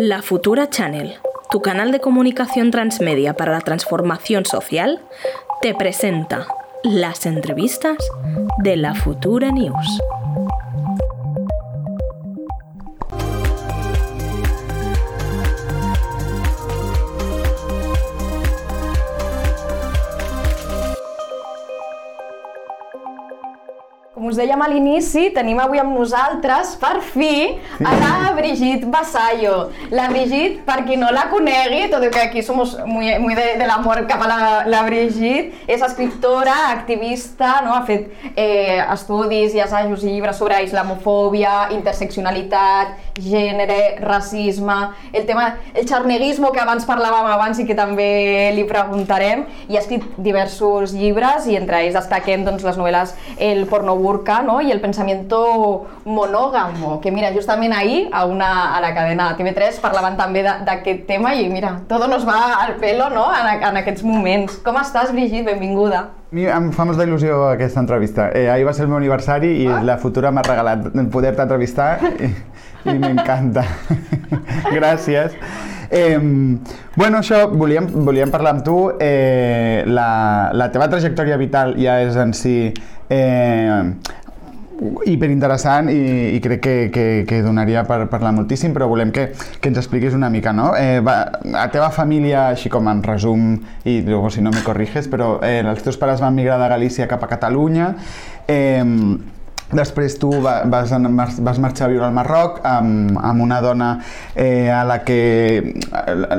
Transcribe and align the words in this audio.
La 0.00 0.22
Futura 0.22 0.70
Channel, 0.70 1.16
tu 1.50 1.60
canal 1.60 1.90
de 1.90 1.98
comunicación 1.98 2.70
transmedia 2.70 3.34
para 3.34 3.50
la 3.50 3.62
transformación 3.62 4.46
social, 4.46 5.00
te 5.60 5.74
presenta 5.74 6.46
las 6.84 7.26
entrevistas 7.26 7.96
de 8.62 8.76
la 8.76 8.94
Futura 8.94 9.50
News. 9.50 10.00
Us 24.28 24.38
dèiem 24.38 24.60
a 24.62 24.68
l'inici, 24.70 25.28
tenim 25.34 25.58
avui 25.62 25.80
amb 25.80 25.96
nosaltres, 25.96 26.74
per 26.80 27.00
fi, 27.04 27.58
a 27.80 27.94
la 27.98 28.32
Brigitte 28.36 28.88
Basallo. 28.92 29.70
La 29.94 30.08
Brigitte, 30.12 30.62
per 30.66 30.82
qui 30.86 30.98
no 31.00 31.10
la 31.14 31.26
conegui, 31.32 31.86
tot 31.92 32.04
i 32.06 32.12
que 32.14 32.22
aquí 32.26 32.42
som 32.44 32.60
muy, 32.86 33.10
muy 33.22 33.34
de, 33.38 33.48
de 33.60 33.66
l'amor 33.68 34.04
cap 34.10 34.22
a 34.24 34.30
la, 34.30 34.40
la 34.68 34.82
Brigitte, 34.86 35.64
és 35.70 35.82
escriptora, 35.84 36.56
activista, 36.72 37.58
no? 37.66 37.74
ha 37.76 37.84
fet 37.88 38.08
eh, 38.34 38.78
estudis 38.84 39.56
i 39.56 39.62
assajos 39.64 40.04
i 40.04 40.14
llibres 40.14 40.38
sobre 40.40 40.62
islamofòbia, 40.64 41.68
interseccionalitat, 41.76 42.96
gènere, 43.18 43.98
racisme, 44.02 44.78
el 45.12 45.26
tema, 45.26 45.56
el 45.74 45.86
xarneguismo 45.88 46.52
que 46.54 46.62
abans 46.62 46.86
parlàvem 46.88 47.30
abans 47.32 47.58
i 47.58 47.66
que 47.66 47.76
també 47.78 48.52
li 48.54 48.64
preguntarem, 48.68 49.44
i 49.68 49.76
ha 49.76 49.82
escrit 49.82 50.04
diversos 50.16 50.94
llibres 50.96 51.48
i 51.50 51.58
entre 51.58 51.82
ells 51.84 51.96
destaquem 51.98 52.44
doncs, 52.46 52.64
les 52.66 52.78
novel·les 52.78 53.14
El 53.38 53.64
pornobur 53.70 54.17
Burka 54.18 54.42
¿no? 54.42 54.60
y 54.60 54.70
el 54.70 54.80
pensamiento 54.80 55.86
monógamo, 56.04 57.00
que 57.00 57.10
mira, 57.10 57.32
justament 57.32 57.72
ahir 57.74 58.08
a, 58.12 58.24
una, 58.24 58.76
a 58.76 58.80
la 58.80 58.94
cadena 58.94 59.36
TV3 59.36 59.80
parlaven 59.80 60.16
també 60.18 60.42
d'aquest 60.42 61.06
tema 61.06 61.34
i 61.38 61.48
mira, 61.50 61.76
tot 61.88 62.02
nos 62.08 62.26
va 62.26 62.58
al 62.64 62.76
pelo 62.82 63.08
no? 63.10 63.28
en, 63.32 63.62
en 63.62 63.80
aquests 63.82 64.04
moments. 64.04 64.58
Com 64.64 64.78
estàs, 64.80 65.12
Brigitte? 65.12 65.46
Benvinguda. 65.52 66.08
Mi 66.34 66.44
em 66.50 66.72
fa 66.76 66.84
molta 66.84 67.06
il·lusió 67.06 67.38
aquesta 67.54 67.80
entrevista. 67.80 68.28
Eh, 68.36 68.48
ahir 68.52 68.66
va 68.66 68.74
ser 68.76 68.84
el 68.84 68.90
meu 68.90 68.98
aniversari 68.98 69.54
i 69.62 69.68
ah. 69.70 69.80
la 69.84 69.96
futura 70.02 70.32
m'ha 70.34 70.44
regalat 70.44 70.90
poder-te 71.12 71.46
entrevistar 71.46 71.94
i, 72.10 72.28
i 72.84 72.98
m'encanta. 72.98 73.64
Gràcies. 74.76 75.38
Eh, 75.90 76.18
bueno, 76.20 77.22
això, 77.22 77.46
volíem, 77.48 77.88
volíem 78.04 78.30
parlar 78.34 78.58
amb 78.58 78.66
tu. 78.66 78.76
Eh, 79.00 79.84
la, 79.88 80.50
la 80.52 80.68
teva 80.74 80.90
trajectòria 80.92 81.40
vital 81.40 81.78
ja 81.80 81.96
és 82.04 82.18
en 82.20 82.36
si 82.36 82.58
eh, 83.08 83.82
hiperinteressant 84.78 85.88
i, 85.90 86.00
i 86.36 86.40
crec 86.42 86.60
que, 86.62 86.74
que, 86.94 87.06
que 87.28 87.40
donaria 87.42 87.82
per 87.88 88.04
parlar 88.12 88.32
moltíssim, 88.36 88.74
però 88.76 88.86
volem 88.90 89.10
que, 89.14 89.28
que 89.58 89.72
ens 89.72 89.80
expliquis 89.80 90.14
una 90.14 90.30
mica, 90.30 90.52
no? 90.54 90.70
Eh, 90.78 91.00
va, 91.04 91.16
la 91.50 91.66
teva 91.74 91.90
família, 91.94 92.48
així 92.52 92.70
com 92.70 92.90
en 92.90 93.02
resum, 93.02 93.56
i 93.84 94.00
luego 94.06 94.30
si 94.30 94.44
no 94.44 94.52
me 94.54 94.62
corriges, 94.66 95.10
però 95.10 95.38
eh, 95.42 95.58
els 95.64 95.82
teus 95.82 95.98
pares 95.98 96.22
van 96.22 96.38
migrar 96.38 96.60
de 96.62 96.70
Galícia 96.70 97.08
cap 97.10 97.26
a 97.26 97.32
Catalunya, 97.32 97.90
eh, 98.46 98.84
Després 99.68 100.14
tu 100.16 100.30
vas, 100.40 100.88
vas 100.88 101.58
marxar 101.60 101.86
a 101.86 101.90
viure 101.92 102.06
al 102.06 102.14
Marroc 102.16 102.62
amb, 102.64 103.18
amb 103.20 103.44
una 103.44 103.58
dona 103.60 103.90
eh, 104.34 104.70
a 104.72 104.80
la 104.88 105.02
que 105.04 105.74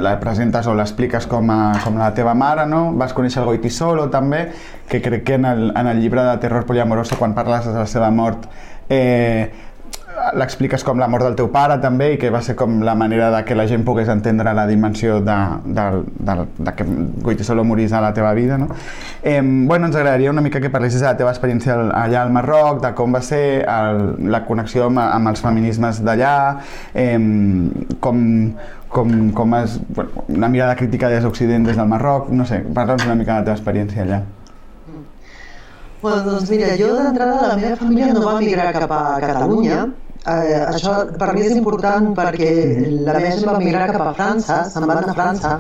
la 0.02 0.16
presentes 0.22 0.66
o 0.66 0.74
l'expliques 0.74 1.28
com, 1.30 1.52
a, 1.54 1.60
com 1.84 2.00
la 2.02 2.10
teva 2.18 2.34
mare, 2.34 2.66
no? 2.66 2.88
Vas 2.98 3.14
conèixer 3.14 3.44
el 3.44 3.52
Goitisolo 3.52 4.08
també, 4.10 4.48
que 4.90 5.04
crec 5.06 5.28
que 5.28 5.38
en 5.38 5.46
el, 5.46 5.68
en 5.78 5.92
el 5.92 6.02
llibre 6.02 6.26
de 6.26 6.38
Terror 6.42 6.66
Poliamoroso, 6.66 7.20
quan 7.22 7.38
parles 7.38 7.70
de 7.70 7.78
la 7.78 7.86
seva 7.86 8.10
mort, 8.10 8.50
eh, 8.90 9.69
l'expliques 10.40 10.84
com 10.84 11.00
la 11.00 11.08
mort 11.08 11.26
del 11.26 11.36
teu 11.38 11.50
pare 11.54 11.78
també 11.82 12.14
i 12.14 12.18
que 12.22 12.30
va 12.34 12.42
ser 12.46 12.56
com 12.60 12.80
la 12.86 12.96
manera 12.98 13.30
de 13.34 13.42
que 13.46 13.56
la 13.58 13.66
gent 13.70 13.84
pogués 13.88 14.10
entendre 14.12 14.54
la 14.56 14.66
dimensió 14.68 15.20
de, 15.26 15.38
de, 15.66 15.86
de, 16.30 16.36
de 16.58 16.74
que 16.76 16.86
Goiti 17.26 17.44
solo 17.48 17.64
morís 17.64 17.94
a 17.94 18.02
la 18.02 18.14
teva 18.14 18.34
vida 18.38 18.58
no? 18.58 18.70
eh, 19.24 19.42
bueno, 19.44 19.88
ens 19.88 19.96
agradaria 19.96 20.32
una 20.32 20.42
mica 20.42 20.62
que 20.62 20.70
parlessis 20.70 21.02
de 21.02 21.08
la 21.08 21.18
teva 21.18 21.32
experiència 21.34 21.76
allà 21.76 22.24
al 22.24 22.34
Marroc 22.36 22.82
de 22.86 22.94
com 22.98 23.16
va 23.16 23.22
ser 23.26 23.44
el, 23.66 24.02
la 24.32 24.44
connexió 24.48 24.90
amb, 24.90 25.02
amb 25.06 25.34
els 25.34 25.44
feminismes 25.46 26.04
d'allà 26.06 26.34
eh, 26.94 27.16
com, 28.00 28.26
com, 28.90 29.16
com 29.38 29.56
és 29.62 29.80
bueno, 29.88 30.26
una 30.28 30.50
mirada 30.50 30.76
crítica 30.76 31.10
des 31.10 31.24
d'Occident 31.24 31.66
des 31.70 31.80
del 31.80 31.88
Marroc 31.88 32.30
no 32.34 32.46
sé, 32.46 32.64
parla'ns 32.74 33.08
una 33.08 33.16
mica 33.16 33.34
de 33.34 33.40
la 33.40 33.50
teva 33.50 33.58
experiència 33.60 34.06
allà 34.06 34.22
Bueno, 36.00 36.22
doncs 36.24 36.48
mira, 36.48 36.78
jo 36.80 36.94
d'entrada 36.96 37.48
la 37.50 37.56
meva 37.60 37.76
família 37.76 38.14
no 38.16 38.22
va 38.24 38.38
migrar 38.40 38.70
cap 38.72 38.92
a 38.96 39.02
Catalunya, 39.20 39.82
Eh, 40.30 40.64
això 40.76 40.96
per 41.18 41.32
mi 41.34 41.46
és 41.48 41.56
important 41.58 42.12
perquè 42.18 42.50
la 43.08 43.16
meva 43.18 43.30
gent 43.34 43.46
va 43.48 43.60
migrar 43.62 43.88
cap 43.94 44.08
a 44.10 44.16
França, 44.18 44.58
se'n 44.70 44.86
van 44.90 45.00
a 45.02 45.14
França, 45.16 45.54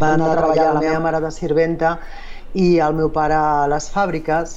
van 0.00 0.16
anar 0.16 0.30
a 0.32 0.38
treballar 0.40 0.70
la 0.74 0.80
meva 0.86 1.02
mare 1.04 1.20
de 1.22 1.30
sirventa 1.34 1.98
i 2.54 2.78
el 2.86 2.96
meu 2.98 3.12
pare 3.12 3.36
a 3.36 3.66
les 3.70 3.90
fàbriques. 3.92 4.56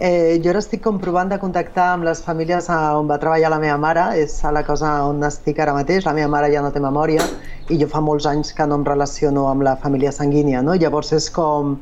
Eh, 0.00 0.38
jo 0.44 0.52
ara 0.52 0.60
estic 0.62 0.80
comprovant 0.84 1.28
de 1.28 1.36
contactar 1.40 1.90
amb 1.94 2.06
les 2.08 2.22
famílies 2.24 2.70
on 2.72 3.08
va 3.10 3.18
treballar 3.20 3.50
la 3.52 3.58
meva 3.60 3.76
mare, 3.80 4.04
és 4.22 4.38
a 4.44 4.52
la 4.56 4.62
cosa 4.64 4.92
on 5.08 5.20
estic 5.28 5.58
ara 5.60 5.74
mateix, 5.76 6.06
la 6.06 6.14
meva 6.16 6.30
mare 6.32 6.52
ja 6.52 6.62
no 6.64 6.70
té 6.72 6.80
memòria 6.80 7.26
i 7.68 7.76
jo 7.80 7.88
fa 7.90 8.00
molts 8.00 8.28
anys 8.30 8.54
que 8.56 8.66
no 8.66 8.80
em 8.80 8.86
relaciono 8.86 9.48
amb 9.50 9.66
la 9.66 9.74
família 9.82 10.12
sanguínia, 10.12 10.62
no? 10.62 10.78
llavors 10.78 11.12
és 11.12 11.28
com 11.34 11.76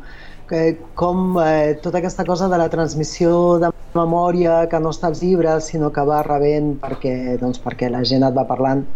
que, 0.49 0.79
com 0.99 1.37
eh, 1.45 1.77
tota 1.85 2.01
aquesta 2.03 2.25
cosa 2.25 2.49
de 2.49 2.59
la 2.59 2.69
transmissió 2.73 3.59
de 3.63 3.71
memòria 3.99 4.63
que 4.71 4.81
no 4.81 4.95
està 4.95 5.11
als 5.11 5.23
llibres, 5.25 5.71
sinó 5.73 5.93
que 5.95 6.05
va 6.07 6.23
rebent 6.27 6.77
perquè, 6.83 7.15
doncs, 7.43 7.61
perquè 7.65 7.91
la 7.93 8.05
gent 8.07 8.27
et 8.27 8.37
va 8.39 8.47
parlant. 8.49 8.87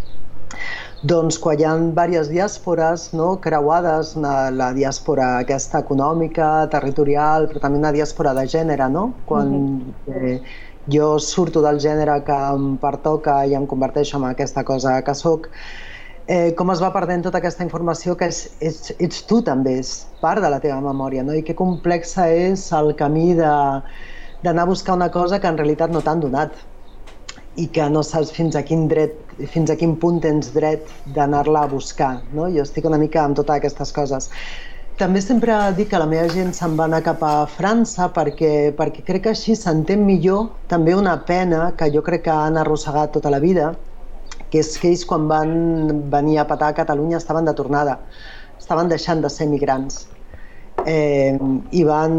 Doncs 1.02 1.38
quan 1.42 1.58
hi 1.58 1.64
ha 1.66 1.72
diverses 1.82 2.28
diàspores 2.30 3.08
no, 3.18 3.32
creuades, 3.42 4.12
una, 4.18 4.34
la 4.54 4.68
diàspora 4.76 5.38
aquesta 5.42 5.80
econòmica, 5.82 6.50
territorial, 6.74 7.48
però 7.50 7.62
també 7.64 7.80
una 7.80 7.90
diàspora 7.96 8.34
de 8.38 8.44
gènere, 8.52 8.86
no? 8.88 9.08
Quan 9.26 9.48
mm 9.50 9.80
-hmm. 10.06 10.34
eh, 10.34 10.60
jo 10.94 11.18
surto 11.18 11.62
del 11.62 11.80
gènere 11.80 12.22
que 12.26 12.36
em 12.54 12.76
pertoca 12.76 13.46
i 13.46 13.54
em 13.54 13.66
converteixo 13.66 14.16
en 14.18 14.24
aquesta 14.30 14.64
cosa 14.64 15.02
que 15.02 15.14
sóc, 15.14 15.48
eh, 16.26 16.54
com 16.54 16.70
es 16.70 16.80
va 16.82 16.92
perdent 16.92 17.22
tota 17.22 17.38
aquesta 17.38 17.64
informació 17.64 18.16
que 18.16 18.26
és, 18.26 18.50
és, 18.60 18.94
ets 18.98 19.22
tu 19.26 19.42
també, 19.42 19.78
és 19.78 20.06
part 20.20 20.42
de 20.42 20.50
la 20.50 20.60
teva 20.60 20.80
memòria, 20.80 21.22
no? 21.22 21.34
i 21.34 21.42
que 21.42 21.54
complexa 21.54 22.28
és 22.28 22.70
el 22.72 22.94
camí 22.94 23.34
d'anar 24.42 24.66
a 24.66 24.70
buscar 24.72 24.96
una 24.96 25.10
cosa 25.10 25.40
que 25.40 25.48
en 25.48 25.58
realitat 25.58 25.90
no 25.90 26.02
t'han 26.02 26.20
donat 26.20 26.56
i 27.56 27.66
que 27.68 27.88
no 27.90 28.02
saps 28.02 28.32
fins 28.32 28.56
a 28.56 28.62
quin 28.64 28.86
dret, 28.88 29.14
fins 29.52 29.70
a 29.70 29.76
quin 29.76 29.94
punt 30.00 30.20
tens 30.24 30.52
dret 30.54 30.88
d'anar-la 31.14 31.66
a 31.66 31.70
buscar. 31.70 32.22
No? 32.32 32.48
Jo 32.50 32.64
estic 32.64 32.88
una 32.88 33.00
mica 33.00 33.22
amb 33.24 33.36
totes 33.36 33.58
aquestes 33.58 33.92
coses. 33.92 34.30
També 35.00 35.22
sempre 35.24 35.54
dic 35.76 35.88
que 35.90 36.00
la 36.00 36.06
meva 36.08 36.28
gent 36.32 36.52
se'n 36.56 36.76
va 36.78 36.84
anar 36.84 37.00
cap 37.04 37.22
a 37.24 37.46
França 37.48 38.10
perquè, 38.12 38.72
perquè 38.76 39.04
crec 39.06 39.24
que 39.24 39.32
així 39.32 39.56
s'entén 39.56 40.04
millor 40.06 40.50
també 40.68 40.94
una 40.94 41.16
pena 41.28 41.70
que 41.78 41.88
jo 41.94 42.02
crec 42.04 42.26
que 42.26 42.34
han 42.34 42.60
arrossegat 42.60 43.12
tota 43.16 43.32
la 43.32 43.40
vida, 43.40 43.72
que 44.52 44.60
és 44.60 44.76
que 44.78 44.90
ells 44.92 45.04
quan 45.08 45.26
van 45.30 45.52
venir 46.12 46.38
a 46.38 46.46
petar 46.48 46.68
a 46.72 46.76
Catalunya 46.76 47.16
estaven 47.18 47.48
de 47.48 47.54
tornada, 47.56 47.98
estaven 48.60 48.92
deixant 48.92 49.24
de 49.24 49.30
ser 49.32 49.48
migrants. 49.48 50.06
Eh, 50.86 51.38
i 51.72 51.84
van, 51.88 52.14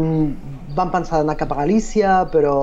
van 0.74 0.90
pensar 0.90 1.20
d'anar 1.20 1.36
cap 1.38 1.52
a 1.54 1.60
Galícia, 1.62 2.14
però 2.32 2.56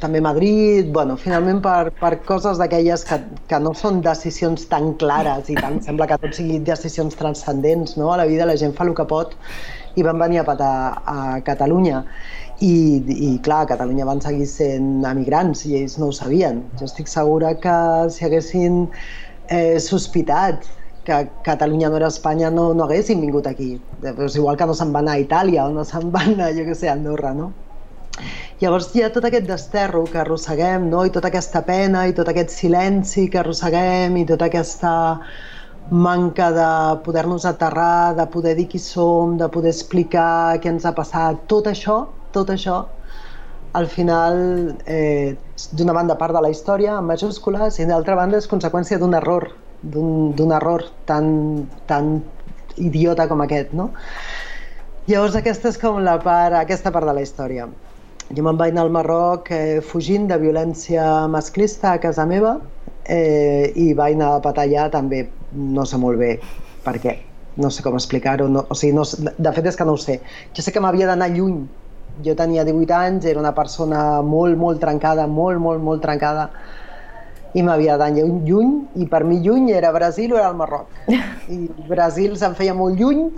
també 0.00 0.20
Madrid, 0.24 0.90
bueno, 0.94 1.16
finalment 1.20 1.60
per, 1.64 1.92
per 2.00 2.12
coses 2.28 2.60
d'aquelles 2.60 3.04
que, 3.08 3.20
que 3.50 3.60
no 3.62 3.74
són 3.76 4.00
decisions 4.04 4.66
tan 4.70 4.94
clares 5.00 5.50
i 5.52 5.58
tant 5.58 5.80
sembla 5.84 6.08
que 6.10 6.18
tot 6.22 6.36
sigui 6.38 6.60
decisions 6.64 7.18
transcendents, 7.20 7.96
no? 8.00 8.10
A 8.12 8.20
la 8.22 8.28
vida 8.30 8.48
la 8.48 8.56
gent 8.60 8.74
fa 8.76 8.86
el 8.88 8.94
que 8.96 9.06
pot 9.08 9.36
i 9.98 10.06
van 10.06 10.20
venir 10.22 10.40
a 10.40 10.46
petar 10.48 10.74
a 11.04 11.20
Catalunya 11.46 12.04
i, 12.64 12.74
i 13.28 13.30
clar, 13.44 13.64
a 13.64 13.70
Catalunya 13.74 14.08
van 14.08 14.20
seguir 14.24 14.48
sent 14.48 15.04
emigrants 15.08 15.64
i 15.68 15.76
ells 15.80 15.96
no 16.00 16.10
ho 16.10 16.16
sabien. 16.16 16.64
Jo 16.80 16.88
estic 16.88 17.08
segura 17.12 17.54
que 17.60 17.76
si 18.14 18.26
haguessin 18.28 18.84
eh, 19.48 19.80
sospitat 19.82 20.68
que 21.04 21.16
Catalunya 21.46 21.88
no 21.88 21.96
era 22.00 22.10
Espanya 22.12 22.50
no, 22.50 22.72
no 22.74 22.84
haguessin 22.84 23.20
vingut 23.20 23.46
aquí. 23.46 23.80
Pues 24.16 24.36
igual 24.36 24.56
que 24.56 24.66
no 24.66 24.74
se'n 24.74 24.92
van 24.92 25.08
a 25.08 25.18
Itàlia 25.18 25.66
o 25.66 25.74
no 25.74 25.84
se'n 25.84 26.12
van 26.16 26.34
anar, 26.34 26.52
jo 26.56 26.66
què 26.68 26.76
sé, 26.76 26.90
a 26.90 26.96
Andorra, 26.98 27.34
no? 27.34 27.52
Llavors 28.60 28.90
hi 28.94 29.02
ha 29.02 29.12
tot 29.14 29.24
aquest 29.24 29.46
desterro 29.48 30.04
que 30.04 30.20
arrosseguem, 30.20 30.90
no? 30.92 31.06
i 31.08 31.12
tota 31.14 31.30
aquesta 31.32 31.62
pena, 31.64 32.04
i 32.06 32.12
tot 32.12 32.28
aquest 32.28 32.52
silenci 32.52 33.30
que 33.32 33.40
arrosseguem, 33.40 34.18
i 34.20 34.26
tota 34.28 34.50
aquesta 34.50 34.92
manca 35.90 36.50
de 36.52 36.70
poder-nos 37.06 37.46
aterrar, 37.48 38.14
de 38.18 38.26
poder 38.34 38.54
dir 38.58 38.68
qui 38.68 38.78
som, 38.78 39.38
de 39.40 39.48
poder 39.48 39.72
explicar 39.72 40.60
què 40.60 40.68
ens 40.74 40.84
ha 40.84 40.92
passat, 40.94 41.46
tot 41.48 41.70
això 41.72 42.02
tot 42.32 42.50
això 42.50 42.84
al 43.72 43.86
final 43.86 44.36
eh, 44.86 45.36
d'una 45.78 45.94
banda 45.94 46.16
part 46.18 46.34
de 46.34 46.42
la 46.42 46.50
història 46.50 46.96
en 46.98 47.06
majúscules 47.06 47.78
i 47.78 47.86
d'altra 47.86 48.16
banda 48.18 48.38
és 48.38 48.48
conseqüència 48.50 48.98
d'un 48.98 49.14
error 49.18 49.50
d'un 49.82 50.52
error 50.56 50.84
tan, 51.08 51.30
tan 51.86 52.18
idiota 52.76 53.28
com 53.28 53.40
aquest 53.44 53.72
no? 53.76 53.90
llavors 55.08 55.36
aquesta 55.40 55.70
és 55.72 55.78
com 55.80 56.02
la 56.04 56.18
part, 56.22 56.56
aquesta 56.60 56.92
part 56.92 57.08
de 57.08 57.16
la 57.16 57.24
història 57.24 57.68
jo 58.30 58.44
me'n 58.46 58.58
vaig 58.60 58.74
anar 58.74 58.86
al 58.86 58.92
Marroc 58.94 59.50
eh, 59.50 59.80
fugint 59.82 60.28
de 60.30 60.38
violència 60.38 61.26
masclista 61.28 61.94
a 61.94 62.02
casa 62.02 62.26
meva 62.30 62.58
eh, 63.10 63.72
i 63.74 63.92
vaig 63.98 64.14
anar 64.14 64.36
a 64.38 64.52
allà 64.62 64.86
també 64.92 65.24
no 65.52 65.84
sé 65.84 65.98
molt 65.98 66.18
bé 66.18 66.38
per 66.84 66.96
què. 67.02 67.16
No 67.60 67.70
sé 67.74 67.82
com 67.82 67.96
explicar-ho, 67.98 68.46
no, 68.48 68.64
o 68.70 68.76
sigui, 68.78 68.94
no, 68.94 69.04
de 69.04 69.52
fet 69.52 69.66
és 69.66 69.76
que 69.76 69.84
no 69.84 69.96
ho 69.96 70.00
sé. 70.00 70.20
Jo 70.54 70.62
sé 70.62 70.72
que 70.72 70.80
m'havia 70.80 71.08
d'anar 71.10 71.30
lluny. 71.34 71.64
Jo 72.24 72.34
tenia 72.38 72.64
18 72.64 72.94
anys, 72.96 73.26
era 73.26 73.40
una 73.40 73.52
persona 73.56 74.20
molt, 74.22 74.56
molt 74.58 74.80
trencada, 74.82 75.26
molt, 75.26 75.58
molt, 75.62 75.82
molt 75.82 76.02
trencada, 76.04 76.48
i 77.54 77.62
m'havia 77.66 77.96
d'anar 77.98 78.26
lluny, 78.46 78.74
i 79.02 79.06
per 79.10 79.24
mi 79.26 79.40
lluny 79.42 79.70
era 79.74 79.90
Brasil 79.92 80.34
o 80.34 80.38
era 80.38 80.50
el 80.52 80.58
Marroc. 80.58 80.86
I 81.56 81.58
Brasil 81.88 82.36
se'm 82.38 82.54
feia 82.58 82.74
molt 82.74 83.00
lluny. 83.00 83.26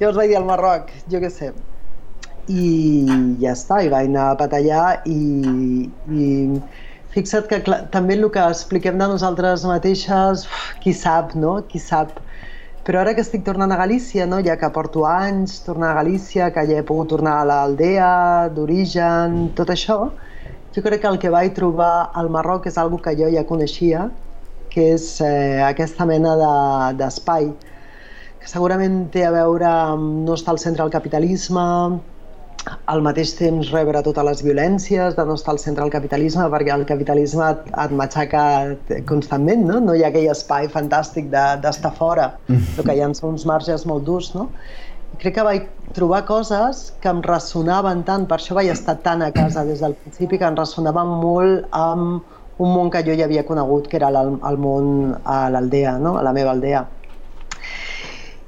Llavors 0.00 0.18
vaig 0.18 0.32
dir 0.32 0.40
al 0.40 0.48
Marroc, 0.48 0.90
jo 1.12 1.22
què 1.22 1.30
sé. 1.32 1.52
I 2.50 2.66
ja 3.42 3.54
està, 3.54 3.80
i 3.82 3.92
vaig 3.92 4.10
anar 4.10 4.32
a 4.32 4.36
patallar 4.38 5.00
i, 5.10 5.86
i 5.86 6.26
fixa't 7.14 7.48
que 7.50 7.62
clar, 7.66 7.80
també 7.94 8.18
el 8.18 8.28
que 8.34 8.44
expliquem 8.44 9.00
de 9.00 9.08
nosaltres 9.14 9.64
mateixes, 9.66 10.46
qui 10.82 10.92
sap, 10.94 11.34
no? 11.38 11.58
Qui 11.70 11.82
sap. 11.82 12.10
Però 12.86 13.00
ara 13.00 13.16
que 13.16 13.24
estic 13.24 13.42
tornant 13.46 13.72
a 13.74 13.80
Galícia, 13.80 14.28
no? 14.30 14.38
ja 14.46 14.54
que 14.60 14.68
porto 14.70 15.02
anys 15.10 15.58
tornar 15.66 15.88
a 15.90 15.98
Galícia, 16.02 16.52
que 16.54 16.62
ja 16.68 16.78
he 16.78 16.86
pogut 16.86 17.08
tornar 17.16 17.40
a 17.40 17.48
l'aldea 17.48 18.12
d'origen, 18.54 19.48
tot 19.58 19.72
això, 19.74 19.98
jo 20.76 20.82
crec 20.84 21.00
que 21.00 21.08
el 21.08 21.18
que 21.18 21.30
vaig 21.32 21.54
trobar 21.56 22.10
al 22.12 22.28
Marroc 22.28 22.66
és 22.68 22.76
algo 22.76 22.98
que 23.00 23.14
jo 23.16 23.30
ja 23.32 23.46
coneixia, 23.48 24.10
que 24.68 24.90
és 24.92 25.06
eh, 25.24 25.62
aquesta 25.64 26.04
mena 26.04 26.34
d'espai. 26.98 27.48
De, 27.48 27.72
que 28.42 28.50
segurament 28.50 29.06
té 29.14 29.24
a 29.24 29.32
veure 29.32 29.66
amb 29.66 30.26
no 30.26 30.36
estar 30.36 30.52
al 30.52 30.60
centre 30.60 30.84
del 30.84 30.92
capitalisme, 30.92 31.64
al 32.92 33.02
mateix 33.06 33.32
temps 33.38 33.70
rebre 33.72 34.02
totes 34.04 34.26
les 34.26 34.42
violències 34.44 35.16
de 35.16 35.24
no 35.24 35.36
estar 35.38 35.54
al 35.54 35.60
centre 35.62 35.84
del 35.84 35.92
capitalisme 35.94 36.46
perquè 36.52 36.74
el 36.74 36.84
capitalisme 36.86 37.46
et, 37.54 37.68
et 37.84 37.94
matxaca 38.00 38.42
constantment, 39.08 39.64
no? 39.70 39.80
No 39.80 39.94
hi 39.94 40.04
ha 40.04 40.10
aquell 40.12 40.28
espai 40.32 40.68
fantàstic 40.72 41.30
d'estar 41.32 41.92
de, 41.92 41.96
fora, 41.96 42.26
el 42.50 42.82
que 42.82 42.96
hi 42.96 43.00
ha 43.00 43.08
uns 43.08 43.46
marges 43.48 43.86
molt 43.88 44.04
durs, 44.04 44.34
no? 44.36 44.50
Crec 45.22 45.34
que 45.38 45.44
vaig 45.46 45.68
trobar 45.96 46.24
coses 46.28 46.80
que 47.00 47.08
em 47.12 47.20
ressonaven 47.24 48.02
tant, 48.08 48.26
per 48.30 48.36
això 48.36 48.56
vaig 48.58 48.68
estar 48.72 48.96
tan 49.06 49.22
a 49.24 49.30
casa 49.36 49.64
des 49.64 49.80
del 49.84 49.94
principi, 50.02 50.38
que 50.40 50.48
em 50.48 50.58
ressonaven 50.58 51.12
molt 51.22 51.70
amb 51.72 52.34
un 52.66 52.74
món 52.74 52.90
que 52.92 53.02
jo 53.06 53.16
ja 53.16 53.24
havia 53.28 53.44
conegut, 53.48 53.88
que 53.88 53.96
era 54.00 54.10
el, 54.12 54.36
el 54.50 54.58
món 54.60 54.90
a 55.24 55.38
l'aldea, 55.52 55.96
no? 55.98 56.16
a 56.20 56.24
la 56.26 56.34
meva 56.36 56.52
aldea. 56.52 56.84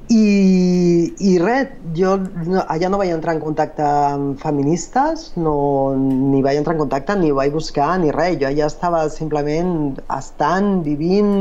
I, 0.08 1.12
i 1.20 1.34
res, 1.36 1.74
jo 1.92 2.14
no, 2.16 2.62
allà 2.72 2.88
no 2.88 2.96
vaig 2.96 3.10
entrar 3.12 3.34
en 3.36 3.42
contacte 3.42 3.84
amb 3.84 4.38
feministes, 4.40 5.26
no, 5.36 5.52
ni 5.98 6.40
vaig 6.44 6.56
entrar 6.62 6.78
en 6.78 6.80
contacte, 6.80 7.16
ni 7.20 7.28
vaig 7.36 7.52
buscar, 7.52 7.90
ni 8.00 8.14
res. 8.16 8.38
Jo 8.40 8.48
allà 8.48 8.70
estava 8.72 9.02
simplement 9.12 9.98
estant, 10.16 10.70
vivint, 10.86 11.34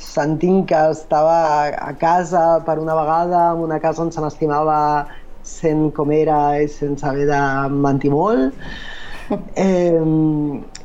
sentint 0.00 0.64
que 0.70 0.80
estava 0.94 1.36
a 1.76 1.92
casa 2.00 2.44
per 2.64 2.78
una 2.80 2.96
vegada, 2.96 3.50
en 3.52 3.66
una 3.68 3.80
casa 3.84 4.06
on 4.06 4.14
se 4.16 4.24
m'estimava 4.24 4.80
sent 5.44 5.90
com 5.92 6.12
era 6.16 6.40
i 6.62 6.72
sense 6.72 7.04
haver 7.04 7.28
de 7.28 7.42
mentir 7.84 8.14
molt. 8.16 8.56
Eh, 9.30 10.02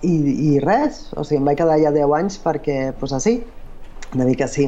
i, 0.06 0.12
I 0.52 0.60
res, 0.62 1.00
o 1.18 1.24
sigui, 1.26 1.40
em 1.40 1.48
vaig 1.48 1.58
quedar 1.58 1.80
allà 1.80 1.90
10 1.96 2.12
anys 2.20 2.38
perquè, 2.44 2.76
doncs 3.00 3.16
així, 3.18 3.40
una 4.14 4.28
mica 4.30 4.46
sí. 4.46 4.68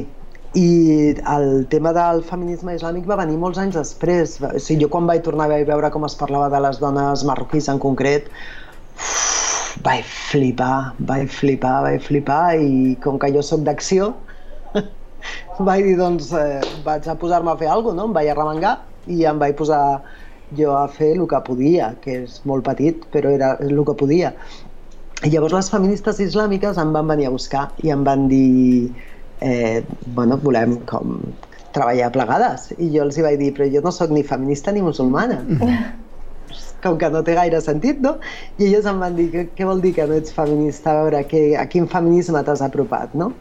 I 0.56 1.14
el 1.28 1.66
tema 1.68 1.92
del 1.92 2.22
feminisme 2.24 2.72
islàmic 2.78 3.04
va 3.08 3.18
venir 3.20 3.36
molts 3.36 3.58
anys 3.60 3.76
després. 3.76 4.38
O 4.40 4.58
sigui, 4.58 4.84
jo 4.86 4.88
quan 4.92 5.08
vaig 5.08 5.20
tornar 5.24 5.50
a 5.50 5.58
veure 5.68 5.90
com 5.92 6.06
es 6.08 6.16
parlava 6.16 6.48
de 6.48 6.60
les 6.64 6.78
dones 6.80 7.24
marroquís 7.28 7.68
en 7.68 7.80
concret, 7.82 8.30
uf, 8.96 9.76
vaig 9.84 10.06
flipar, 10.08 10.94
vaig 11.10 11.28
flipar, 11.28 11.82
vaig 11.84 12.00
flipar 12.00 12.56
i 12.56 12.96
com 13.04 13.18
que 13.20 13.30
jo 13.34 13.42
sóc 13.44 13.60
d'acció, 13.66 14.14
vaig 15.68 15.84
dir, 15.84 15.98
doncs, 16.00 16.32
eh, 16.32 16.62
vaig 16.86 17.08
a 17.08 17.18
posar-me 17.20 17.52
a 17.52 17.58
fer 17.60 17.68
alguna 17.68 17.92
cosa, 17.92 18.00
no? 18.00 18.08
Em 18.08 18.16
vaig 18.16 18.32
arremangar 18.32 18.74
i 19.06 19.24
em 19.28 19.38
vaig 19.38 19.54
posar 19.58 19.82
jo 20.56 20.72
a 20.72 20.86
fer 20.88 21.12
el 21.12 21.26
que 21.28 21.42
podia, 21.44 21.92
que 22.00 22.22
és 22.24 22.40
molt 22.48 22.64
petit, 22.64 23.04
però 23.12 23.34
era 23.36 23.52
el 23.60 23.84
que 23.84 23.96
podia. 24.00 24.32
I 25.26 25.32
llavors 25.34 25.52
les 25.52 25.68
feministes 25.68 26.20
islàmiques 26.24 26.78
em 26.80 26.92
van 26.94 27.08
venir 27.10 27.26
a 27.28 27.34
buscar 27.34 27.68
i 27.84 27.90
em 27.92 28.04
van 28.06 28.28
dir 28.30 28.94
eh, 29.40 29.84
bueno, 30.06 30.38
volem 30.42 30.78
com 30.88 31.18
treballar 31.72 32.10
plegades. 32.14 32.72
I 32.78 32.90
jo 32.94 33.06
els 33.06 33.18
hi 33.18 33.24
vaig 33.26 33.38
dir, 33.40 33.54
però 33.56 33.68
jo 33.72 33.82
no 33.84 33.92
sóc 33.94 34.12
ni 34.14 34.26
feminista 34.26 34.72
ni 34.72 34.82
musulmana. 34.82 35.42
com 36.82 36.96
que 36.98 37.10
no 37.10 37.22
té 37.26 37.34
gaire 37.34 37.60
sentit, 37.60 38.00
no? 38.04 38.16
I 38.58 38.70
ells 38.70 38.86
em 38.88 39.00
van 39.02 39.16
dir, 39.18 39.28
què 39.56 39.66
vol 39.66 39.82
dir 39.84 39.94
que 39.96 40.06
no 40.08 40.16
ets 40.18 40.34
feminista? 40.34 40.92
A 40.92 41.02
veure, 41.02 41.24
que, 41.30 41.42
a 41.58 41.66
quin 41.70 41.88
feminisme 41.90 42.42
t'has 42.46 42.62
apropat, 42.64 43.14
no? 43.18 43.32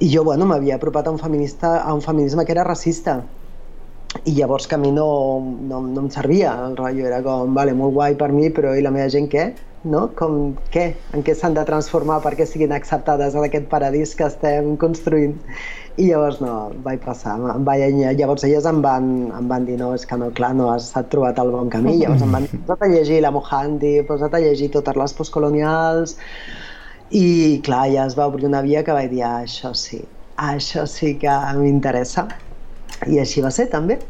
I 0.00 0.08
jo, 0.10 0.24
bueno, 0.26 0.48
m'havia 0.50 0.78
apropat 0.80 1.08
a 1.08 1.14
un, 1.14 1.20
feminista, 1.20 1.76
a 1.82 1.94
un 1.94 2.02
feminisme 2.02 2.44
que 2.44 2.54
era 2.56 2.64
racista. 2.64 3.20
I 4.24 4.34
llavors 4.38 4.66
que 4.70 4.76
a 4.76 4.78
mi 4.78 4.90
no, 4.94 5.06
no, 5.68 5.80
no 5.84 6.04
em 6.06 6.10
servia, 6.10 6.54
el 6.66 6.76
rotllo 6.78 7.06
era 7.06 7.20
com, 7.22 7.54
vale, 7.54 7.74
molt 7.78 7.94
guai 7.94 8.18
per 8.18 8.30
mi, 8.32 8.50
però 8.54 8.74
i 8.74 8.82
la 8.82 8.92
meva 8.94 9.10
gent 9.12 9.28
què? 9.30 9.48
No? 9.84 10.08
Com 10.18 10.54
què? 10.74 10.90
En 11.16 11.24
què 11.26 11.34
s'han 11.36 11.56
de 11.56 11.64
transformar 11.68 12.20
perquè 12.24 12.46
siguin 12.48 12.74
acceptades 12.76 13.36
en 13.36 13.46
aquest 13.46 13.68
paradís 13.72 14.14
que 14.18 14.26
estem 14.26 14.74
construint? 14.80 15.36
I 15.96 16.08
llavors 16.08 16.40
no, 16.42 16.54
vaig 16.82 17.04
passar, 17.04 17.36
vaig, 17.68 17.84
llavors 18.18 18.42
elles 18.48 18.66
em 18.66 18.80
van, 18.82 19.10
em 19.38 19.50
van 19.50 19.68
dir 19.68 19.76
no, 19.78 19.92
és 19.94 20.06
que 20.10 20.18
no, 20.18 20.32
clar, 20.34 20.50
no 20.58 20.72
has 20.72 20.88
trobat 21.12 21.38
el 21.38 21.52
bon 21.54 21.70
camí, 21.70 21.94
llavors 22.00 22.24
em 22.26 22.34
van 22.34 22.48
posa't 22.54 22.82
a 22.82 22.90
llegir 22.90 23.20
la 23.22 23.30
Mohandi, 23.34 23.92
posa't 24.08 24.34
a 24.34 24.42
llegir 24.42 24.72
totes 24.74 24.98
les 24.98 25.14
postcolonials, 25.14 26.16
i 27.14 27.60
clar, 27.62 27.84
ja 27.92 28.08
es 28.08 28.18
va 28.18 28.26
obrir 28.26 28.48
una 28.50 28.64
via 28.66 28.82
que 28.82 28.96
vaig 28.96 29.12
dir, 29.12 29.22
ah, 29.22 29.44
això 29.44 29.70
sí, 29.78 30.02
això 30.50 30.82
sí 30.90 31.14
que 31.22 31.36
m'interessa. 31.60 32.26
I 33.10 33.20
així 33.22 33.42
va 33.44 33.52
ser, 33.54 33.68
també. 33.70 34.00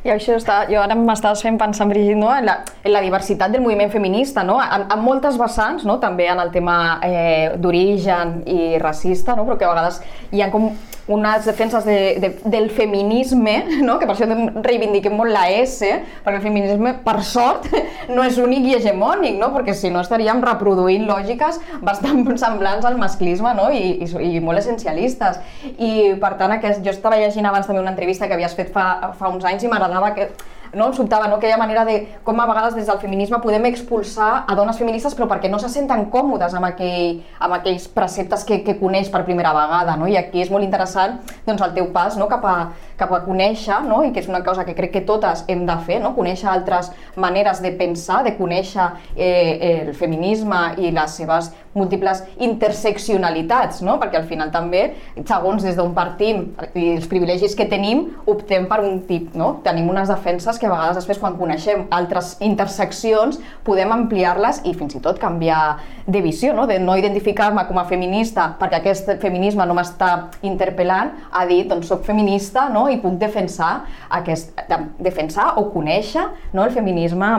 I 0.00 0.14
això 0.14 0.36
està, 0.38 0.62
jo 0.70 0.80
ara 0.80 0.96
m'estaves 0.96 1.42
fent 1.44 1.58
pensar, 1.60 1.86
Brigitte, 1.90 2.16
no? 2.16 2.30
en, 2.32 2.46
la, 2.48 2.54
en 2.84 2.94
la 2.94 3.02
diversitat 3.04 3.52
del 3.52 3.60
moviment 3.60 3.90
feminista, 3.92 4.44
no? 4.46 4.56
en, 4.62 4.86
en 4.88 5.02
moltes 5.04 5.36
vessants, 5.40 5.84
no? 5.84 5.98
també 6.00 6.30
en 6.32 6.40
el 6.40 6.52
tema 6.54 6.76
eh, 7.04 7.50
d'origen 7.60 8.40
i 8.48 8.78
racista, 8.80 9.36
no? 9.36 9.44
però 9.44 9.58
que 9.60 9.68
a 9.68 9.74
vegades 9.74 10.00
hi 10.32 10.40
ha 10.40 10.48
com 10.54 10.70
unes 11.10 11.44
defenses 11.44 11.84
de, 11.84 11.98
de, 12.22 12.30
del 12.44 12.70
feminisme, 12.70 13.82
no? 13.82 13.98
que 13.98 14.06
per 14.06 14.14
això 14.14 14.28
reivindiquem 14.64 15.16
molt 15.18 15.34
la 15.34 15.48
S, 15.58 15.88
perquè 16.24 16.38
el 16.38 16.44
feminisme, 16.44 16.94
per 17.04 17.16
sort, 17.26 17.66
no 18.14 18.24
és 18.26 18.38
únic 18.38 18.68
i 18.70 18.76
hegemònic, 18.78 19.34
no? 19.40 19.50
perquè 19.56 19.74
si 19.76 19.90
no 19.90 20.04
estaríem 20.04 20.42
reproduint 20.46 21.08
lògiques 21.10 21.60
bastant 21.82 22.22
semblants 22.44 22.86
al 22.86 22.98
masclisme 23.00 23.52
no? 23.58 23.68
I, 23.74 24.06
i, 24.06 24.36
i 24.36 24.44
molt 24.44 24.62
essencialistes. 24.62 25.40
I 25.76 26.14
per 26.22 26.36
tant, 26.38 26.54
aquest, 26.56 26.84
jo 26.86 26.94
estava 26.94 27.18
llegint 27.18 27.50
abans 27.50 27.66
també 27.66 27.82
una 27.82 27.94
entrevista 27.94 28.30
que 28.30 28.38
havies 28.38 28.54
fet 28.58 28.70
fa, 28.74 29.12
fa 29.18 29.34
uns 29.34 29.44
anys 29.48 29.66
i 29.66 29.72
m'agradava 29.72 30.14
que 30.14 30.30
no? 30.74 30.88
em 30.88 30.94
sobtava 30.96 31.28
no? 31.28 31.36
aquella 31.36 31.58
manera 31.58 31.84
de 31.84 31.96
com 32.24 32.40
a 32.40 32.46
vegades 32.46 32.74
des 32.74 32.86
del 32.86 32.98
feminisme 32.98 33.40
podem 33.42 33.66
expulsar 33.70 34.44
a 34.46 34.54
dones 34.58 34.78
feministes 34.78 35.16
però 35.16 35.28
perquè 35.30 35.50
no 35.50 35.58
se 35.58 35.68
senten 35.72 36.06
còmodes 36.12 36.54
amb, 36.54 36.70
aquell, 36.70 37.20
amb 37.38 37.58
aquells 37.58 37.88
preceptes 37.88 38.44
que, 38.44 38.60
que 38.66 38.76
coneix 38.80 39.10
per 39.10 39.24
primera 39.24 39.52
vegada. 39.56 39.96
No? 40.00 40.08
I 40.08 40.16
aquí 40.20 40.42
és 40.42 40.50
molt 40.50 40.66
interessant 40.66 41.18
doncs, 41.46 41.62
el 41.62 41.74
teu 41.76 41.90
pas 41.94 42.16
no? 42.20 42.28
cap, 42.30 42.44
a, 42.44 42.56
cap 43.00 43.14
a 43.16 43.22
conèixer, 43.24 43.80
no? 43.88 44.02
i 44.04 44.12
que 44.12 44.22
és 44.22 44.28
una 44.30 44.42
cosa 44.46 44.66
que 44.68 44.76
crec 44.76 44.92
que 44.98 45.04
totes 45.08 45.44
hem 45.48 45.64
de 45.68 45.76
fer, 45.86 46.00
no? 46.04 46.12
conèixer 46.16 46.50
altres 46.52 46.92
maneres 47.16 47.62
de 47.64 47.72
pensar, 47.78 48.22
de 48.26 48.36
conèixer 48.36 48.90
eh, 49.16 49.80
el 49.86 49.94
feminisme 49.96 50.60
i 50.78 50.92
les 50.94 51.18
seves 51.20 51.50
múltiples 51.74 52.24
interseccionalitats, 52.42 53.80
no? 53.86 53.96
perquè 54.00 54.18
al 54.18 54.26
final 54.26 54.50
també, 54.50 54.82
segons 55.22 55.62
des 55.62 55.76
d'on 55.78 55.92
partim 55.94 56.48
i 56.74 56.88
els 56.96 57.06
privilegis 57.10 57.54
que 57.58 57.68
tenim, 57.70 58.08
optem 58.30 58.66
per 58.70 58.80
un 58.82 59.00
tip, 59.06 59.30
no? 59.38 59.52
tenim 59.64 59.88
unes 59.90 60.10
defenses 60.10 60.58
que 60.58 60.66
a 60.66 60.72
vegades 60.72 60.98
després 60.98 61.20
quan 61.22 61.38
coneixem 61.38 61.86
altres 61.94 62.34
interseccions 62.42 63.38
podem 63.66 63.94
ampliar-les 63.94 64.64
i 64.66 64.74
fins 64.74 64.98
i 64.98 65.02
tot 65.04 65.20
canviar 65.22 65.78
de 66.10 66.22
visió, 66.24 66.52
no? 66.56 66.66
de 66.66 66.80
no 66.82 66.98
identificar-me 66.98 67.64
com 67.68 67.78
a 67.78 67.86
feminista 67.86 68.50
perquè 68.58 68.80
aquest 68.80 69.14
feminisme 69.22 69.66
no 69.66 69.78
m'està 69.78 70.10
interpel·lant, 70.46 71.14
a 71.30 71.46
dir, 71.46 71.62
doncs 71.70 71.90
soc 71.92 72.02
feminista 72.08 72.66
no? 72.74 72.88
I 72.92 73.00
puc 73.02 73.18
defensar, 73.20 73.86
aquest, 74.20 74.54
defensar 74.98 75.54
o 75.60 75.68
conèixer 75.74 76.26
no? 76.52 76.64
el 76.64 76.74
feminisme 76.74 77.30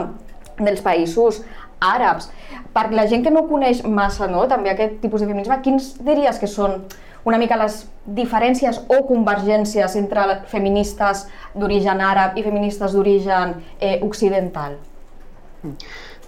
dels 0.62 0.82
països 0.86 1.42
àrabs. 1.82 2.30
Per 2.74 2.88
la 2.94 3.08
gent 3.10 3.26
que 3.26 3.34
no 3.34 3.48
coneix 3.50 3.84
massa 3.84 4.30
no, 4.32 4.46
també 4.48 4.72
aquest 4.72 5.00
tipus 5.02 5.24
de 5.24 5.30
feminisme, 5.30 5.58
quins 5.66 5.96
diries 6.06 6.38
que 6.40 6.50
són 6.50 6.84
una 7.26 7.38
mica 7.38 7.58
les 7.60 7.84
diferències 8.18 8.80
o 8.90 9.02
convergències 9.10 9.96
entre 10.00 10.42
feministes 10.50 11.28
d'origen 11.54 12.02
àrab 12.02 12.38
i 12.38 12.46
feministes 12.46 12.96
d'origen 12.96 13.60
eh, 13.80 14.00
occidental? 14.02 14.78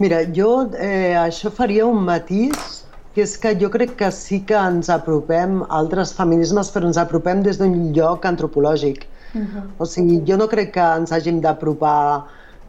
Mira, 0.01 0.21
jo 0.35 0.69
eh, 0.77 1.13
això 1.17 1.49
faria 1.53 1.87
un 1.89 2.03
matís 2.05 2.83
que 3.13 3.21
és 3.21 3.35
que 3.37 3.53
jo 3.61 3.69
crec 3.73 3.95
que 3.97 4.09
sí 4.13 4.39
que 4.41 4.57
ens 4.57 4.89
apropem 4.89 5.59
a 5.63 5.67
altres 5.79 6.13
feminismes, 6.17 6.71
però 6.73 6.89
ens 6.89 6.97
apropem 6.97 7.43
des 7.45 7.59
d'un 7.61 7.91
lloc 7.93 8.25
antropològic. 8.25 9.05
Uh 9.33 9.41
-huh. 9.41 9.63
O 9.77 9.85
sigui, 9.85 10.21
jo 10.27 10.37
no 10.37 10.47
crec 10.47 10.71
que 10.73 10.79
ens 10.79 11.11
hàgim 11.11 11.41
d'apropar 11.41 12.23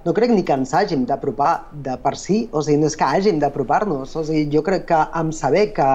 no 0.05 0.13
crec 0.13 0.31
ni 0.31 0.43
que 0.45 0.53
ens 0.53 0.75
hàgim 0.77 1.07
d'apropar 1.09 1.65
de 1.85 1.97
per 1.97 2.15
si, 2.21 2.49
o 2.53 2.61
sigui, 2.63 2.77
no 2.81 2.87
és 2.91 2.97
que 2.97 3.05
hàgim 3.05 3.39
d'apropar-nos, 3.41 4.13
o 4.17 4.25
sigui, 4.25 4.45
jo 4.53 4.63
crec 4.63 4.85
que 4.91 5.01
amb 5.21 5.33
saber 5.33 5.73
que 5.73 5.89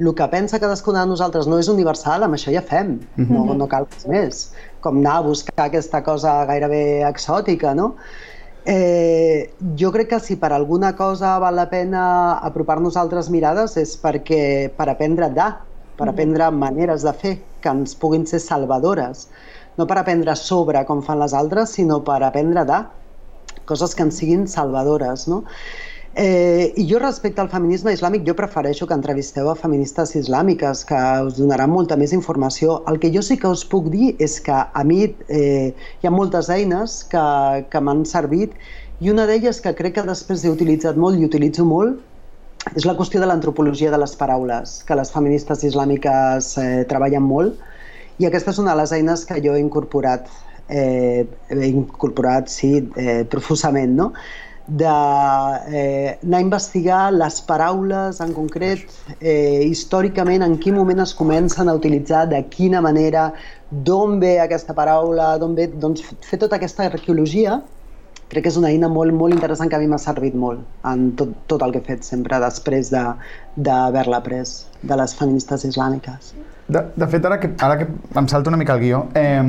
el 0.00 0.14
que 0.16 0.28
pensa 0.32 0.60
cadascuna 0.62 1.04
de 1.04 1.10
nosaltres 1.12 1.46
no 1.46 1.58
és 1.60 1.68
universal, 1.68 2.24
amb 2.24 2.38
això 2.38 2.52
ja 2.54 2.62
fem, 2.62 2.98
no, 3.16 3.44
no 3.54 3.68
cal 3.68 3.86
més, 4.08 4.50
com 4.80 5.02
anar 5.02 5.18
a 5.18 5.26
buscar 5.28 5.66
aquesta 5.66 6.02
cosa 6.02 6.44
gairebé 6.48 7.04
exòtica, 7.08 7.74
no? 7.74 7.94
Eh, 8.64 9.52
jo 9.76 9.92
crec 9.92 10.08
que 10.08 10.20
si 10.20 10.36
per 10.36 10.52
alguna 10.52 10.94
cosa 10.96 11.38
val 11.40 11.56
la 11.56 11.68
pena 11.68 12.02
apropar-nos 12.44 12.96
altres 12.96 13.30
mirades 13.32 13.76
és 13.80 13.94
perquè 14.00 14.42
per 14.76 14.88
aprendre 14.92 15.30
de, 15.36 15.46
per 15.96 16.08
aprendre 16.08 16.50
maneres 16.52 17.04
de 17.04 17.12
fer 17.12 17.38
que 17.60 17.72
ens 17.72 17.96
puguin 17.96 18.26
ser 18.28 18.40
salvadores, 18.40 19.28
no 19.78 19.86
per 19.86 20.00
aprendre 20.00 20.34
sobre 20.36 20.82
com 20.88 21.02
fan 21.02 21.20
les 21.22 21.34
altres, 21.36 21.76
sinó 21.78 22.00
per 22.04 22.22
aprendre 22.26 22.64
de 22.66 22.82
coses 23.70 23.94
que 23.94 24.02
ens 24.06 24.18
siguin 24.18 24.48
salvadores. 24.48 25.28
No? 25.30 25.44
Eh, 26.14 26.72
I 26.76 26.88
jo 26.90 26.98
respecte 26.98 27.40
al 27.40 27.48
feminisme 27.52 27.92
islàmic, 27.94 28.24
jo 28.26 28.34
prefereixo 28.34 28.86
que 28.86 28.96
entrevisteu 28.98 29.46
a 29.48 29.54
feministes 29.54 30.16
islàmiques, 30.18 30.82
que 30.88 30.98
us 31.26 31.38
donaran 31.38 31.70
molta 31.70 31.96
més 31.96 32.12
informació. 32.16 32.80
El 32.90 32.98
que 32.98 33.12
jo 33.14 33.22
sí 33.22 33.38
que 33.38 33.46
us 33.46 33.62
puc 33.64 33.86
dir 33.94 34.16
és 34.18 34.40
que 34.42 34.56
a 34.58 34.84
mi 34.84 35.04
eh, 35.06 35.70
hi 35.70 36.06
ha 36.06 36.10
moltes 36.10 36.50
eines 36.50 37.04
que, 37.12 37.24
que 37.70 37.80
m'han 37.80 38.02
servit 38.04 38.58
i 39.00 39.10
una 39.14 39.24
d'elles 39.30 39.62
que 39.62 39.72
crec 39.78 40.00
que 40.00 40.08
després 40.08 40.42
he 40.44 40.50
utilitzat 40.50 40.98
molt 40.98 41.20
i 41.20 41.24
utilitzo 41.24 41.64
molt 41.64 42.74
és 42.76 42.84
la 42.84 42.96
qüestió 42.98 43.22
de 43.22 43.28
l'antropologia 43.30 43.90
de 43.94 43.96
les 44.02 44.12
paraules, 44.18 44.80
que 44.84 44.98
les 44.98 45.14
feministes 45.14 45.62
islàmiques 45.64 46.50
eh, 46.60 46.82
treballen 46.90 47.24
molt 47.24 47.62
i 48.20 48.28
aquesta 48.28 48.52
és 48.52 48.60
una 48.60 48.74
de 48.74 48.82
les 48.82 48.92
eines 48.92 49.24
que 49.24 49.40
jo 49.40 49.56
he 49.56 49.62
incorporat, 49.62 50.28
eh, 50.68 51.24
he 51.50 51.68
incorporat, 51.72 52.52
sí, 52.52 52.76
eh, 52.96 53.24
profusament, 53.32 53.96
no? 53.96 54.12
d'anar 54.70 55.66
eh, 55.74 56.36
a 56.36 56.40
investigar 56.40 57.10
les 57.12 57.40
paraules 57.42 58.20
en 58.22 58.34
concret, 58.36 58.84
eh, 59.18 59.64
històricament 59.66 60.44
en 60.46 60.54
quin 60.62 60.76
moment 60.78 61.02
es 61.02 61.14
comencen 61.16 61.68
a 61.68 61.74
utilitzar, 61.74 62.28
de 62.30 62.38
quina 62.52 62.80
manera, 62.84 63.32
d'on 63.70 64.20
ve 64.22 64.36
aquesta 64.38 64.76
paraula, 64.76 65.32
d'on 65.42 65.56
ve, 65.58 65.66
doncs 65.66 66.04
fer 66.22 66.38
tota 66.38 66.60
aquesta 66.60 66.86
arqueologia 66.86 67.58
crec 68.30 68.44
que 68.46 68.52
és 68.52 68.60
una 68.60 68.70
eina 68.70 68.86
molt, 68.86 69.10
molt 69.10 69.34
interessant 69.34 69.70
que 69.70 69.74
a 69.74 69.82
mi 69.82 69.88
m'ha 69.90 69.98
servit 69.98 70.36
molt 70.38 70.62
en 70.86 71.08
tot, 71.18 71.34
tot 71.50 71.64
el 71.66 71.74
que 71.74 71.82
he 71.82 71.88
fet 71.88 72.06
sempre 72.06 72.38
després 72.38 72.92
d'haver-la 72.94 74.20
de, 74.22 74.24
pres 74.28 74.54
de 74.86 74.98
les 75.02 75.16
feministes 75.18 75.66
islàmiques. 75.66 76.30
De, 76.70 76.82
de 76.94 77.06
fet, 77.10 77.24
ara 77.26 77.40
que, 77.42 77.50
ara 77.58 77.76
que 77.80 77.86
em 78.20 78.28
salto 78.30 78.50
una 78.50 78.56
mica 78.56 78.74
el 78.76 78.80
guió, 78.80 79.00
eh, 79.14 79.42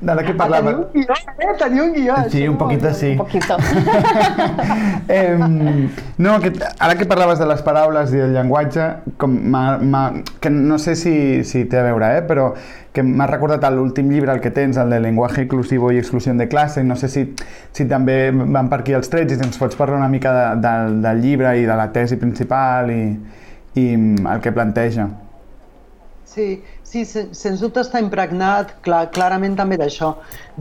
de 0.00 0.14
la 0.14 0.24
que 0.24 0.34
parlava... 0.36 0.70
Ah, 0.70 0.74
teniu 0.76 0.82
un 0.84 0.90
guió, 0.92 1.14
eh? 1.14 1.54
Teniu 1.58 1.84
un 1.84 1.92
guió. 1.94 2.16
Sí, 2.28 2.42
un 2.46 2.58
poquito 2.58 2.92
sí. 2.92 3.12
Un 3.12 3.18
poquito. 3.22 3.56
eh, 5.08 5.88
no, 6.18 6.40
que, 6.40 6.52
ara 6.78 6.96
que 6.98 7.06
parlaves 7.06 7.38
de 7.38 7.46
les 7.48 7.62
paraules 7.64 8.12
i 8.12 8.20
del 8.20 8.36
llenguatge, 8.36 8.88
com 9.16 9.38
ma, 9.54 9.62
ma, 9.78 10.02
que 10.40 10.52
no 10.52 10.76
sé 10.78 10.94
si, 10.96 11.14
si 11.48 11.64
té 11.64 11.80
a 11.80 11.86
veure, 11.86 12.10
eh, 12.18 12.26
però 12.28 12.50
que 12.92 13.04
m'ha 13.06 13.28
recordat 13.30 13.64
l'últim 13.72 14.10
llibre, 14.12 14.34
el 14.34 14.42
que 14.44 14.50
tens, 14.50 14.76
el 14.76 14.90
de 14.90 14.98
Lenguaje 15.00 15.44
inclusivo 15.46 15.92
i 15.92 16.00
exclusió 16.02 16.34
de 16.34 16.48
classe, 16.48 16.82
no 16.84 16.96
sé 16.96 17.08
si, 17.08 17.22
si 17.72 17.86
també 17.88 18.18
van 18.34 18.68
per 18.68 18.80
aquí 18.82 18.96
els 18.96 19.08
trets 19.08 19.32
i 19.32 19.38
ens 19.38 19.56
pots 19.60 19.78
parlar 19.78 20.00
una 20.02 20.10
mica 20.12 20.34
de, 20.34 20.44
de, 20.66 20.74
del 21.06 21.22
llibre 21.24 21.54
i 21.60 21.64
de 21.64 21.78
la 21.78 21.88
tesi 21.94 22.20
principal 22.20 22.92
i, 22.92 23.00
i 23.78 23.86
el 23.94 24.44
que 24.44 24.52
planteja. 24.52 25.08
Sí, 26.38 26.62
sí, 26.86 27.00
sens 27.34 27.58
dubte 27.58 27.82
està 27.82 27.98
impregnat 27.98 28.76
clar, 28.84 29.08
clarament 29.10 29.56
també 29.58 29.74
d'això, 29.80 30.12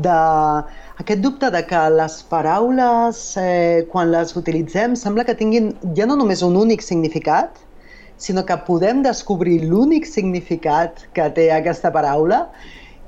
de 0.08 0.16
aquest 1.04 1.22
dubte 1.22 1.52
de 1.54 1.62
que 1.70 1.82
les 1.94 2.16
paraules, 2.32 3.20
eh, 3.38 3.86
quan 3.92 4.10
les 4.10 4.34
utilitzem, 4.40 4.96
sembla 4.98 5.28
que 5.28 5.36
tinguin 5.38 5.70
ja 6.00 6.10
no 6.10 6.18
només 6.18 6.42
un 6.42 6.58
únic 6.58 6.82
significat, 6.82 7.62
sinó 8.18 8.42
que 8.50 8.58
podem 8.66 9.06
descobrir 9.06 9.60
l'únic 9.70 10.10
significat 10.10 11.06
que 11.14 11.30
té 11.38 11.52
aquesta 11.54 11.94
paraula 11.94 12.48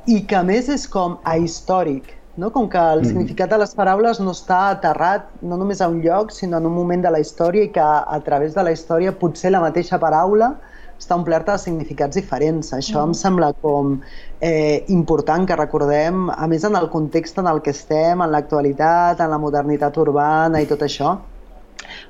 i 0.05 0.21
que 0.29 0.37
a 0.37 0.45
més 0.45 0.69
és 0.69 0.85
com 0.85 1.17
ahistòric, 1.25 2.13
no? 2.37 2.53
com 2.53 2.69
que 2.69 2.77
el 2.77 3.01
mm. 3.01 3.09
significat 3.15 3.49
de 3.49 3.63
les 3.65 3.73
paraules 3.73 4.21
no 4.21 4.37
està 4.37 4.67
aterrat 4.75 5.25
no 5.41 5.57
només 5.57 5.81
a 5.81 5.89
un 5.89 6.03
lloc, 6.05 6.29
sinó 6.37 6.61
en 6.61 6.69
un 6.69 6.77
moment 6.77 7.01
de 7.01 7.17
la 7.17 7.25
història 7.25 7.65
i 7.65 7.73
que 7.73 7.81
a 7.81 8.25
través 8.29 8.53
de 8.53 8.69
la 8.69 8.77
història 8.77 9.17
potser 9.25 9.57
la 9.57 9.65
mateixa 9.65 9.97
paraula 9.97 10.59
està 10.99 11.15
omplerta 11.15 11.55
de 11.55 11.63
significats 11.63 12.19
diferents. 12.19 12.73
Això 12.75 12.99
mm. 12.99 13.09
em 13.09 13.17
sembla 13.17 13.53
com 13.63 13.95
eh, 14.41 14.85
important 14.93 15.47
que 15.47 15.57
recordem, 15.57 16.27
a 16.29 16.47
més 16.51 16.67
en 16.67 16.77
el 16.79 16.89
context 16.93 17.39
en 17.39 17.49
el 17.49 17.63
que 17.65 17.73
estem, 17.75 18.21
en 18.21 18.33
l'actualitat, 18.35 19.23
en 19.23 19.33
la 19.33 19.41
modernitat 19.41 19.97
urbana 20.03 20.61
i 20.61 20.69
tot 20.69 20.83
això, 20.85 21.17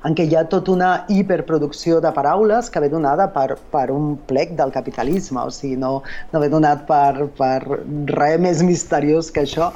en 0.04 0.14
què 0.16 0.26
hi 0.26 0.36
ha 0.36 0.44
tota 0.50 0.72
una 0.74 0.90
hiperproducció 1.12 2.00
de 2.04 2.10
paraules 2.16 2.68
que 2.72 2.82
ve 2.82 2.90
donada 2.92 3.30
per, 3.32 3.56
per 3.72 3.86
un 3.94 4.14
plec 4.28 4.54
del 4.58 4.72
capitalisme, 4.74 5.40
o 5.40 5.54
sigui, 5.54 5.78
no, 5.80 6.00
no 6.32 6.42
ve 6.42 6.50
donat 6.52 6.86
per, 6.88 7.28
per 7.38 7.58
res 8.10 8.40
més 8.42 8.64
misteriós 8.66 9.30
que 9.32 9.44
això 9.46 9.70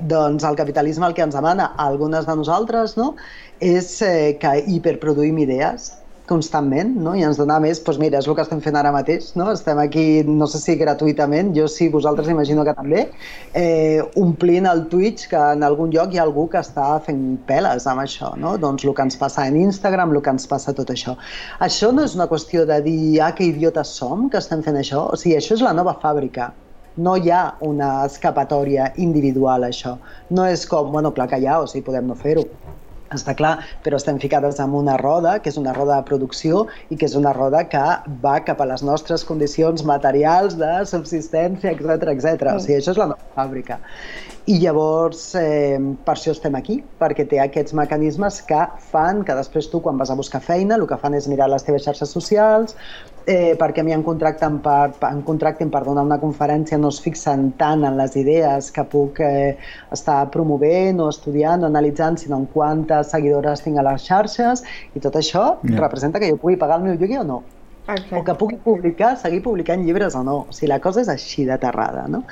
doncs 0.00 0.44
el 0.48 0.56
capitalisme 0.56 1.06
el 1.06 1.14
que 1.14 1.24
ens 1.26 1.36
demana 1.36 1.72
a 1.76 1.86
algunes 1.90 2.26
de 2.26 2.36
nosaltres 2.36 2.96
no? 2.96 3.14
és 3.60 3.90
eh, 4.02 4.36
que 4.40 4.54
hiperproduïm 4.64 5.42
idees 5.44 5.90
constantment, 6.30 6.94
no? 7.02 7.12
i 7.18 7.24
ens 7.26 7.40
dona 7.40 7.58
més, 7.62 7.80
doncs 7.82 7.98
mira, 8.00 8.20
és 8.22 8.28
el 8.30 8.36
que 8.38 8.44
estem 8.46 8.62
fent 8.62 8.78
ara 8.78 8.92
mateix, 8.94 9.32
no? 9.38 9.48
estem 9.52 9.80
aquí, 9.82 10.04
no 10.28 10.46
sé 10.50 10.60
si 10.62 10.76
gratuïtament, 10.78 11.50
jo 11.56 11.66
sí, 11.70 11.90
vosaltres 11.92 12.30
imagino 12.30 12.64
que 12.66 12.74
també, 12.78 13.04
eh, 13.58 13.98
omplint 14.20 14.68
el 14.70 14.84
Twitch 14.92 15.26
que 15.32 15.42
en 15.56 15.66
algun 15.66 15.92
lloc 15.94 16.14
hi 16.14 16.22
ha 16.22 16.26
algú 16.28 16.46
que 16.52 16.62
està 16.62 16.88
fent 17.06 17.24
peles 17.50 17.88
amb 17.90 18.04
això, 18.04 18.32
no? 18.38 18.54
doncs 18.62 18.86
el 18.86 18.94
que 18.94 19.06
ens 19.08 19.18
passa 19.20 19.46
en 19.50 19.58
Instagram, 19.60 20.14
el 20.14 20.22
que 20.24 20.34
ens 20.36 20.46
passa 20.50 20.74
tot 20.76 20.94
això. 20.94 21.16
Això 21.66 21.90
no 21.94 22.06
és 22.06 22.16
una 22.18 22.30
qüestió 22.30 22.66
de 22.68 22.80
dir, 22.86 23.00
ah, 23.26 23.34
que 23.34 23.50
idiotes 23.50 23.94
som 24.00 24.28
que 24.30 24.38
estem 24.38 24.62
fent 24.66 24.78
això, 24.80 25.08
o 25.10 25.18
sigui, 25.20 25.36
això 25.40 25.58
és 25.58 25.66
la 25.66 25.74
nova 25.76 25.96
fàbrica, 26.02 26.52
no 27.00 27.16
hi 27.16 27.30
ha 27.30 27.44
una 27.66 27.90
escapatòria 28.06 28.90
individual, 29.02 29.66
això. 29.66 29.96
No 30.30 30.46
és 30.46 30.66
com, 30.68 30.90
bueno, 30.92 31.14
clar 31.16 31.30
que 31.30 31.38
hi 31.42 31.46
ha, 31.46 31.60
o 31.62 31.70
sigui, 31.70 31.86
podem 31.86 32.10
no 32.10 32.18
fer-ho 32.18 32.46
està 33.14 33.34
clar, 33.38 33.56
però 33.84 33.98
estem 33.98 34.18
ficades 34.22 34.60
en 34.62 34.74
una 34.76 34.96
roda, 35.00 35.38
que 35.42 35.50
és 35.50 35.58
una 35.60 35.74
roda 35.76 35.98
de 35.98 36.08
producció 36.08 36.66
i 36.90 36.98
que 36.98 37.08
és 37.08 37.16
una 37.18 37.34
roda 37.36 37.64
que 37.70 37.84
va 38.24 38.36
cap 38.46 38.60
a 38.62 38.68
les 38.70 38.84
nostres 38.86 39.24
condicions 39.26 39.84
materials 39.86 40.56
de 40.60 40.72
subsistència, 40.86 41.74
etc 41.74 42.14
etc. 42.14 42.54
O 42.54 42.60
sigui, 42.62 42.78
això 42.78 42.94
és 42.94 43.00
la 43.00 43.10
nova 43.14 43.32
fàbrica. 43.36 43.80
I 44.50 44.56
llavors, 44.58 45.34
eh, 45.38 45.78
per 46.04 46.14
això 46.16 46.32
estem 46.32 46.56
aquí, 46.58 46.80
perquè 46.98 47.26
té 47.28 47.38
aquests 47.38 47.74
mecanismes 47.76 48.40
que 48.48 48.60
fan 48.90 49.20
que 49.26 49.36
després 49.36 49.68
tu, 49.70 49.82
quan 49.84 50.00
vas 50.00 50.10
a 50.10 50.16
buscar 50.18 50.40
feina, 50.40 50.78
el 50.80 50.86
que 50.90 50.98
fan 50.98 51.14
és 51.14 51.28
mirar 51.28 51.50
les 51.52 51.62
teves 51.62 51.84
xarxes 51.84 52.10
socials, 52.16 52.74
eh, 53.26 53.54
perquè 53.58 53.82
a 53.82 53.84
mi 53.86 53.92
em 53.94 54.02
contracten 54.06 54.58
per, 54.64 54.92
em 55.08 55.20
contracten 55.26 55.70
per 55.72 55.82
donar 55.86 56.04
una 56.06 56.18
conferència, 56.22 56.78
no 56.78 56.90
es 56.92 57.00
fixen 57.04 57.50
tant 57.60 57.84
en 57.86 57.96
les 58.00 58.16
idees 58.20 58.70
que 58.74 58.84
puc 58.84 59.20
eh, 59.24 59.56
estar 59.92 60.18
promovent 60.34 61.00
o 61.00 61.08
estudiant 61.12 61.64
o 61.64 61.70
analitzant, 61.70 62.18
sinó 62.20 62.40
en 62.42 62.48
quantes 62.54 63.12
seguidores 63.14 63.64
tinc 63.64 63.80
a 63.80 63.86
les 63.86 64.04
xarxes 64.08 64.64
i 64.94 65.02
tot 65.04 65.16
això 65.20 65.46
yeah. 65.62 65.78
representa 65.80 66.20
que 66.20 66.30
jo 66.32 66.40
pugui 66.40 66.58
pagar 66.60 66.80
el 66.80 66.88
meu 66.88 66.98
lloguer 67.00 67.22
o 67.22 67.26
no. 67.32 67.40
Okay. 67.86 68.18
O 68.18 68.22
que 68.22 68.36
pugui 68.38 68.60
publicar, 68.62 69.16
seguir 69.18 69.40
publicant 69.42 69.82
llibres 69.82 70.14
o 70.14 70.22
no. 70.22 70.44
O 70.46 70.54
sigui, 70.54 70.68
la 70.70 70.78
cosa 70.84 71.02
és 71.02 71.08
així 71.10 71.46
d'aterrada, 71.48 72.06
no? 72.12 72.22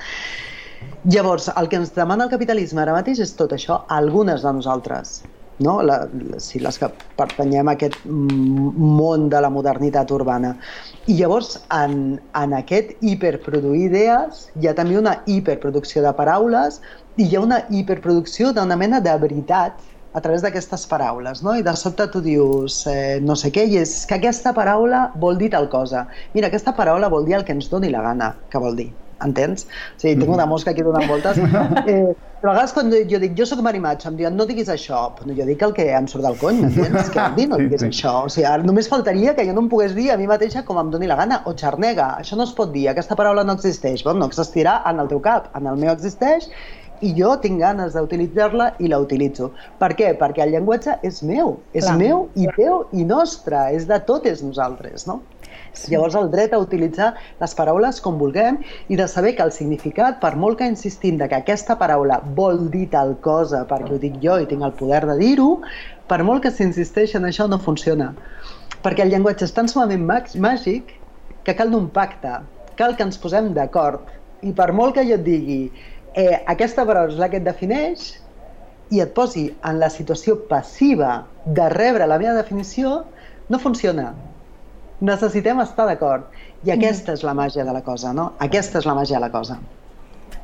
Llavors, 1.10 1.48
el 1.58 1.66
que 1.70 1.80
ens 1.80 1.90
demana 1.96 2.28
el 2.28 2.30
capitalisme 2.30 2.84
ara 2.84 2.94
mateix 2.94 3.18
és 3.24 3.34
tot 3.34 3.56
això, 3.56 3.80
algunes 3.90 4.44
de 4.44 4.52
nosaltres 4.54 5.18
no? 5.58 5.80
la, 5.82 5.98
si 6.42 6.60
les 6.62 6.78
que 6.78 6.88
pertanyem 7.18 7.68
a 7.68 7.74
aquest 7.76 8.04
món 8.06 9.28
de 9.32 9.40
la 9.42 9.50
modernitat 9.50 10.12
urbana. 10.14 10.54
I 11.10 11.18
llavors, 11.18 11.56
en, 11.74 12.18
en 12.38 12.54
aquest 12.56 12.94
hiperproduir 13.02 13.88
idees, 13.88 14.46
hi 14.58 14.70
ha 14.70 14.76
també 14.78 14.98
una 15.00 15.18
hiperproducció 15.26 16.04
de 16.04 16.14
paraules 16.18 16.80
i 17.18 17.26
hi 17.26 17.36
ha 17.36 17.44
una 17.44 17.62
hiperproducció 17.74 18.52
d'una 18.54 18.78
mena 18.78 19.02
de 19.04 19.16
veritat 19.18 19.82
a 20.16 20.22
través 20.24 20.42
d'aquestes 20.42 20.86
paraules, 20.90 21.42
no? 21.44 21.52
I 21.58 21.64
de 21.66 21.74
sobte 21.76 22.06
tu 22.12 22.22
dius 22.24 22.80
eh, 22.90 23.18
no 23.22 23.36
sé 23.36 23.52
què, 23.54 23.66
i 23.68 23.76
és 23.82 24.00
que 24.08 24.16
aquesta 24.16 24.54
paraula 24.56 25.08
vol 25.20 25.36
dir 25.38 25.52
tal 25.54 25.68
cosa. 25.72 26.06
Mira, 26.34 26.48
aquesta 26.48 26.74
paraula 26.78 27.12
vol 27.12 27.28
dir 27.28 27.36
el 27.38 27.44
que 27.44 27.54
ens 27.58 27.68
doni 27.70 27.92
la 27.92 28.02
gana 28.06 28.32
que 28.48 28.62
vol 28.62 28.78
dir 28.78 28.94
entens? 29.24 29.66
O 29.96 30.00
sigui, 30.00 30.14
tinc 30.16 30.28
una 30.28 30.44
mm-hmm. 30.44 30.54
mosca 30.54 30.72
aquí 30.74 30.86
donant 30.86 31.08
voltes. 31.10 31.38
Eh, 31.88 32.12
però 32.38 32.52
a 32.52 32.54
vegades 32.54 32.72
quan 32.74 32.90
jo 33.10 33.18
dic, 33.18 33.32
jo 33.38 33.44
sóc 33.48 33.60
marimatge, 33.64 34.06
em 34.10 34.16
diuen, 34.18 34.36
no 34.38 34.44
diguis 34.46 34.68
això, 34.70 35.00
però 35.16 35.34
jo 35.34 35.46
dic 35.48 35.62
el 35.64 35.72
que 35.74 35.88
em 35.98 36.06
surt 36.10 36.22
del 36.26 36.36
cony, 36.38 36.60
m'entens? 36.62 37.08
Que 37.14 37.24
dir, 37.34 37.46
no 37.50 37.58
diguis 37.58 37.80
sí, 37.82 37.88
sí. 37.88 37.90
això. 37.96 38.12
O 38.28 38.30
sigui, 38.30 38.66
només 38.68 38.90
faltaria 38.90 39.34
que 39.34 39.46
jo 39.48 39.54
no 39.56 39.64
em 39.64 39.70
pogués 39.72 39.96
dir 39.96 40.10
a 40.14 40.18
mi 40.20 40.28
mateixa 40.30 40.62
com 40.68 40.78
em 40.78 40.92
doni 40.92 41.08
la 41.10 41.16
gana, 41.18 41.40
o 41.50 41.54
xarnega, 41.58 42.12
això 42.22 42.38
no 42.38 42.46
es 42.46 42.52
pot 42.54 42.70
dir, 42.74 42.86
aquesta 42.92 43.18
paraula 43.18 43.46
no 43.46 43.56
existeix. 43.58 44.04
Bon, 44.06 44.20
no 44.20 44.28
existirà 44.30 44.78
en 44.90 45.02
el 45.02 45.10
teu 45.10 45.22
cap, 45.24 45.50
en 45.58 45.66
el 45.66 45.80
meu 45.80 45.90
existeix, 45.94 46.46
i 47.02 47.12
jo 47.18 47.32
tinc 47.42 47.60
ganes 47.62 47.94
d'utilitzar-la 47.94 48.72
i 48.82 48.90
la 48.90 49.00
utilitzo. 49.02 49.50
Per 49.80 49.90
què? 49.98 50.12
Perquè 50.18 50.44
el 50.44 50.54
llenguatge 50.54 50.98
és 51.06 51.22
meu, 51.26 51.56
és 51.72 51.86
Clar. 51.86 51.96
meu 52.00 52.24
i 52.38 52.48
teu 52.56 52.84
i 52.92 53.06
nostre, 53.08 53.68
és 53.74 53.86
de 53.90 53.98
totes 54.06 54.42
nosaltres, 54.46 55.06
no? 55.10 55.20
Sí. 55.78 55.92
Llavors, 55.92 56.16
el 56.18 56.30
dret 56.32 56.54
a 56.54 56.58
utilitzar 56.62 57.12
les 57.40 57.54
paraules 57.54 58.00
com 58.02 58.18
vulguem 58.18 58.58
i 58.90 58.98
de 58.98 59.06
saber 59.10 59.34
que 59.36 59.44
el 59.46 59.52
significat, 59.54 60.18
per 60.22 60.34
molt 60.36 60.58
que 60.58 60.66
insistim 60.66 61.18
de 61.20 61.28
que 61.30 61.38
aquesta 61.38 61.78
paraula 61.78 62.18
vol 62.38 62.64
dir 62.72 62.88
tal 62.94 63.14
cosa 63.24 63.64
perquè 63.68 63.94
ho 63.94 64.00
dic 64.02 64.18
jo 64.24 64.40
i 64.42 64.48
tinc 64.50 64.66
el 64.66 64.74
poder 64.80 65.04
de 65.06 65.18
dir-ho, 65.20 65.50
per 66.10 66.22
molt 66.26 66.42
que 66.44 66.52
s'insisteix 66.54 67.14
en 67.18 67.28
això 67.28 67.46
no 67.48 67.60
funciona. 67.62 68.12
Perquè 68.82 69.04
el 69.04 69.12
llenguatge 69.14 69.46
és 69.46 69.54
tan 69.54 69.70
sumament 69.70 70.06
màgic 70.42 70.94
que 71.46 71.54
cal 71.58 71.70
d'un 71.74 71.88
pacte, 71.94 72.40
cal 72.78 72.96
que 72.96 73.06
ens 73.06 73.18
posem 73.20 73.52
d'acord. 73.54 74.02
I 74.42 74.52
per 74.54 74.72
molt 74.72 74.94
que 74.98 75.06
jo 75.06 75.16
et 75.18 75.24
digui 75.26 75.62
eh, 76.14 76.38
aquesta 76.46 76.86
paraula 76.86 77.14
és 77.14 77.20
la 77.22 77.30
que 77.30 77.40
et 77.40 77.46
defineix 77.46 78.08
i 78.94 79.02
et 79.04 79.12
posi 79.14 79.48
en 79.68 79.78
la 79.82 79.90
situació 79.92 80.38
passiva 80.50 81.26
de 81.44 81.68
rebre 81.74 82.06
la 82.08 82.18
meva 82.20 82.36
definició, 82.38 83.02
no 83.48 83.60
funciona. 83.60 84.12
Necessitem 85.06 85.60
estar 85.62 85.84
d'acord. 85.88 86.30
I 86.66 86.72
aquesta 86.74 87.14
és 87.18 87.22
la 87.26 87.34
màgia 87.40 87.64
de 87.68 87.74
la 87.76 87.82
cosa, 87.88 88.12
no? 88.20 88.24
Aquesta 88.46 88.80
és 88.82 88.86
la 88.90 88.94
màgia 88.98 89.18
de 89.18 89.22
la 89.26 89.30
cosa. 89.34 89.60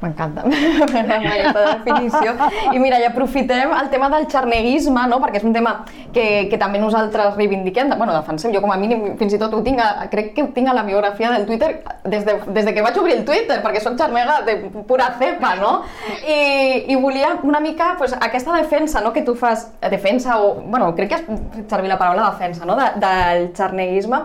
M'encanta, 0.03 0.45
aquesta 0.45 1.63
definició. 1.71 2.35
I 2.73 2.81
mira, 2.83 2.99
ja 3.03 3.11
aprofitem 3.13 3.73
el 3.77 3.91
tema 3.93 4.11
del 4.13 4.27
xarneguisme, 4.31 5.07
no? 5.11 5.21
perquè 5.23 5.41
és 5.41 5.47
un 5.47 5.55
tema 5.57 5.75
que, 6.13 6.47
que 6.51 6.59
també 6.61 6.81
nosaltres 6.83 7.37
reivindiquem, 7.39 7.93
bueno, 7.97 8.13
defensem, 8.17 8.53
jo 8.55 8.63
com 8.65 8.73
a 8.75 8.79
mínim 8.81 9.15
fins 9.21 9.37
i 9.37 9.41
tot 9.41 9.55
ho 9.55 9.63
tinc, 9.65 9.81
a, 9.81 10.09
crec 10.13 10.33
que 10.37 10.45
ho 10.45 10.51
tinc 10.57 10.71
a 10.71 10.77
la 10.77 10.85
biografia 10.87 11.33
del 11.35 11.47
Twitter 11.49 11.71
des 12.05 12.27
de, 12.27 12.37
des 12.57 12.69
de 12.69 12.75
que 12.75 12.85
vaig 12.85 12.99
obrir 13.01 13.19
el 13.19 13.25
Twitter, 13.29 13.61
perquè 13.65 13.83
soc 13.83 13.99
xarnega 14.01 14.41
de 14.47 14.57
pura 14.89 15.11
cepa, 15.21 15.55
no? 15.61 15.75
I, 16.23 16.85
i 16.93 16.99
volia 17.01 17.37
una 17.43 17.61
mica 17.65 17.95
pues, 17.99 18.15
aquesta 18.19 18.57
defensa 18.59 19.01
no? 19.05 19.13
que 19.13 19.23
tu 19.23 19.35
fas, 19.39 19.71
defensa 19.91 20.41
o, 20.43 20.55
bueno, 20.63 20.95
crec 20.95 21.09
que 21.09 21.21
has 21.21 21.71
servir 21.71 21.89
la 21.89 21.99
paraula 21.99 22.31
defensa, 22.31 22.65
no? 22.65 22.77
de, 22.77 22.91
del 23.01 23.49
xarneguisme, 23.57 24.21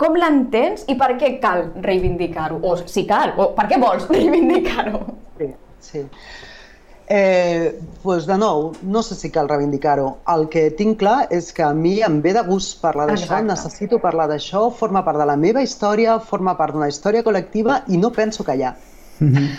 com 0.00 0.16
l'entens 0.16 0.86
i 0.88 0.96
per 1.00 1.14
què 1.20 1.34
cal 1.42 1.66
reivindicar-ho? 1.84 2.60
O 2.64 2.76
si 2.88 3.04
cal, 3.08 3.34
o 3.36 3.50
per 3.56 3.68
què 3.70 3.80
vols 3.80 4.08
reivindicar-ho? 4.14 5.02
Sí, 5.38 5.50
sí. 5.84 6.06
Eh, 7.10 7.74
pues 8.04 8.26
de 8.28 8.36
nou, 8.38 8.68
no 8.86 9.00
sé 9.02 9.16
si 9.18 9.32
cal 9.34 9.48
reivindicar-ho. 9.50 10.12
El 10.30 10.46
que 10.52 10.68
tinc 10.78 11.00
clar 11.00 11.24
és 11.34 11.50
que 11.52 11.64
a 11.66 11.72
mi 11.74 11.96
em 12.06 12.20
ve 12.22 12.36
de 12.36 12.44
gust 12.46 12.78
parlar 12.84 13.08
d'això, 13.10 13.40
necessito 13.42 13.98
parlar 13.98 14.28
d'això, 14.30 14.68
forma 14.82 15.02
part 15.06 15.18
de 15.18 15.26
la 15.26 15.34
meva 15.36 15.64
història, 15.66 16.20
forma 16.32 16.54
part 16.60 16.76
d'una 16.76 16.88
història 16.92 17.26
col·lectiva 17.26 17.82
i 17.90 17.98
no 17.98 18.12
penso 18.14 18.46
callar. 18.46 18.76
Mm 19.18 19.34
-hmm. 19.34 19.50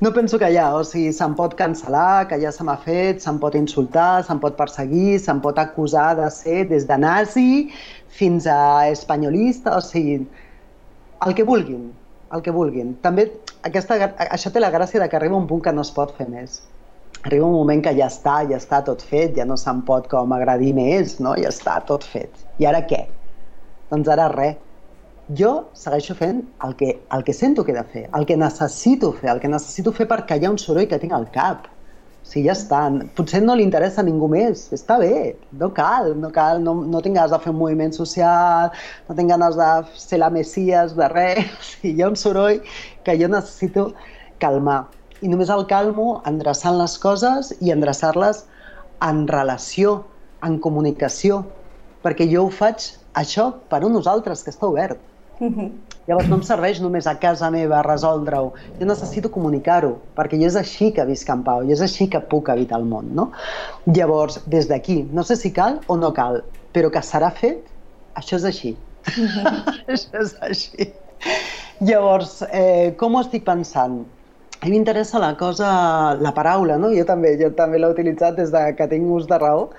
No 0.00 0.12
penso 0.12 0.38
que 0.38 0.52
ja, 0.52 0.74
o 0.76 0.82
sigui, 0.84 1.12
se'm 1.16 1.34
pot 1.36 1.54
cancel·lar, 1.56 2.26
que 2.28 2.36
ja 2.42 2.50
se 2.52 2.64
m'ha 2.64 2.76
fet, 2.76 3.22
se'm 3.24 3.38
pot 3.40 3.54
insultar, 3.54 4.24
se'm 4.26 4.40
pot 4.42 4.56
perseguir, 4.58 5.18
se'm 5.18 5.40
pot 5.40 5.58
acusar 5.58 6.10
de 6.18 6.28
ser 6.30 6.66
des 6.68 6.84
de 6.86 6.98
nazi 6.98 7.70
fins 8.16 8.46
a 8.48 8.88
espanyolista, 8.90 9.76
o 9.76 9.82
sigui, 9.84 10.20
el 11.26 11.34
que 11.34 11.44
vulguin, 11.44 11.90
el 12.32 12.42
que 12.42 12.54
vulguin. 12.54 12.94
També 13.04 13.28
aquesta, 13.68 13.98
això 14.28 14.52
té 14.52 14.62
la 14.62 14.72
gràcia 14.74 15.02
de 15.02 15.08
que 15.10 15.18
arriba 15.18 15.38
un 15.38 15.48
punt 15.50 15.62
que 15.64 15.74
no 15.76 15.84
es 15.86 15.92
pot 15.94 16.14
fer 16.16 16.28
més. 16.32 16.60
Arriba 17.26 17.48
un 17.48 17.56
moment 17.56 17.82
que 17.82 17.94
ja 17.96 18.08
està, 18.12 18.38
ja 18.50 18.58
està 18.60 18.82
tot 18.86 19.02
fet, 19.02 19.34
ja 19.38 19.46
no 19.48 19.56
se'n 19.58 19.82
pot 19.88 20.06
com 20.10 20.32
agradir 20.36 20.72
més, 20.76 21.18
no? 21.20 21.34
ja 21.40 21.50
està 21.50 21.80
tot 21.88 22.06
fet. 22.06 22.46
I 22.62 22.68
ara 22.70 22.84
què? 22.86 23.06
Doncs 23.90 24.10
ara 24.14 24.30
res. 24.34 24.62
Jo 25.38 25.72
segueixo 25.74 26.14
fent 26.14 26.44
el 26.62 26.76
que, 26.78 26.92
el 27.10 27.24
que 27.26 27.32
sento 27.34 27.64
que 27.66 27.72
he 27.72 27.74
de 27.74 27.82
fer, 27.90 28.04
el 28.14 28.26
que 28.28 28.36
necessito 28.38 29.10
fer, 29.10 29.32
el 29.32 29.40
que 29.42 29.50
necessito 29.50 29.90
fer 29.90 30.06
per 30.06 30.20
callar 30.28 30.52
un 30.52 30.60
soroll 30.62 30.86
que 30.86 31.00
tinc 31.02 31.16
al 31.16 31.26
cap 31.34 31.66
Sí, 32.26 32.42
ja 32.42 32.56
està. 32.56 32.80
Potser 33.14 33.38
no 33.44 33.54
li 33.54 33.62
interessa 33.62 34.00
a 34.02 34.06
ningú 34.06 34.26
més. 34.30 34.64
Està 34.74 34.96
bé, 34.98 35.36
no 35.60 35.68
cal, 35.74 36.10
no 36.18 36.32
cal, 36.34 36.58
no, 36.64 36.74
no 36.90 37.02
tinc 37.04 37.14
ganes 37.14 37.30
de 37.30 37.38
fer 37.44 37.52
un 37.52 37.60
moviment 37.60 37.94
social, 37.94 38.72
no 39.06 39.16
tinc 39.18 39.30
ganes 39.30 39.58
de 39.60 39.68
ser 40.02 40.18
la 40.22 40.32
messies 40.34 40.96
de 40.98 41.08
res. 41.14 41.46
O 41.60 41.64
sigui, 41.70 41.94
hi 41.94 42.02
ha 42.02 42.10
un 42.10 42.18
soroll 42.18 42.58
que 43.06 43.16
jo 43.20 43.30
necessito 43.30 43.86
calmar. 44.42 44.82
I 45.22 45.30
només 45.32 45.52
el 45.54 45.64
calmo 45.70 46.20
endreçant 46.28 46.76
les 46.80 46.98
coses 47.00 47.54
i 47.62 47.70
endreçar-les 47.72 48.42
en 49.06 49.24
relació, 49.30 50.00
en 50.44 50.58
comunicació, 50.66 51.44
perquè 52.02 52.26
jo 52.32 52.46
ho 52.46 52.52
faig 52.52 52.90
això 53.16 53.52
per 53.70 53.84
a 53.84 53.88
nosaltres, 53.88 54.42
que 54.42 54.50
està 54.50 54.66
obert. 54.66 54.98
Mm 55.38 55.54
-hmm. 55.54 55.85
Llavors 56.06 56.28
no 56.30 56.36
em 56.38 56.42
serveix 56.46 56.78
només 56.82 57.06
a 57.10 57.16
casa 57.18 57.48
meva 57.50 57.80
resoldre-ho, 57.82 58.52
jo 58.78 58.86
necessito 58.86 59.30
comunicar-ho, 59.34 59.96
perquè 60.14 60.38
jo 60.38 60.46
és 60.46 60.58
així 60.60 60.92
que 60.94 61.06
visc 61.08 61.30
en 61.34 61.42
pau, 61.46 61.64
jo 61.66 61.74
és 61.74 61.82
així 61.82 62.06
que 62.12 62.20
puc 62.30 62.50
habitar 62.52 62.78
el 62.78 62.86
món. 62.86 63.08
No? 63.18 63.30
Llavors, 63.90 64.38
des 64.46 64.68
d'aquí, 64.70 65.00
no 65.12 65.24
sé 65.26 65.36
si 65.40 65.50
cal 65.56 65.80
o 65.90 65.96
no 65.98 66.12
cal, 66.14 66.44
però 66.76 66.92
que 66.94 67.02
serà 67.02 67.32
fet, 67.34 67.64
això 68.14 68.38
és 68.38 68.46
així. 68.52 68.76
Mm 69.16 69.26
-hmm. 69.32 69.80
això 69.96 70.22
és 70.22 70.36
així. 70.50 70.92
Llavors, 71.80 72.42
eh, 72.52 72.94
com 72.96 73.14
ho 73.14 73.20
estic 73.20 73.44
pensant? 73.44 74.04
A 74.60 74.66
mi 74.66 74.72
m'interessa 74.72 75.18
la 75.18 75.36
cosa, 75.36 76.16
la 76.20 76.32
paraula, 76.32 76.78
no? 76.78 76.88
Jo 76.94 77.04
també, 77.04 77.36
jo 77.36 77.50
també 77.50 77.78
l'he 77.78 77.90
utilitzat 77.90 78.36
des 78.36 78.50
de 78.50 78.74
que 78.76 78.86
tinc 78.88 79.10
ús 79.10 79.26
de 79.26 79.38
raó. 79.38 79.70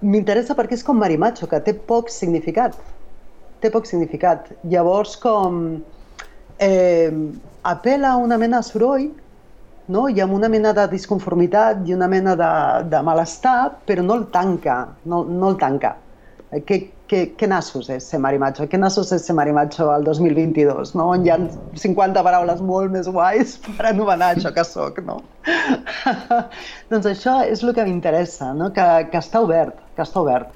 M'interessa 0.00 0.54
perquè 0.54 0.74
és 0.74 0.84
com 0.84 0.96
marimacho, 0.98 1.46
que 1.46 1.60
té 1.60 1.72
poc 1.72 2.10
significat 2.10 2.76
té 3.64 3.72
poc 3.74 3.88
significat. 3.88 4.52
Llavors, 4.70 5.16
com 5.20 5.60
eh, 6.58 7.10
apela 7.64 8.14
a 8.14 8.22
una 8.22 8.38
mena 8.38 8.60
de 8.60 8.68
soroll, 8.68 9.10
no? 9.88 10.08
i 10.08 10.20
amb 10.20 10.34
una 10.36 10.48
mena 10.48 10.72
de 10.76 10.86
disconformitat 10.92 11.84
i 11.88 11.94
una 11.96 12.08
mena 12.08 12.34
de, 12.38 12.54
de 12.90 13.02
malestar, 13.04 13.58
però 13.88 14.04
no 14.04 14.18
el 14.20 14.26
tanca, 14.32 14.80
no, 15.04 15.24
no 15.24 15.52
el 15.52 15.58
tanca. 15.60 15.94
Eh, 16.50 16.62
què, 16.64 16.80
què, 17.10 17.20
què 17.38 17.48
nassos 17.50 17.90
és 17.92 18.06
ser 18.08 18.20
marimacho? 18.22 18.66
Què 18.70 18.80
nassos 18.80 19.12
és 19.16 19.26
ser 19.26 19.36
marimacho 19.36 19.90
al 19.92 20.06
2022, 20.06 20.94
no? 20.98 21.10
on 21.16 21.26
hi 21.26 21.32
ha 21.34 21.38
50 21.80 22.24
paraules 22.26 22.64
molt 22.64 22.92
més 22.94 23.08
guais 23.10 23.56
per 23.76 23.90
anomenar 23.92 24.34
això 24.34 24.54
que 24.56 24.64
sóc, 24.68 25.00
no? 25.04 25.20
doncs 26.92 27.08
això 27.12 27.40
és 27.44 27.64
el 27.64 27.74
que 27.76 27.86
m'interessa, 27.88 28.52
no? 28.56 28.72
que, 28.76 28.90
que 29.12 29.20
està 29.20 29.44
obert, 29.44 29.80
que 29.96 30.06
està 30.06 30.24
obert. 30.24 30.52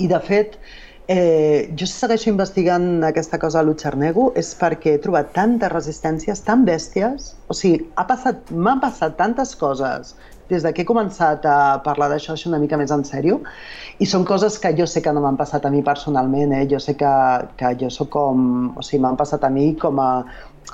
I 0.00 0.08
de 0.08 0.18
fet, 0.24 0.56
jo 1.04 1.86
segueixo 1.86 2.30
investigant 2.30 3.04
aquesta 3.04 3.36
cosa 3.38 3.58
a 3.60 3.64
l'Utxarnego 3.66 4.30
és 4.40 4.54
perquè 4.56 4.94
he 4.94 5.00
trobat 5.04 5.34
tantes 5.36 5.68
resistències 5.72 6.40
tan 6.46 6.64
bèsties, 6.64 7.34
o 7.48 7.56
sigui, 7.56 7.82
ha 8.00 8.06
passat, 8.08 8.48
m'han 8.50 8.80
passat 8.80 9.18
tantes 9.18 9.52
coses 9.60 10.14
des 10.48 10.64
de 10.64 10.72
que 10.72 10.82
he 10.82 10.88
començat 10.88 11.44
a 11.44 11.80
parlar 11.84 12.08
d'això 12.12 12.32
així 12.32 12.48
una 12.48 12.60
mica 12.60 12.76
més 12.80 12.92
en 12.92 13.04
sèrio, 13.04 13.40
i 14.00 14.08
són 14.08 14.24
coses 14.24 14.58
que 14.60 14.72
jo 14.76 14.86
sé 14.88 15.02
que 15.04 15.12
no 15.12 15.20
m'han 15.24 15.36
passat 15.36 15.64
a 15.64 15.70
mi 15.72 15.82
personalment, 15.84 16.52
eh? 16.56 16.64
jo 16.72 16.80
sé 16.80 16.96
que, 16.96 17.12
que 17.60 17.76
jo 17.80 17.92
sóc 17.92 18.10
com, 18.16 18.72
o 18.76 18.82
sigui, 18.82 19.02
m'han 19.04 19.20
passat 19.20 19.44
a 19.44 19.52
mi 19.52 19.74
com 19.80 20.00
a, 20.00 20.10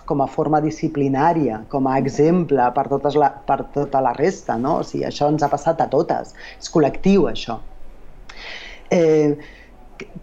com 0.06 0.22
a 0.22 0.30
forma 0.30 0.62
disciplinària, 0.62 1.64
com 1.70 1.86
a 1.86 1.98
exemple 1.98 2.70
per, 2.74 2.86
totes 2.90 3.18
la, 3.18 3.30
per 3.46 3.64
tota 3.74 4.02
la 4.02 4.14
resta, 4.14 4.58
no? 4.58 4.80
O 4.80 4.86
sigui, 4.86 5.06
això 5.10 5.30
ens 5.30 5.42
ha 5.42 5.50
passat 5.50 5.82
a 5.82 5.90
totes, 5.90 6.34
és 6.58 6.70
col·lectiu 6.70 7.30
això. 7.30 7.60
Eh, 8.90 9.58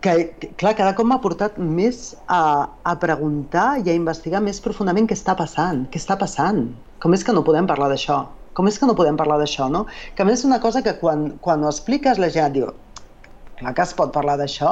que, 0.02 0.13
que 0.40 0.50
clar, 0.60 0.74
cada 0.78 0.94
cop 0.98 1.08
m'ha 1.10 1.20
portat 1.24 1.58
més 1.60 2.16
a, 2.28 2.68
a 2.84 2.94
preguntar 3.02 3.68
i 3.84 3.92
a 3.92 3.96
investigar 3.98 4.42
més 4.44 4.62
profundament 4.63 5.08
què 5.10 5.18
està 5.18 5.36
passant, 5.38 5.86
què 5.92 6.02
està 6.02 6.18
passant, 6.20 6.66
com 7.04 7.16
és 7.18 7.24
que 7.26 7.36
no 7.36 7.46
podem 7.48 7.70
parlar 7.70 7.90
d'això, 7.94 8.24
com 8.58 8.70
és 8.70 8.80
que 8.82 8.90
no 8.90 8.96
podem 8.98 9.18
parlar 9.20 9.38
d'això, 9.42 9.70
no? 9.70 9.86
Que 10.16 10.26
a 10.26 10.28
més 10.28 10.42
és 10.42 10.48
una 10.50 10.60
cosa 10.63 10.82
que 10.86 10.96
quan, 11.02 11.30
quan 11.46 11.63
ho 11.63 11.70
expliques 11.70 12.22
la 12.22 12.32
gent 12.34 12.56
diu, 12.56 12.72
clar 13.60 13.74
que 13.78 13.86
es 13.86 13.94
pot 13.98 14.13
parlar 14.16 14.38
d'això, 14.42 14.72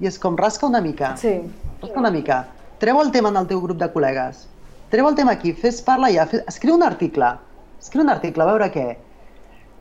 i 0.00 0.08
és 0.08 0.18
com 0.20 0.38
rasca 0.40 0.68
una 0.68 0.82
mica, 0.84 1.14
sí. 1.20 1.38
rasca 1.82 2.00
una 2.00 2.12
mica, 2.12 2.44
treu 2.80 3.00
el 3.02 3.12
tema 3.12 3.32
en 3.32 3.40
el 3.42 3.48
teu 3.50 3.60
grup 3.64 3.80
de 3.80 3.90
col·legues, 3.92 4.46
treu 4.92 5.08
el 5.08 5.18
tema 5.18 5.36
aquí, 5.36 5.52
fes 5.52 5.82
parla 5.84 6.12
ja, 6.14 6.24
fes, 6.30 6.44
escriu 6.48 6.76
un 6.76 6.84
article, 6.86 7.34
escriu 7.80 8.04
un 8.04 8.12
article, 8.12 8.44
a 8.44 8.50
veure 8.54 8.72
què. 8.72 8.88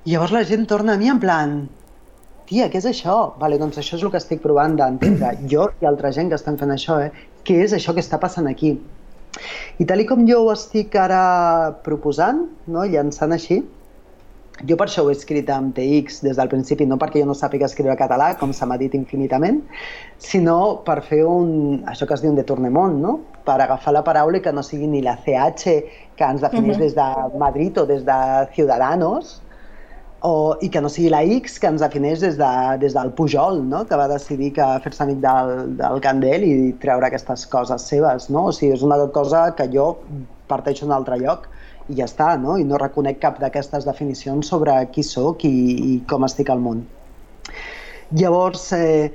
I 0.05 0.13
llavors 0.13 0.35
la 0.35 0.43
gent 0.45 0.67
torna 0.69 0.93
a 0.93 1.01
mi 1.01 1.09
en 1.09 1.19
plan, 1.23 1.57
tia, 2.49 2.67
què 2.71 2.81
és 2.81 2.89
això? 2.89 3.15
Vale, 3.41 3.59
doncs 3.61 3.79
això 3.81 3.97
és 3.97 4.03
el 4.03 4.11
que 4.13 4.21
estic 4.21 4.43
provant 4.43 4.75
d'entendre. 4.79 5.35
Jo 5.51 5.69
i 5.81 5.89
altra 5.89 6.11
gent 6.15 6.29
que 6.31 6.39
estan 6.39 6.59
fent 6.61 6.73
això, 6.75 6.99
eh? 7.07 7.11
Què 7.45 7.61
és 7.65 7.73
això 7.77 7.93
que 7.93 8.03
està 8.03 8.19
passant 8.21 8.47
aquí? 8.51 8.75
I 9.79 9.85
tal 9.85 10.05
com 10.07 10.23
jo 10.27 10.45
ho 10.45 10.51
estic 10.53 10.95
ara 10.95 11.23
proposant, 11.83 12.45
no? 12.71 12.85
llançant 12.87 13.35
així, 13.35 13.59
jo 14.63 14.77
per 14.79 14.85
això 14.87 15.03
ho 15.03 15.09
he 15.11 15.15
escrit 15.17 15.49
amb 15.51 15.73
TX 15.75 16.21
des 16.23 16.37
del 16.39 16.47
principi, 16.47 16.85
no 16.87 16.95
perquè 17.01 17.19
jo 17.19 17.27
no 17.27 17.35
sàpiga 17.35 17.67
escriure 17.67 17.97
català, 17.99 18.29
com 18.39 18.53
s'ha 18.55 18.67
m'ha 18.69 18.77
dit 18.79 18.93
infinitament, 18.95 19.59
sinó 20.23 20.57
per 20.87 21.01
fer 21.03 21.25
un, 21.27 21.81
això 21.91 22.07
que 22.07 22.15
es 22.15 22.23
diu 22.23 22.31
un 22.31 22.39
detornement, 22.39 22.95
no? 23.01 23.17
per 23.45 23.57
agafar 23.59 23.93
la 23.93 24.05
paraula 24.07 24.39
i 24.39 24.45
que 24.45 24.53
no 24.55 24.63
sigui 24.63 24.87
ni 24.87 25.03
la 25.03 25.17
CH 25.25 25.75
que 26.15 26.29
ens 26.29 26.41
defineix 26.41 26.77
uh 26.77 26.79
-huh. 26.79 26.85
des 26.85 26.95
de 26.95 27.37
Madrid 27.37 27.77
o 27.77 27.85
des 27.85 28.05
de 28.05 28.19
Ciudadanos, 28.55 29.41
o, 30.25 30.57
i 30.65 30.69
que 30.73 30.81
no 30.81 30.89
sigui 30.89 31.11
la 31.13 31.21
X 31.37 31.59
que 31.61 31.69
ens 31.69 31.83
defineix 31.83 32.21
des, 32.23 32.37
de, 32.39 32.51
des 32.81 32.95
del 32.97 33.11
Pujol, 33.17 33.61
no? 33.69 33.83
que 33.89 33.99
va 33.99 34.07
decidir 34.11 34.51
que 34.57 34.67
fer-se 34.83 35.03
amic 35.05 35.19
del, 35.23 35.51
del 35.81 36.01
Candel 36.05 36.45
i 36.47 36.55
treure 36.81 37.09
aquestes 37.09 37.45
coses 37.51 37.85
seves. 37.91 38.29
No? 38.33 38.47
O 38.49 38.55
sigui, 38.55 38.73
és 38.77 38.85
una 38.85 38.97
cosa 39.15 39.47
que 39.57 39.69
jo 39.75 39.91
parteixo 40.49 40.85
d'un 40.87 40.95
altre 40.97 41.19
lloc 41.21 41.45
i 41.89 41.99
ja 41.99 42.09
està, 42.09 42.33
no? 42.41 42.57
i 42.57 42.65
no 42.65 42.81
reconec 42.81 43.21
cap 43.21 43.37
d'aquestes 43.41 43.85
definicions 43.85 44.49
sobre 44.49 44.77
qui 44.95 45.05
sóc 45.05 45.45
i, 45.45 45.55
i 45.93 45.95
com 46.09 46.25
estic 46.27 46.49
al 46.49 46.63
món. 46.63 46.83
Llavors, 48.15 48.71
eh, 48.73 49.11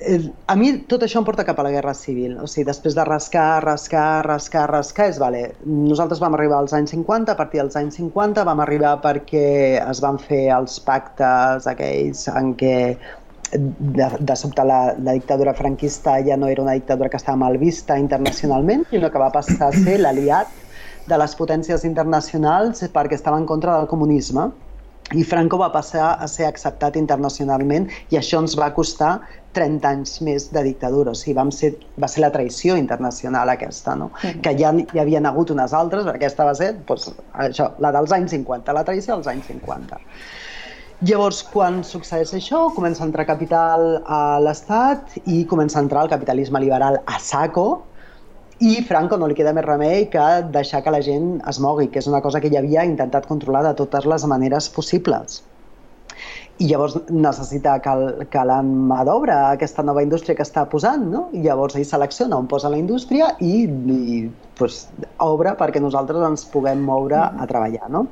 a 0.00 0.56
mi 0.56 0.70
tot 0.88 1.02
això 1.04 1.20
em 1.20 1.26
porta 1.26 1.44
cap 1.44 1.58
a 1.60 1.64
la 1.66 1.72
Guerra 1.74 1.92
Civil. 1.94 2.38
O 2.40 2.46
sigui, 2.48 2.64
després 2.68 2.96
de 2.96 3.04
rascar, 3.04 3.62
rascar, 3.64 4.24
rascar, 4.26 4.66
rascar, 4.70 5.08
és 5.12 5.18
vale. 5.20 5.42
Nosaltres 5.66 6.22
vam 6.22 6.36
arribar 6.36 6.60
als 6.62 6.74
anys 6.76 6.94
50, 6.94 7.32
a 7.32 7.38
partir 7.38 7.60
dels 7.60 7.76
anys 7.76 7.98
50 8.00 8.44
vam 8.48 8.62
arribar 8.64 8.96
perquè 9.04 9.80
es 9.82 10.00
van 10.04 10.18
fer 10.22 10.46
els 10.56 10.78
pactes 10.86 11.68
aquells 11.70 12.26
en 12.32 12.54
què 12.60 12.76
de, 13.52 14.08
de 14.20 14.36
sobte 14.38 14.64
la, 14.64 14.94
la 15.02 15.16
dictadura 15.18 15.54
franquista 15.58 16.16
ja 16.24 16.36
no 16.38 16.48
era 16.48 16.62
una 16.62 16.76
dictadura 16.78 17.10
que 17.10 17.18
estava 17.18 17.36
mal 17.36 17.58
vista 17.58 17.98
internacionalment, 17.98 18.86
sinó 18.90 19.10
que 19.10 19.20
va 19.20 19.32
passar 19.34 19.68
a 19.68 19.76
ser 19.76 19.98
l'aliat 20.00 20.48
de 21.10 21.18
les 21.18 21.34
potències 21.36 21.84
internacionals 21.84 22.84
perquè 22.94 23.18
estava 23.18 23.40
en 23.40 23.48
contra 23.50 23.76
del 23.76 23.88
comunisme 23.90 24.50
i 25.14 25.24
Franco 25.26 25.58
va 25.58 25.70
passar 25.74 26.12
a 26.22 26.28
ser 26.30 26.46
acceptat 26.46 26.96
internacionalment 26.98 27.88
i 28.14 28.18
això 28.20 28.38
ens 28.42 28.54
va 28.58 28.70
costar 28.74 29.16
30 29.58 29.88
anys 29.88 30.12
més 30.22 30.46
de 30.54 30.62
dictadura. 30.62 31.10
O 31.10 31.18
sigui, 31.18 31.34
vam 31.38 31.50
ser, 31.54 31.72
va 31.98 32.08
ser 32.10 32.22
la 32.22 32.30
traïció 32.34 32.76
internacional 32.78 33.50
aquesta, 33.50 33.96
no? 33.98 34.10
Mm. 34.22 34.42
que 34.44 34.54
ja 34.60 34.70
hi 34.78 35.02
havien 35.02 35.26
hagut 35.26 35.50
unes 35.50 35.74
altres, 35.74 36.06
però 36.06 36.14
aquesta 36.14 36.46
va 36.46 36.54
ser 36.54 36.72
doncs, 36.86 37.10
això, 37.46 37.72
la 37.82 37.90
dels 37.96 38.14
anys 38.14 38.36
50, 38.36 38.76
la 38.76 38.86
traïció 38.86 39.16
dels 39.16 39.30
anys 39.34 39.50
50. 39.50 39.98
Llavors, 41.00 41.40
quan 41.48 41.80
succeeix 41.80 42.34
això, 42.36 42.66
comença 42.76 43.02
a 43.02 43.06
entrar 43.08 43.24
capital 43.24 44.02
a 44.04 44.38
l'Estat 44.44 45.16
i 45.24 45.46
comença 45.48 45.78
a 45.80 45.84
entrar 45.86 46.04
el 46.04 46.10
capitalisme 46.12 46.60
liberal 46.60 47.00
a 47.06 47.18
saco, 47.24 47.86
i 48.60 48.82
Franco 48.84 49.16
no 49.16 49.28
li 49.28 49.36
queda 49.36 49.54
més 49.56 49.64
remei 49.64 50.04
que 50.12 50.24
deixar 50.52 50.82
que 50.84 50.92
la 50.92 51.00
gent 51.04 51.38
es 51.48 51.60
mogui, 51.64 51.88
que 51.88 52.00
és 52.02 52.08
una 52.10 52.20
cosa 52.20 52.40
que 52.40 52.50
ell 52.50 52.58
havia 52.60 52.84
intentat 52.84 53.28
controlar 53.28 53.62
de 53.64 53.72
totes 53.78 54.04
les 54.12 54.26
maneres 54.28 54.68
possibles. 54.74 55.40
I 56.60 56.66
llavors 56.68 56.98
necessita 57.08 57.78
que, 57.80 57.94
que 58.28 58.42
la 58.44 58.58
mà 58.60 59.00
d'obra, 59.08 59.38
aquesta 59.54 59.80
nova 59.86 60.02
indústria 60.04 60.36
que 60.36 60.44
està 60.44 60.66
posant, 60.68 61.06
no? 61.08 61.22
I 61.32 61.40
llavors 61.46 61.78
ell 61.78 61.88
selecciona 61.88 62.36
on 62.36 62.50
posa 62.52 62.68
la 62.68 62.76
indústria 62.76 63.30
i, 63.40 63.64
i 63.64 64.20
pues, 64.60 64.82
obre 65.24 65.56
perquè 65.56 65.80
nosaltres 65.80 66.26
ens 66.28 66.44
puguem 66.52 66.84
moure 66.84 67.16
a 67.16 67.48
treballar, 67.48 67.88
no? 67.88 68.04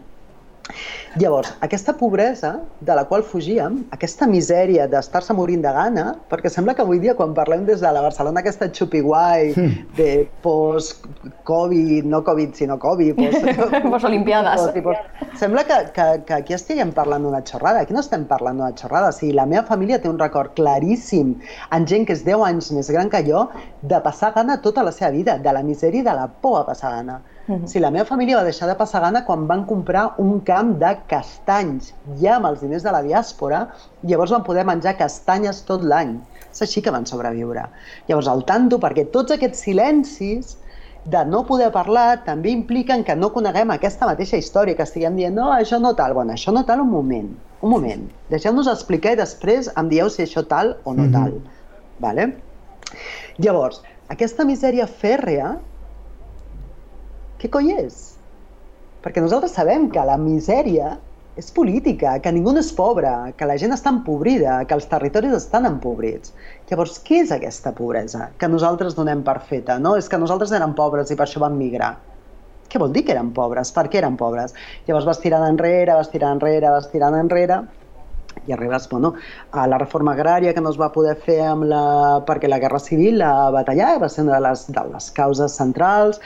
Llavors, 1.19 1.51
aquesta 1.65 1.95
pobresa 1.97 2.61
de 2.85 2.95
la 2.95 3.05
qual 3.09 3.25
fugíem, 3.27 3.81
aquesta 3.95 4.27
misèria 4.31 4.87
d'estar-se 4.91 5.35
morint 5.35 5.63
de 5.65 5.71
gana, 5.75 6.05
perquè 6.31 6.51
sembla 6.53 6.75
que 6.77 6.85
avui 6.85 7.01
dia 7.03 7.15
quan 7.19 7.33
parlem 7.35 7.65
des 7.67 7.81
de 7.83 7.93
la 7.95 8.03
Barcelona 8.05 8.43
aquesta 8.45 8.69
xupi 8.71 9.01
guai 9.03 9.55
hmm. 9.55 9.79
de 9.97 10.11
post-Covid, 10.45 12.07
no 12.13 12.23
Covid, 12.27 12.53
sinó 12.55 12.79
Covid, 12.79 13.19
post-Olimpiades. 13.93 14.69
Post, 14.69 14.79
post, 14.85 15.25
sembla 15.41 15.65
que, 15.67 15.81
que, 15.97 16.07
que 16.29 16.37
aquí 16.39 16.55
estiguem 16.59 16.93
parlant 16.95 17.25
d'una 17.27 17.43
xorrada, 17.47 17.83
aquí 17.83 17.97
no 17.97 18.05
estem 18.05 18.29
parlant 18.31 18.61
d'una 18.61 18.75
xorrada, 18.79 19.11
o 19.11 19.17
sigui, 19.17 19.33
la 19.39 19.49
meva 19.49 19.65
família 19.67 19.99
té 20.03 20.13
un 20.13 20.21
record 20.21 20.55
claríssim 20.59 21.35
en 21.75 21.89
gent 21.89 22.07
que 22.07 22.15
és 22.15 22.23
10 22.29 22.45
anys 22.51 22.71
més 22.77 22.93
gran 22.95 23.11
que 23.11 23.25
jo 23.27 23.49
de 23.83 23.99
passar 24.05 24.35
gana 24.37 24.61
tota 24.63 24.85
la 24.87 24.93
seva 24.95 25.11
vida, 25.17 25.39
de 25.43 25.57
la 25.57 25.65
misèria 25.65 26.05
i 26.05 26.07
de 26.07 26.15
la 26.15 26.29
por 26.29 26.61
a 26.61 26.67
passar 26.69 26.95
gana. 26.99 27.23
Uh 27.49 27.55
-huh. 27.55 27.67
Si 27.67 27.81
la 27.81 27.91
meva 27.91 28.05
família 28.05 28.37
va 28.37 28.45
deixar 28.45 28.69
de 28.69 28.75
passar 28.75 29.01
gana 29.01 29.25
quan 29.25 29.47
van 29.47 29.65
comprar 29.65 30.15
un 30.19 30.41
camp 30.41 30.79
de 30.79 30.99
castanys, 31.09 31.95
ja 32.21 32.37
amb 32.37 32.47
els 32.47 32.61
diners 32.61 32.83
de 32.83 32.93
la 32.93 33.03
diàspora, 33.03 33.69
llavors 34.03 34.31
van 34.31 34.45
poder 34.45 34.65
menjar 34.67 34.97
castanyes 34.97 35.65
tot 35.65 35.83
l'any. 35.83 36.21
És 36.53 36.63
així 36.63 36.83
que 36.83 36.91
van 36.91 37.07
sobreviure. 37.07 37.69
Llavors, 38.07 38.29
al 38.29 38.45
tanto, 38.45 38.79
perquè 38.79 39.11
tots 39.11 39.33
aquests 39.33 39.59
silencis 39.59 40.59
de 41.05 41.25
no 41.25 41.45
poder 41.47 41.71
parlar 41.73 42.25
també 42.25 42.51
impliquen 42.51 43.05
que 43.05 43.17
no 43.17 43.31
coneguem 43.33 43.71
aquesta 43.71 44.07
mateixa 44.07 44.37
història, 44.37 44.77
que 44.77 44.83
estiguem 44.83 45.17
dient, 45.17 45.35
no, 45.35 45.53
això 45.53 45.79
no 45.81 45.95
tal, 45.95 46.13
bueno, 46.13 46.33
això 46.33 46.53
no 46.53 46.65
tal, 46.69 46.81
un 46.81 46.91
moment, 46.91 47.31
un 47.63 47.71
moment, 47.71 48.05
deixeu-nos 48.29 48.69
explicar 48.69 49.13
i 49.13 49.21
després 49.23 49.71
em 49.77 49.89
dieu 49.89 50.11
si 50.11 50.23
això 50.23 50.45
tal 50.47 50.77
o 50.85 50.95
no 50.95 51.11
tal. 51.13 51.31
Mm 51.31 51.39
-hmm. 51.39 52.01
vale? 52.01 52.33
Llavors, 53.39 53.83
aquesta 54.09 54.45
misèria 54.45 54.87
fèrrea 54.87 55.59
què 57.39 57.51
coi 57.55 57.71
és? 57.79 57.99
Perquè 59.05 59.23
nosaltres 59.23 59.55
sabem 59.55 59.87
que 59.95 60.03
la 60.07 60.17
misèria 60.19 60.97
és 61.39 61.53
política, 61.55 62.17
que 62.19 62.33
ningú 62.35 62.51
no 62.51 62.59
és 62.65 62.73
pobre, 62.75 63.13
que 63.39 63.47
la 63.47 63.55
gent 63.63 63.71
està 63.77 63.93
empobrida, 63.95 64.57
que 64.67 64.75
els 64.75 64.89
territoris 64.91 65.37
estan 65.37 65.69
empobrits. 65.69 66.35
Llavors, 66.71 66.97
què 67.07 67.23
és 67.23 67.31
aquesta 67.35 67.71
pobresa 67.77 68.33
que 68.43 68.51
nosaltres 68.51 68.99
donem 68.99 69.23
per 69.23 69.39
feta? 69.47 69.79
No? 69.79 69.95
És 70.01 70.11
que 70.11 70.19
nosaltres 70.19 70.55
érem 70.59 70.75
pobres 70.75 71.15
i 71.15 71.19
per 71.19 71.29
això 71.29 71.45
vam 71.45 71.55
migrar. 71.61 71.93
Què 72.69 72.83
vol 72.83 72.91
dir 72.93 73.05
que 73.07 73.15
eren 73.15 73.31
pobres? 73.37 73.71
Per 73.73 73.87
què 73.89 74.03
eren 74.03 74.19
pobres? 74.19 74.53
Llavors 74.89 75.07
vas 75.09 75.23
tirant 75.23 75.47
enrere, 75.47 75.95
vas 75.95 76.11
tirant 76.11 76.37
enrere, 76.37 76.75
vas 76.75 76.91
tirant 76.91 77.17
enrere, 77.17 77.63
i 78.47 78.53
arribes 78.53 78.89
bueno, 78.91 79.15
a 79.53 79.67
la 79.71 79.79
reforma 79.79 80.13
agrària 80.13 80.53
que 80.55 80.61
no 80.61 80.75
es 80.75 80.79
va 80.81 80.91
poder 80.93 81.15
fer 81.23 81.41
amb 81.47 81.71
la... 81.71 81.83
perquè 82.27 82.51
la 82.51 82.59
Guerra 82.63 82.83
Civil 82.83 83.19
la 83.23 83.65
tallar, 83.67 83.97
va 84.03 84.11
ser 84.13 84.27
una 84.27 84.37
de 84.37 84.45
les, 84.49 84.67
de 84.75 84.85
les 84.93 85.11
causes 85.17 85.57
centrals, 85.59 86.21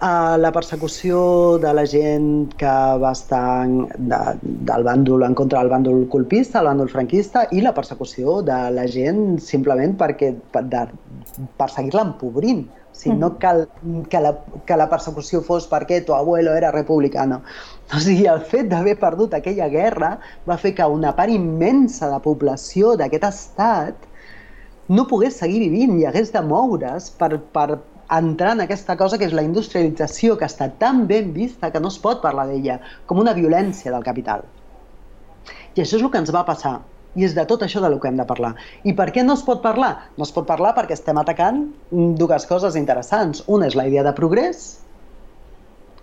a 0.00 0.38
la 0.40 0.50
persecució 0.50 1.58
de 1.60 1.72
la 1.76 1.84
gent 1.84 2.54
que 2.56 2.72
va 3.02 3.12
estar 3.12 3.68
de, 3.68 4.20
del 4.42 4.84
bàndol 4.86 5.26
en 5.26 5.36
contra 5.36 5.60
del 5.60 5.68
bàndol 5.72 6.06
colpista, 6.08 6.62
el 6.62 6.70
bàndol 6.70 6.88
franquista, 6.88 7.44
i 7.52 7.60
la 7.60 7.74
persecució 7.76 8.38
de 8.46 8.58
la 8.72 8.86
gent 8.88 9.36
simplement 9.44 9.92
perquè 10.00 10.32
de, 10.72 10.84
per 11.60 11.68
seguir-la 11.68 12.06
empobrint. 12.08 12.64
O 12.90 12.96
sigui, 13.00 13.18
no 13.20 13.34
cal 13.40 13.66
que 14.12 14.20
la, 14.24 14.32
que 14.66 14.76
la 14.80 14.88
persecució 14.90 15.44
fos 15.44 15.68
perquè 15.68 16.00
tu 16.04 16.16
abuelo 16.16 16.56
era 16.56 16.72
republicano. 16.72 17.42
O 17.92 18.00
sigui, 18.00 18.24
el 18.26 18.40
fet 18.40 18.72
d'haver 18.72 18.96
perdut 19.00 19.36
aquella 19.36 19.68
guerra 19.68 20.14
va 20.48 20.56
fer 20.56 20.72
que 20.74 20.88
una 20.88 21.12
part 21.16 21.32
immensa 21.32 22.08
de 22.08 22.24
població 22.24 22.96
d'aquest 22.96 23.28
estat 23.28 24.08
no 24.90 25.04
pogués 25.06 25.36
seguir 25.38 25.60
vivint 25.62 26.00
i 26.00 26.06
hagués 26.08 26.32
de 26.34 26.40
moure's 26.42 27.12
per, 27.20 27.36
per, 27.54 27.78
entrar 28.18 28.52
en 28.56 28.64
aquesta 28.64 28.96
cosa 28.98 29.18
que 29.18 29.26
és 29.28 29.34
la 29.36 29.44
industrialització, 29.46 30.36
que 30.38 30.48
està 30.48 30.70
tan 30.82 31.04
ben 31.10 31.32
vista 31.34 31.70
que 31.70 31.80
no 31.80 31.90
es 31.92 31.98
pot 32.02 32.22
parlar 32.22 32.48
d'ella, 32.48 32.80
com 33.06 33.22
una 33.22 33.34
violència 33.36 33.92
del 33.94 34.06
capital. 34.06 34.42
I 35.76 35.82
això 35.82 35.96
és 35.96 36.02
el 36.02 36.10
que 36.10 36.18
ens 36.18 36.32
va 36.34 36.46
passar. 36.48 36.80
I 37.18 37.24
és 37.26 37.34
de 37.34 37.42
tot 37.46 37.62
això 37.66 37.80
de 37.82 37.88
lo 37.90 37.98
que 38.02 38.06
hem 38.10 38.18
de 38.18 38.26
parlar. 38.26 38.52
I 38.86 38.94
per 38.98 39.08
què 39.14 39.24
no 39.26 39.34
es 39.38 39.42
pot 39.46 39.62
parlar? 39.62 39.92
No 40.18 40.26
es 40.26 40.34
pot 40.34 40.46
parlar 40.46 40.74
perquè 40.76 40.94
estem 40.94 41.18
atacant 41.18 41.64
dues 41.90 42.46
coses 42.46 42.78
interessants. 42.78 43.42
Una 43.46 43.66
és 43.66 43.74
la 43.78 43.86
idea 43.90 44.04
de 44.06 44.14
progrés, 44.14 44.80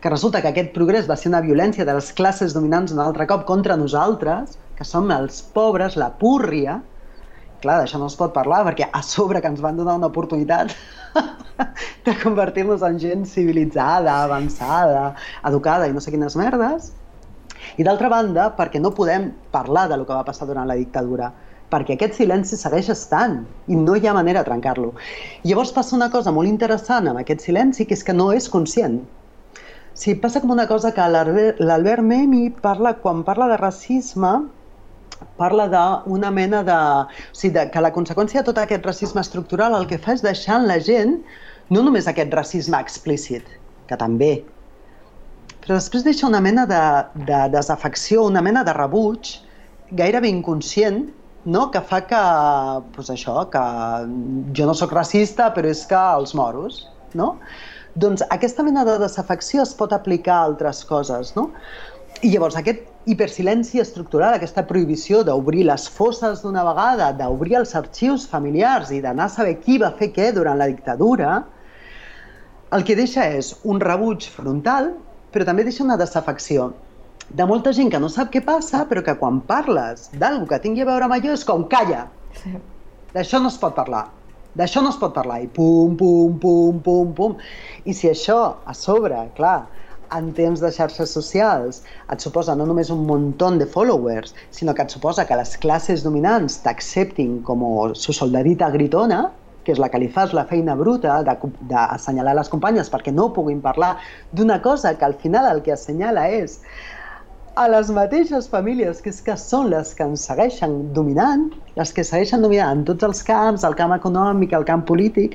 que 0.02 0.12
resulta 0.12 0.42
que 0.42 0.52
aquest 0.52 0.74
progrés 0.76 1.08
va 1.10 1.16
ser 1.20 1.32
una 1.32 1.42
violència 1.42 1.86
de 1.88 1.96
les 1.98 2.12
classes 2.14 2.54
dominants 2.54 2.94
un 2.94 3.00
altre 3.04 3.26
cop 3.28 3.48
contra 3.48 3.80
nosaltres, 3.80 4.58
que 4.78 4.86
som 4.86 5.10
els 5.12 5.42
pobres, 5.56 5.96
la 5.98 6.12
púrria, 6.20 6.82
clar, 7.64 7.80
d'això 7.82 8.00
no 8.02 8.10
es 8.12 8.16
pot 8.20 8.34
parlar 8.36 8.64
perquè 8.68 8.88
a 8.92 9.02
sobre 9.06 9.42
que 9.42 9.50
ens 9.52 9.64
van 9.64 9.78
donar 9.80 9.98
una 10.00 10.10
oportunitat 10.12 10.74
de 12.06 12.16
convertir-nos 12.22 12.86
en 12.86 13.00
gent 13.02 13.26
civilitzada, 13.30 14.22
avançada, 14.24 15.12
educada 15.50 15.88
i 15.88 15.96
no 15.96 16.04
sé 16.04 16.14
quines 16.14 16.38
merdes. 16.40 16.94
I 17.78 17.86
d'altra 17.86 18.10
banda, 18.10 18.48
perquè 18.58 18.80
no 18.82 18.94
podem 18.96 19.32
parlar 19.52 19.88
de 19.90 19.98
lo 19.98 20.06
que 20.06 20.16
va 20.16 20.26
passar 20.26 20.48
durant 20.50 20.70
la 20.70 20.78
dictadura, 20.80 21.32
perquè 21.72 21.98
aquest 21.98 22.16
silenci 22.20 22.58
segueix 22.60 22.90
estant 22.94 23.42
i 23.68 23.76
no 23.76 23.98
hi 23.98 24.08
ha 24.08 24.16
manera 24.16 24.44
de 24.44 24.50
trencar-lo. 24.50 24.94
Llavors 25.44 25.74
passa 25.76 25.96
una 25.98 26.10
cosa 26.14 26.32
molt 26.32 26.50
interessant 26.50 27.10
amb 27.10 27.22
aquest 27.22 27.44
silenci, 27.44 27.86
que 27.86 27.98
és 27.98 28.06
que 28.08 28.16
no 28.16 28.32
és 28.36 28.48
conscient. 28.54 29.02
Sí, 29.98 30.14
passa 30.22 30.40
com 30.44 30.54
una 30.54 30.68
cosa 30.70 30.94
que 30.94 31.06
l'Albert 31.10 32.06
Memi 32.06 32.52
parla, 32.62 32.94
quan 33.02 33.24
parla 33.26 33.48
de 33.50 33.58
racisme, 33.58 34.34
parla 35.40 35.68
d'una 35.72 36.32
mena 36.32 36.64
de... 36.68 36.78
O 37.08 37.38
sigui, 37.38 37.54
de, 37.58 37.68
que 37.74 37.84
la 37.84 37.94
conseqüència 37.96 38.42
de 38.42 38.50
tot 38.50 38.62
aquest 38.62 38.86
racisme 38.86 39.24
estructural 39.24 39.76
el 39.78 39.88
que 39.90 40.00
fa 40.02 40.18
és 40.18 40.26
deixar 40.26 40.62
en 40.62 40.68
la 40.70 40.80
gent 40.84 41.18
no 41.74 41.84
només 41.84 42.08
aquest 42.08 42.32
racisme 42.34 42.80
explícit, 42.80 43.48
que 43.90 43.98
també, 44.00 44.38
però 45.68 45.76
després 45.76 46.06
deixa 46.08 46.28
una 46.30 46.40
mena 46.40 46.64
de, 46.66 46.82
de 47.28 47.40
desafecció, 47.52 48.24
una 48.24 48.42
mena 48.42 48.64
de 48.64 48.72
rebuig 48.78 49.34
gairebé 50.00 50.30
inconscient 50.32 51.10
no? 51.48 51.66
que 51.72 51.82
fa 51.84 52.00
que, 52.08 52.22
pues 52.96 53.10
això, 53.12 53.42
que 53.52 53.64
jo 54.56 54.68
no 54.70 54.76
sóc 54.76 54.96
racista, 54.96 55.50
però 55.56 55.72
és 55.72 55.84
que 55.88 56.00
els 56.20 56.32
moros, 56.40 56.86
no? 57.20 57.34
Doncs 58.00 58.24
aquesta 58.32 58.64
mena 58.64 58.84
de 58.88 58.98
desafecció 59.02 59.64
es 59.64 59.74
pot 59.76 59.96
aplicar 59.96 60.38
a 60.38 60.48
altres 60.52 60.84
coses, 60.88 61.34
no? 61.36 61.50
I 62.22 62.32
llavors 62.34 62.56
aquest 62.60 62.84
hipersilenci 63.08 63.80
estructural, 63.80 64.36
aquesta 64.36 64.66
prohibició 64.68 65.24
d'obrir 65.24 65.64
les 65.70 65.88
fosses 65.90 66.42
d'una 66.44 66.66
vegada, 66.68 67.14
d'obrir 67.16 67.56
els 67.62 67.74
arxius 67.80 68.28
familiars 68.28 68.92
i 68.92 69.00
d'anar 69.04 69.30
a 69.30 69.34
saber 69.36 69.58
qui 69.64 69.78
va 69.82 69.94
fer 70.00 70.12
què 70.16 70.34
durant 70.36 70.60
la 70.60 70.68
dictadura, 70.68 71.38
el 72.76 72.84
que 72.84 72.98
deixa 73.00 73.30
és 73.32 73.54
un 73.64 73.80
rebuig 73.80 74.28
frontal, 74.28 74.92
però 75.32 75.48
també 75.48 75.64
deixa 75.64 75.86
una 75.86 75.98
desafecció 76.00 76.74
de 77.30 77.46
molta 77.48 77.74
gent 77.76 77.90
que 77.92 78.00
no 78.00 78.10
sap 78.12 78.32
què 78.34 78.42
passa, 78.44 78.84
però 78.90 79.04
que 79.04 79.16
quan 79.20 79.40
parles 79.48 80.08
d'algú 80.20 80.48
que 80.52 80.60
tingui 80.64 80.84
a 80.84 80.90
veure 80.92 81.08
amb 81.08 81.16
allò 81.18 81.34
és 81.36 81.44
com 81.48 81.66
calla. 81.72 82.06
Sí. 82.42 82.54
D'això 83.14 83.42
no 83.44 83.52
es 83.52 83.58
pot 83.60 83.76
parlar. 83.76 84.06
D'això 84.58 84.82
no 84.84 84.92
es 84.94 85.00
pot 85.00 85.14
parlar. 85.16 85.42
I 85.44 85.50
pum, 85.52 85.96
pum, 86.00 86.38
pum, 86.42 86.80
pum, 86.84 87.12
pum. 87.18 87.36
I 87.86 87.94
si 87.94 88.10
això 88.12 88.40
a 88.66 88.76
sobre, 88.76 89.26
clar, 89.38 89.68
en 90.12 90.32
temps 90.34 90.62
de 90.62 90.72
xarxes 90.72 91.14
socials. 91.14 91.82
Et 92.14 92.20
suposa 92.24 92.56
no 92.56 92.68
només 92.70 92.92
un 92.94 93.06
muntó 93.08 93.52
de 93.58 93.66
followers, 93.66 94.36
sinó 94.52 94.74
que 94.74 94.84
et 94.84 94.94
suposa 94.94 95.26
que 95.26 95.36
les 95.40 95.58
classes 95.58 96.04
dominants 96.04 96.62
t'acceptin 96.64 97.42
com 97.48 97.66
su 97.94 98.14
soldadita 98.14 98.70
gritona, 98.70 99.32
que 99.68 99.76
és 99.76 99.80
la 99.84 99.90
que 99.92 100.00
li 100.00 100.08
fas 100.08 100.32
la 100.32 100.46
feina 100.48 100.78
bruta 100.80 101.20
d'assenyalar 101.28 102.38
les 102.40 102.52
companyes 102.54 102.88
perquè 102.94 103.12
no 103.12 103.34
puguin 103.36 103.60
parlar 103.62 103.98
d'una 104.32 104.62
cosa 104.64 104.94
que 104.96 105.04
al 105.06 105.18
final 105.20 105.50
el 105.52 105.60
que 105.66 105.74
assenyala 105.76 106.30
és 106.32 106.62
a 107.58 107.66
les 107.74 107.88
mateixes 107.90 108.46
famílies, 108.52 109.00
que 109.02 109.10
és 109.10 109.20
que 109.26 109.34
són 109.42 109.72
les 109.72 109.94
que 109.98 110.06
ens 110.06 110.26
segueixen 110.30 110.76
dominant, 110.94 111.48
les 111.80 111.94
que 111.96 112.04
segueixen 112.06 112.44
dominant 112.46 112.78
en 112.78 112.84
tots 112.86 113.08
els 113.08 113.24
camps, 113.26 113.66
el 113.66 113.76
camp 113.80 113.96
econòmic, 113.96 114.54
el 114.54 114.66
camp 114.68 114.84
polític, 114.86 115.34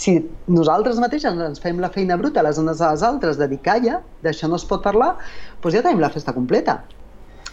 si 0.00 0.14
nosaltres 0.48 1.00
mateixes 1.02 1.36
ens 1.48 1.60
fem 1.64 1.82
la 1.84 1.90
feina 1.92 2.16
bruta 2.20 2.44
les 2.46 2.60
unes 2.62 2.80
a 2.80 2.94
les 2.94 3.04
altres 3.10 3.36
de 3.40 3.50
dir 3.52 3.60
calla, 3.68 4.00
d'això 4.24 4.48
no 4.48 4.56
es 4.56 4.64
pot 4.70 4.80
parlar, 4.86 5.12
doncs 5.60 5.76
ja 5.76 5.84
tenim 5.84 6.00
la 6.00 6.12
festa 6.14 6.32
completa. 6.32 6.80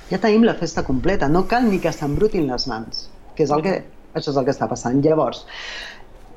Ja 0.08 0.22
tenim 0.24 0.48
la 0.48 0.56
festa 0.56 0.86
completa, 0.88 1.28
no 1.28 1.44
cal 1.52 1.68
ni 1.68 1.82
que 1.84 1.92
s'embrutin 1.92 2.48
les 2.48 2.70
mans, 2.72 3.10
que 3.36 3.44
és 3.44 3.52
el 3.52 3.66
que, 3.66 3.78
això 4.14 4.32
és 4.32 4.40
el 4.40 4.48
que 4.48 4.56
està 4.56 4.70
passant. 4.72 5.02
Llavors, 5.04 5.44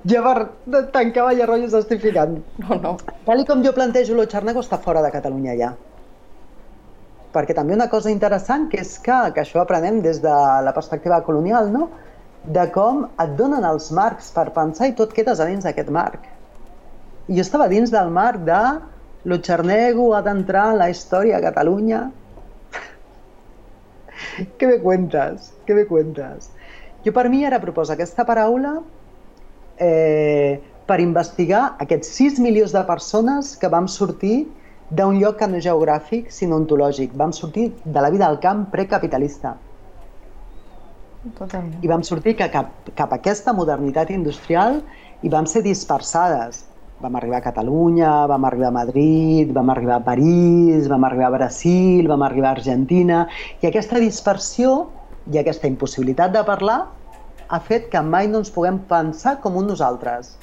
per 0.08 0.86
tancar 0.94 1.28
balla 1.30 1.46
rotllos 1.46 1.78
estic 1.78 2.02
ficant. 2.02 2.40
No, 2.64 2.80
no. 2.82 2.96
Tal 3.28 3.44
com 3.46 3.62
jo 3.62 3.74
plantejo, 3.76 4.18
lo 4.18 4.26
Xarnego 4.26 4.66
està 4.66 4.80
fora 4.82 5.04
de 5.04 5.14
Catalunya 5.14 5.54
ja 5.60 5.76
perquè 7.32 7.54
també 7.56 7.74
una 7.76 7.88
cosa 7.92 8.10
interessant 8.10 8.68
que 8.72 8.80
és 8.82 8.96
que, 9.04 9.16
que 9.34 9.42
això 9.42 9.62
aprenem 9.62 10.00
des 10.04 10.20
de 10.24 10.34
la 10.64 10.74
perspectiva 10.76 11.20
colonial, 11.26 11.72
no? 11.72 11.88
de 12.48 12.64
com 12.72 13.02
et 13.20 13.34
donen 13.36 13.64
els 13.66 13.90
marcs 13.92 14.30
per 14.32 14.48
pensar 14.56 14.88
i 14.88 14.94
tot 14.96 15.12
quedes 15.12 15.40
a 15.40 15.48
dins 15.48 15.66
d'aquest 15.66 15.90
marc. 15.92 16.22
Jo 17.28 17.42
estava 17.44 17.68
dins 17.68 17.92
del 17.92 18.12
marc 18.14 18.44
de 18.46 18.60
lo 19.28 19.40
Xarnego 19.44 20.12
ha 20.16 20.22
d'entrar 20.24 20.70
en 20.72 20.78
la 20.80 20.88
història 20.88 21.36
a 21.38 21.44
Catalunya. 21.44 22.06
què 24.58 24.70
me 24.70 24.78
cuentes? 24.84 25.52
Què 25.66 25.76
me 25.76 25.84
cuentes? 25.90 26.48
Jo 27.04 27.12
per 27.14 27.28
mi 27.28 27.44
ara 27.44 27.60
proposo 27.60 27.92
aquesta 27.92 28.24
paraula 28.26 28.78
eh, 29.76 30.58
per 30.88 31.00
investigar 31.04 31.74
aquests 31.84 32.14
6 32.16 32.40
milions 32.44 32.72
de 32.72 32.82
persones 32.88 33.52
que 33.60 33.68
vam 33.68 33.88
sortir 33.92 34.46
d'un 34.90 35.18
lloc 35.20 35.36
que 35.40 35.48
no 35.48 35.60
geogràfic, 35.60 36.30
sinó 36.32 36.56
ontològic. 36.62 37.12
Vam 37.16 37.32
sortir 37.36 37.72
de 37.84 38.00
la 38.00 38.10
vida 38.10 38.26
al 38.26 38.38
camp 38.40 38.66
precapitalista. 38.72 39.56
Totalment. 41.36 41.82
I 41.84 41.90
vam 41.90 42.02
sortir 42.06 42.36
que 42.38 42.48
cap, 42.50 42.70
cap 42.96 43.12
a 43.12 43.18
aquesta 43.18 43.52
modernitat 43.52 44.10
industrial 44.14 44.80
i 45.22 45.28
vam 45.28 45.46
ser 45.50 45.62
dispersades. 45.66 46.64
Vam 47.02 47.14
arribar 47.18 47.38
a 47.38 47.44
Catalunya, 47.44 48.12
vam 48.26 48.46
arribar 48.48 48.72
a 48.72 48.76
Madrid, 48.78 49.52
vam 49.54 49.70
arribar 49.70 50.00
a 50.00 50.06
París, 50.06 50.88
vam 50.90 51.04
arribar 51.04 51.28
a 51.28 51.36
Brasil, 51.36 52.08
vam 52.08 52.24
arribar 52.26 52.54
a 52.54 52.56
Argentina, 52.58 53.26
i 53.60 53.68
aquesta 53.68 54.00
dispersió 54.02 54.88
i 55.30 55.38
aquesta 55.38 55.68
impossibilitat 55.68 56.32
de 56.32 56.42
parlar 56.48 56.80
ha 57.48 57.60
fet 57.60 57.88
que 57.92 58.00
mai 58.02 58.26
no 58.28 58.40
ens 58.42 58.50
puguem 58.52 58.80
pensar 58.88 59.38
com 59.44 59.56
un 59.60 59.68
nosaltres 59.68 60.34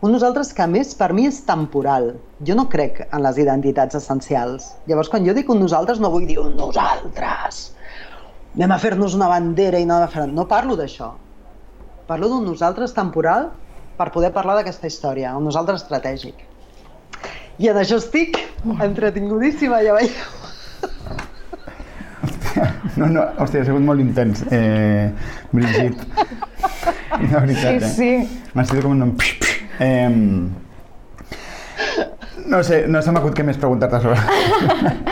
un 0.00 0.12
nosaltres 0.14 0.52
que, 0.54 0.62
a 0.62 0.70
més, 0.70 0.92
per 0.94 1.10
mi 1.16 1.26
és 1.26 1.40
temporal. 1.46 2.12
Jo 2.46 2.54
no 2.54 2.68
crec 2.70 3.00
en 3.08 3.22
les 3.24 3.38
identitats 3.42 3.98
essencials. 3.98 4.70
Llavors, 4.86 5.10
quan 5.10 5.26
jo 5.26 5.34
dic 5.34 5.50
un 5.50 5.58
nosaltres, 5.58 5.98
no 5.98 6.12
vull 6.12 6.26
dir 6.28 6.38
un 6.38 6.54
nosaltres. 6.58 7.64
Anem 8.54 8.74
a 8.74 8.78
fer-nos 8.82 9.16
una 9.18 9.30
bandera 9.30 9.80
i 9.82 9.88
no, 9.88 9.98
a 10.02 10.10
fer... 10.10 10.28
no 10.30 10.46
parlo 10.50 10.76
d'això. 10.78 11.10
Parlo 12.06 12.30
d'un 12.30 12.46
nosaltres 12.46 12.94
temporal 12.94 13.50
per 13.98 14.12
poder 14.14 14.30
parlar 14.32 14.60
d'aquesta 14.60 14.86
història, 14.86 15.34
un 15.36 15.44
nosaltres 15.50 15.82
estratègic. 15.82 16.46
I 17.58 17.72
en 17.72 17.80
això 17.82 17.98
estic 17.98 18.38
entretingudíssima, 18.78 19.82
ja 19.82 19.98
veieu. 19.98 20.36
No, 22.98 23.06
no, 23.06 23.22
hòstia, 23.38 23.62
ha 23.62 23.66
sigut 23.66 23.84
molt 23.86 24.02
intens, 24.02 24.42
eh, 24.50 25.10
Brigitte. 25.52 26.06
La 27.32 27.42
veritat, 27.42 27.82
sí, 27.82 27.94
sí. 27.94 28.10
eh? 28.14 28.50
M'ha 28.54 28.66
sigut 28.66 28.86
com 28.86 28.94
un... 28.94 29.14
Eh, 29.80 30.08
no 32.48 32.62
sé, 32.64 32.86
no 32.88 33.02
se 33.02 33.12
m'acut 33.12 33.36
què 33.36 33.44
més 33.46 33.60
preguntar-te 33.60 34.00
sobre, 34.02 34.18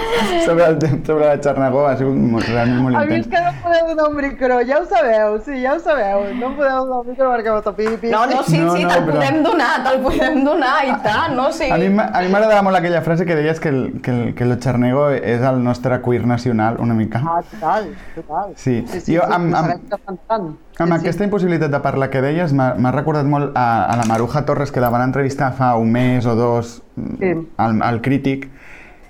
sobre, 0.47 0.65
el, 0.65 1.05
sobre 1.07 1.27
la 1.27 1.37
Xarnagó, 1.43 1.87
ha 1.87 1.97
sigut 1.99 2.15
molt, 2.17 2.47
realment 2.49 2.81
molt 2.87 2.97
A 2.97 3.05
mi 3.05 3.15
és 3.19 3.27
intens. 3.27 3.35
que 3.35 3.45
no 3.45 3.53
podeu 3.63 3.89
donar 3.91 4.09
un 4.11 4.17
micro, 4.17 4.61
ja 4.67 4.79
ho 4.81 4.87
sabeu, 4.87 5.39
sí, 5.45 5.61
ja 5.63 5.75
ho 5.75 5.81
sabeu. 5.81 6.25
No 6.41 6.53
podeu 6.57 6.85
donar 6.87 7.01
un 7.03 7.09
micro 7.11 7.31
perquè 7.35 7.53
m'ho 7.53 7.75
pipi. 7.77 8.11
No, 8.11 8.25
no, 8.27 8.43
sí, 8.43 8.59
No, 8.59 8.75
sí, 8.77 8.83
no, 8.85 8.89
te'l 8.91 9.05
però- 9.07 9.19
podem 9.21 9.43
donar, 9.43 9.73
te'l 9.85 10.01
podem 10.03 10.45
donar, 10.45 10.77
i 10.87 10.93
tant, 11.03 11.35
no? 11.37 11.51
Sigui... 11.53 11.73
A 11.73 11.79
mi, 11.79 11.89
m'agradava 12.33 12.63
molt 12.63 12.77
aquella 12.81 13.03
frase 13.03 13.27
que 13.27 13.35
deies 13.37 13.61
que 13.61 13.69
el, 13.69 14.01
que 14.03 14.11
el, 14.11 14.35
que 14.35 14.45
el 14.45 14.57
Xarnego 14.61 15.11
és 15.11 15.43
el 15.43 15.63
nostre 15.65 16.01
queer 16.03 16.27
nacional, 16.27 16.77
una 16.79 16.95
mica. 16.95 17.21
Ah, 17.25 17.43
total, 17.51 17.91
total. 18.15 18.53
Sí. 18.57 18.85
sí, 18.89 19.01
sí 19.01 19.17
Jo 19.17 19.23
sí, 19.27 19.33
amb- 19.33 19.55
amb- 19.55 19.81
defensant. 19.91 20.57
Amb 20.79 20.93
Sí, 20.93 20.99
aquesta 20.99 21.23
sí. 21.23 21.25
impossibilitat 21.25 21.71
de 21.73 21.79
parlar 21.81 22.11
que 22.11 22.21
deies, 22.21 22.53
m'ha 22.53 22.75
m'ha 22.77 22.91
recordat 22.93 23.25
molt 23.25 23.57
a, 23.57 23.87
a 23.87 23.97
la 23.97 24.05
Maruja 24.05 24.45
Torres, 24.45 24.71
que 24.71 24.81
la 24.81 24.91
van 24.91 25.03
entrevistar 25.09 25.53
fa 25.57 25.75
un 25.77 25.91
mes 25.93 26.27
o 26.27 26.35
dos 26.37 26.83
Sí. 27.19 27.31
al, 27.59 27.83
al 27.83 28.01
crític, 28.03 28.51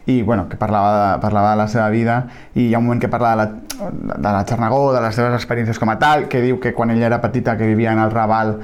i 0.06 0.22
bueno, 0.22 0.48
que 0.48 0.56
parlava 0.56 0.92
de, 0.96 1.20
parlava 1.20 1.50
de 1.52 1.60
la 1.62 1.68
seva 1.68 1.88
vida, 1.90 2.18
i 2.54 2.68
hi 2.68 2.74
ha 2.74 2.78
un 2.78 2.86
moment 2.86 3.02
que 3.02 3.10
parla 3.10 3.34
de 3.34 3.36
la, 3.42 3.46
de 3.90 4.22
la 4.30 4.44
Xarnagó, 4.46 4.92
de 4.94 5.02
les 5.02 5.14
seves 5.18 5.34
experiències 5.34 5.78
com 5.82 5.90
a 5.90 5.98
tal, 5.98 6.28
que 6.30 6.40
diu 6.44 6.60
que 6.62 6.72
quan 6.74 6.94
ella 6.94 7.10
era 7.10 7.20
petita, 7.20 7.56
que 7.58 7.66
vivia 7.66 7.92
en 7.92 8.02
el 8.04 8.14
Raval, 8.14 8.56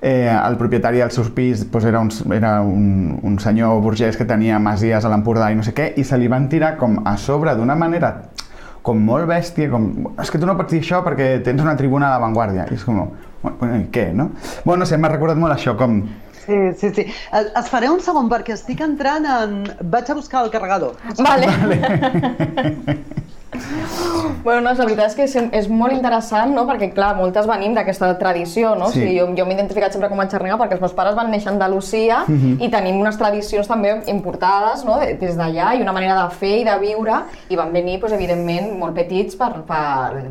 eh, 0.00 0.32
el 0.32 0.56
propietari 0.56 1.02
del 1.04 1.12
seu 1.12 1.28
pis 1.36 1.66
doncs 1.70 1.84
era, 1.84 2.00
un, 2.00 2.32
era 2.32 2.60
un, 2.64 3.18
un 3.22 3.38
senyor 3.38 3.80
burgès 3.84 4.16
que 4.16 4.24
tenia 4.24 4.58
masies 4.58 5.04
a 5.04 5.12
l'Empordà 5.12 5.50
i 5.52 5.58
no 5.58 5.66
sé 5.66 5.76
què, 5.76 5.92
i 6.00 6.04
se 6.04 6.18
li 6.18 6.28
van 6.32 6.48
tirar 6.48 6.76
com 6.80 7.02
a 7.04 7.16
sobre 7.20 7.54
d'una 7.56 7.76
manera 7.76 8.14
com 8.82 9.00
molt 9.04 9.28
bèstia, 9.28 9.68
com, 9.68 9.90
és 10.20 10.30
que 10.32 10.40
tu 10.40 10.48
no 10.48 10.56
pots 10.56 10.72
dir 10.72 10.80
això 10.80 11.02
perquè 11.04 11.34
tens 11.44 11.60
una 11.60 11.76
tribuna 11.76 12.08
a 12.08 12.14
l'avantguàrdia. 12.14 12.64
I 12.70 12.78
és 12.78 12.84
com, 12.86 13.02
bueno, 13.42 13.76
i 13.76 13.86
què, 13.92 14.06
no? 14.16 14.30
Bueno, 14.64 14.80
no 14.84 14.88
sé, 14.88 14.96
m'ha 14.96 15.12
recordat 15.12 15.40
molt 15.40 15.56
això, 15.56 15.76
com... 15.76 16.00
Sí, 16.46 16.56
sí, 16.78 16.90
sí. 16.94 17.04
Es, 17.32 17.68
faré 17.68 17.90
un 17.92 18.00
segon 18.00 18.28
perquè 18.32 18.54
estic 18.56 18.80
entrant 18.80 19.26
en... 19.26 19.58
Vaig 19.82 20.10
a 20.10 20.14
buscar 20.14 20.44
el 20.44 20.50
carregador. 20.50 20.96
Vale. 21.18 21.46
Bueno, 24.44 24.60
no, 24.62 24.70
la 24.72 24.84
veritat 24.86 25.10
és 25.10 25.16
que 25.18 25.24
és, 25.58 25.66
molt 25.68 25.92
interessant, 25.92 26.52
no? 26.54 26.62
perquè 26.68 26.86
clar, 26.94 27.10
moltes 27.18 27.48
venim 27.50 27.74
d'aquesta 27.76 28.12
tradició, 28.20 28.70
no? 28.78 28.86
Sí. 28.88 29.00
O 29.00 29.02
sigui, 29.02 29.16
jo, 29.18 29.26
jo 29.36 29.44
m'he 29.44 29.56
identificat 29.56 29.92
sempre 29.92 30.08
com 30.08 30.22
a 30.22 30.26
xarnega 30.30 30.56
perquè 30.60 30.76
els 30.78 30.84
meus 30.84 30.94
pares 30.96 31.16
van 31.18 31.28
néixer 31.32 31.50
a 31.50 31.52
Andalusia 31.56 32.20
Mhm. 32.28 32.54
i 32.62 32.70
tenim 32.72 33.00
unes 33.02 33.18
tradicions 33.18 33.68
també 33.68 33.96
importades 34.06 34.84
no? 34.86 34.98
de- 35.02 35.14
des 35.20 35.36
d'allà 35.36 35.74
i 35.76 35.82
una 35.82 35.92
manera 35.92 36.14
de 36.22 36.30
fer 36.40 36.60
i 36.60 36.64
de 36.64 36.78
viure 36.78 37.18
i 37.50 37.56
van 37.58 37.72
venir, 37.72 37.98
doncs, 38.00 38.14
evidentment, 38.14 38.78
molt 38.78 38.94
petits 38.94 39.36
per, 39.36 39.50
per 39.66 40.22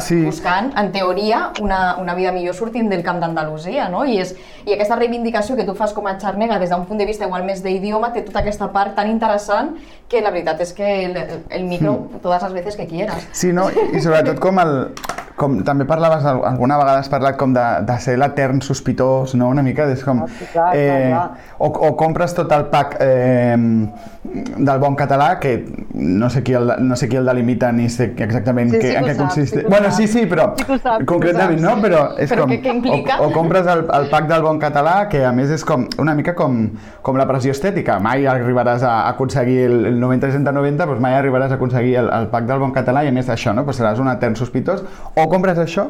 sí. 0.00 0.20
buscant, 0.24 0.72
en 0.78 0.90
teoria, 0.92 1.52
una, 1.60 1.96
una 2.00 2.14
vida 2.14 2.32
millor 2.32 2.54
sortint 2.54 2.90
del 2.90 3.02
camp 3.06 3.20
d'Andalusia, 3.22 3.88
no? 3.92 4.04
I, 4.04 4.18
és, 4.22 4.34
I 4.64 4.76
aquesta 4.76 4.98
reivindicació 5.00 5.56
que 5.56 5.66
tu 5.68 5.74
fas 5.78 5.94
com 5.96 6.06
a 6.10 6.16
xarnega 6.20 6.58
des 6.62 6.72
d'un 6.72 6.86
punt 6.88 7.00
de 7.00 7.08
vista 7.08 7.28
igual 7.28 7.44
més 7.46 7.62
d'idioma 7.64 8.12
té 8.14 8.24
tota 8.26 8.42
aquesta 8.44 8.70
part 8.74 8.94
tan 8.98 9.10
interessant 9.10 9.74
que 10.08 10.22
la 10.24 10.32
veritat 10.34 10.60
és 10.64 10.72
que 10.76 10.94
el, 11.06 11.18
el 11.50 11.68
micro 11.68 11.96
totes 12.22 12.48
les 12.48 12.56
veces 12.60 12.76
que 12.76 12.86
quieras. 12.86 13.28
Sí, 13.32 13.52
no? 13.52 13.70
I 13.70 14.00
sobretot 14.00 14.40
com 14.42 14.62
el... 14.62 14.74
Com 15.36 15.56
també 15.66 15.82
parlaves, 15.84 16.22
al- 16.30 16.44
alguna 16.46 16.76
vegada 16.78 17.00
has 17.02 17.08
parlat 17.10 17.34
com 17.36 17.52
de, 17.56 17.62
de 17.88 17.96
ser 17.98 18.12
l'etern 18.20 18.60
sospitós, 18.62 19.32
no? 19.34 19.48
Una 19.50 19.64
mica, 19.66 19.88
és 19.90 20.04
com... 20.06 20.20
Ah, 20.22 20.28
sí, 20.30 20.46
clar, 20.52 20.68
clar, 20.70 21.00
clar. 21.08 21.24
O, 21.58 21.72
o 21.88 21.96
compres 21.98 22.36
tot 22.36 22.52
el 22.54 22.68
pack 22.70 22.94
eh, 23.02 23.56
del 24.22 24.78
bon 24.78 24.94
català, 24.96 25.38
que 25.40 25.56
no 25.94 26.28
sé 26.30 26.42
qui 26.46 26.54
el, 26.54 26.70
no 26.86 26.96
sé 26.96 27.08
qui 27.10 27.16
el 27.18 27.26
delimita 27.26 27.72
ni 27.72 27.88
sé 27.90 28.12
exactament 28.16 28.70
Sí, 28.72 28.78
què, 28.78 28.92
sí 28.92 28.96
en 28.96 29.04
que 29.04 29.10
què 29.10 29.14
ho 29.14 29.18
saps, 29.18 29.34
consiste. 29.34 29.60
sí 29.60 29.66
bueno, 29.68 29.90
sí, 29.90 30.06
sí, 30.08 30.22
però 30.30 30.46
Sí 30.58 30.78
saps, 30.78 31.04
concretament, 31.04 31.58
saps, 31.60 31.66
no? 31.76 31.82
Però 31.82 32.00
és 32.18 32.30
Però 32.30 32.44
com... 32.46 32.54
què- 32.54 32.60
què 32.64 32.74
implica? 32.76 33.18
O, 33.20 33.28
o 33.28 33.32
compres 33.34 33.66
el, 33.74 33.84
el 33.98 34.08
pack 34.14 34.30
del 34.30 34.42
bon 34.46 34.60
català, 34.62 34.94
que 35.10 35.24
a 35.26 35.32
més 35.34 35.50
és 35.54 35.64
com 35.66 35.88
una 35.98 36.14
mica 36.14 36.34
com, 36.38 36.62
com 37.02 37.18
la 37.20 37.26
pressió 37.26 37.52
estètica. 37.54 37.98
Mai 38.02 38.26
arribaràs 38.30 38.86
a 38.86 38.94
aconseguir 39.10 39.58
el, 39.66 39.76
el 39.92 40.00
90-60-90, 40.02 40.86
doncs 40.86 41.02
mai 41.02 41.18
arribaràs 41.18 41.52
a 41.52 41.58
aconseguir 41.58 41.96
el, 42.04 42.12
el 42.20 42.30
pack 42.32 42.46
del 42.50 42.62
bon 42.62 42.72
català 42.76 43.02
i 43.04 43.10
a 43.10 43.14
més 43.18 43.26
d'això, 43.30 43.52
no? 43.54 43.66
Pues 43.66 43.82
seràs 43.82 43.98
un 44.02 44.08
etern 44.14 44.38
sospitós. 44.38 44.86
O 45.14 45.23
compres 45.32 45.58
això 45.58 45.88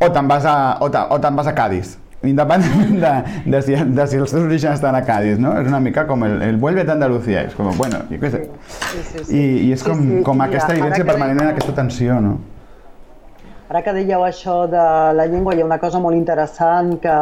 o 0.00 0.08
te'n 0.08 0.28
vas, 0.28 0.46
a, 0.48 0.78
o 0.80 0.88
te, 0.92 1.00
o 1.12 1.18
te'n 1.20 1.36
vas 1.36 1.50
a 1.50 1.54
Cádiz. 1.56 1.96
Independentment 2.24 2.98
de, 3.00 3.12
de, 3.52 3.62
si, 3.64 3.74
de 3.76 4.06
si 4.08 4.18
els 4.20 4.32
teus 4.32 4.44
orígens 4.44 4.76
estan 4.76 4.96
a 4.96 5.02
Cádiz, 5.04 5.38
no? 5.40 5.54
És 5.60 5.68
una 5.68 5.80
mica 5.80 6.06
com 6.08 6.24
el, 6.24 6.40
el 6.44 6.56
vuelve 6.60 6.84
a 6.84 6.92
Andalucía, 6.92 7.46
és 7.48 7.56
com, 7.56 7.70
bueno, 7.78 8.02
jo 8.10 8.20
què 8.20 8.30
sé. 8.32 8.42
Sí, 8.68 9.02
sí, 9.10 9.24
sí. 9.24 9.36
I, 9.36 9.42
i 9.68 9.72
és 9.76 9.84
com, 9.84 10.00
Sí, 10.00 10.18
sí, 10.18 10.22
com 10.26 10.40
aquesta 10.44 10.72
ara 10.72 10.80
vivència 10.80 11.08
permanent 11.08 11.40
en 11.44 11.52
aquesta 11.54 11.76
tensió, 11.76 12.20
no? 12.20 12.38
Ara 13.70 13.84
que 13.86 13.94
dèieu 13.94 14.24
això 14.26 14.64
de 14.68 14.86
la 15.16 15.28
llengua, 15.30 15.54
hi 15.54 15.62
ha 15.62 15.68
una 15.68 15.78
cosa 15.78 16.00
molt 16.02 16.18
interessant 16.18 16.96
que, 17.00 17.16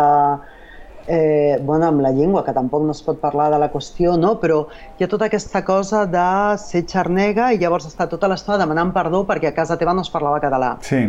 eh, 1.08 1.58
bueno, 1.62 1.86
amb 1.86 2.02
la 2.04 2.12
llengua, 2.12 2.44
que 2.44 2.52
tampoc 2.52 2.84
no 2.84 2.92
es 2.92 3.00
pot 3.02 3.18
parlar 3.20 3.48
de 3.50 3.58
la 3.58 3.70
qüestió, 3.72 4.14
no? 4.20 4.34
però 4.42 4.60
hi 4.98 5.04
ha 5.04 5.08
tota 5.08 5.26
aquesta 5.26 5.64
cosa 5.64 6.04
de 6.06 6.28
ser 6.60 6.84
xarnega 6.86 7.48
i 7.54 7.58
llavors 7.62 7.88
estar 7.88 8.06
tota 8.12 8.28
l'estona 8.28 8.60
demanant 8.60 8.92
perdó 8.92 9.24
perquè 9.26 9.48
a 9.50 9.56
casa 9.56 9.78
teva 9.80 9.96
no 9.96 10.04
es 10.04 10.12
parlava 10.12 10.42
català. 10.44 10.74
Sí. 10.84 11.00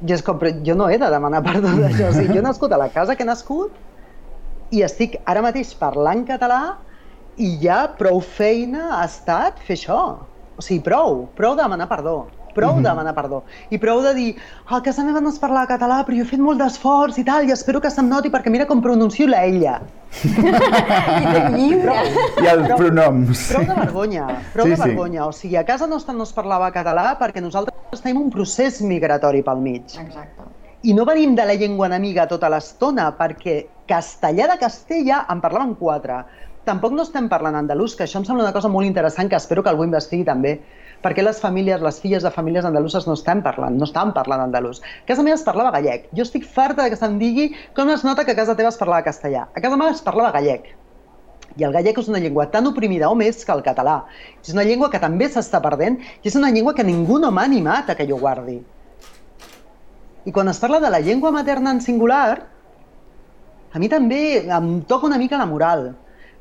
I 0.00 0.14
és 0.14 0.22
com, 0.24 0.38
però 0.40 0.54
jo 0.64 0.78
no 0.78 0.88
he 0.88 0.96
de 1.02 1.10
demanar 1.12 1.42
perdó 1.44 1.74
d'això. 1.74 2.08
O 2.08 2.14
sigui, 2.14 2.30
jo 2.32 2.40
he 2.40 2.46
nascut 2.46 2.72
a 2.72 2.80
la 2.80 2.88
casa 2.94 3.18
que 3.18 3.26
he 3.26 3.28
nascut 3.28 3.74
i 4.70 4.84
estic 4.86 5.18
ara 5.26 5.42
mateix 5.42 5.74
parlant 5.74 6.22
català 6.28 6.62
I 7.40 7.54
ja 7.62 7.86
prou 7.98 8.18
feina 8.20 8.90
ha 8.98 9.04
estat 9.06 9.58
fer 9.64 9.76
això. 9.78 10.00
O 10.58 10.62
sigui, 10.62 10.82
prou, 10.84 11.24
prou 11.38 11.54
de 11.56 11.62
demanar 11.62 11.86
perdó. 11.88 12.26
Prou 12.54 12.76
de 12.76 12.82
demanar 12.82 13.14
perdó. 13.14 13.42
I 13.70 13.78
prou 13.78 14.00
de 14.02 14.12
dir, 14.14 14.30
a 14.66 14.80
casa 14.82 15.04
meva 15.06 15.20
no 15.22 15.30
es 15.30 15.38
parla 15.38 15.66
català, 15.70 16.00
però 16.06 16.16
jo 16.18 16.24
he 16.24 16.30
fet 16.32 16.40
molt 16.42 16.58
d'esforç 16.58 17.18
i 17.22 17.24
tal, 17.24 17.46
i 17.46 17.52
espero 17.54 17.80
que 17.80 17.90
se'm 17.90 18.08
noti 18.10 18.30
perquè 18.32 18.50
mira 18.50 18.66
com 18.66 18.82
pronuncio 18.82 19.28
la 19.30 19.44
ella. 19.46 19.80
Lliure. 21.54 21.94
I 22.42 22.48
els 22.50 22.72
pronoms. 22.76 23.44
Prou 23.52 23.66
de 23.68 23.76
vergonya, 23.78 24.26
prou 24.54 24.66
Sí, 24.66 24.70
de 24.74 24.76
sí. 24.76 24.82
vergonya. 24.82 25.26
O 25.26 25.32
sigui, 25.32 25.56
a 25.56 25.64
casa 25.64 25.86
nostra 25.86 26.14
no 26.14 26.24
es 26.26 26.32
parlava 26.32 26.70
català 26.74 27.12
perquè 27.20 27.40
nosaltres 27.42 28.02
tenim 28.02 28.22
un 28.22 28.30
procés 28.30 28.80
migratori 28.82 29.42
pel 29.46 29.62
mig. 29.62 29.84
Exacte. 29.98 30.48
I 30.82 30.94
no 30.96 31.04
venim 31.04 31.34
de 31.36 31.44
la 31.44 31.54
llengua 31.54 31.86
enemiga 31.90 32.26
tota 32.26 32.48
l'estona, 32.48 33.10
perquè 33.16 33.66
castellà 33.86 34.46
de 34.48 34.58
Castella 34.58 35.26
en 35.28 35.40
parlaven 35.40 35.74
quatre. 35.76 36.22
Tampoc 36.64 36.92
no 36.92 37.02
estem 37.02 37.28
parlant 37.28 37.56
andalús, 37.56 37.94
que 37.96 38.04
això 38.04 38.20
em 38.20 38.24
sembla 38.24 38.44
una 38.44 38.52
cosa 38.52 38.68
molt 38.68 38.86
interessant 38.86 39.28
que 39.28 39.36
espero 39.36 39.62
que 39.62 39.68
algú 39.68 39.84
investigui 39.84 40.24
també. 40.24 40.60
Perquè 41.00 41.24
les 41.24 41.38
famílies, 41.40 41.80
les 41.80 41.98
filles 42.02 42.22
de 42.22 42.30
famílies 42.34 42.66
andaluses 42.68 43.06
no 43.08 43.14
estan 43.16 43.40
parlant, 43.44 43.78
no 43.80 43.86
estan 43.88 44.12
parlant 44.12 44.42
andalús. 44.44 44.82
A 44.82 45.08
casa 45.08 45.24
meva 45.24 45.38
es 45.38 45.44
parlava 45.46 45.72
gallec. 45.72 46.10
Jo 46.16 46.26
estic 46.26 46.44
farta 46.44 46.84
de 46.84 46.92
que 46.92 46.98
se'm 47.00 47.16
digui 47.20 47.54
com 47.76 47.88
es 47.88 48.04
nota 48.04 48.26
que 48.26 48.34
a 48.36 48.38
casa 48.42 48.56
teva 48.58 48.68
es 48.68 48.76
parlava 48.80 49.06
castellà. 49.06 49.46
A 49.56 49.62
casa 49.64 49.78
meva 49.80 49.94
es 49.94 50.02
parlava 50.04 50.34
gallec. 50.36 50.68
I 51.56 51.64
el 51.66 51.72
gallec 51.74 51.98
és 51.98 52.10
una 52.12 52.20
llengua 52.22 52.46
tan 52.52 52.68
oprimida 52.68 53.08
o 53.10 53.16
més 53.18 53.40
que 53.46 53.54
el 53.56 53.64
català. 53.64 54.02
És 54.44 54.52
una 54.52 54.66
llengua 54.66 54.90
que 54.92 55.00
també 55.02 55.30
s'està 55.32 55.62
perdent 55.64 55.98
i 56.20 56.28
és 56.28 56.36
una 56.38 56.52
llengua 56.52 56.76
que 56.76 56.84
ningú 56.84 57.18
no 57.18 57.32
m'ha 57.32 57.48
animat 57.48 57.90
a 57.90 57.96
que 57.96 58.06
jo 58.06 58.20
guardi. 58.20 58.60
I 60.28 60.32
quan 60.36 60.52
es 60.52 60.60
parla 60.60 60.82
de 60.84 60.90
la 60.92 61.00
llengua 61.00 61.32
materna 61.32 61.72
en 61.72 61.80
singular, 61.80 62.44
a 63.72 63.78
mi 63.78 63.88
també 63.88 64.44
em 64.44 64.70
toca 64.84 65.08
una 65.08 65.18
mica 65.18 65.38
la 65.40 65.48
moral, 65.48 65.94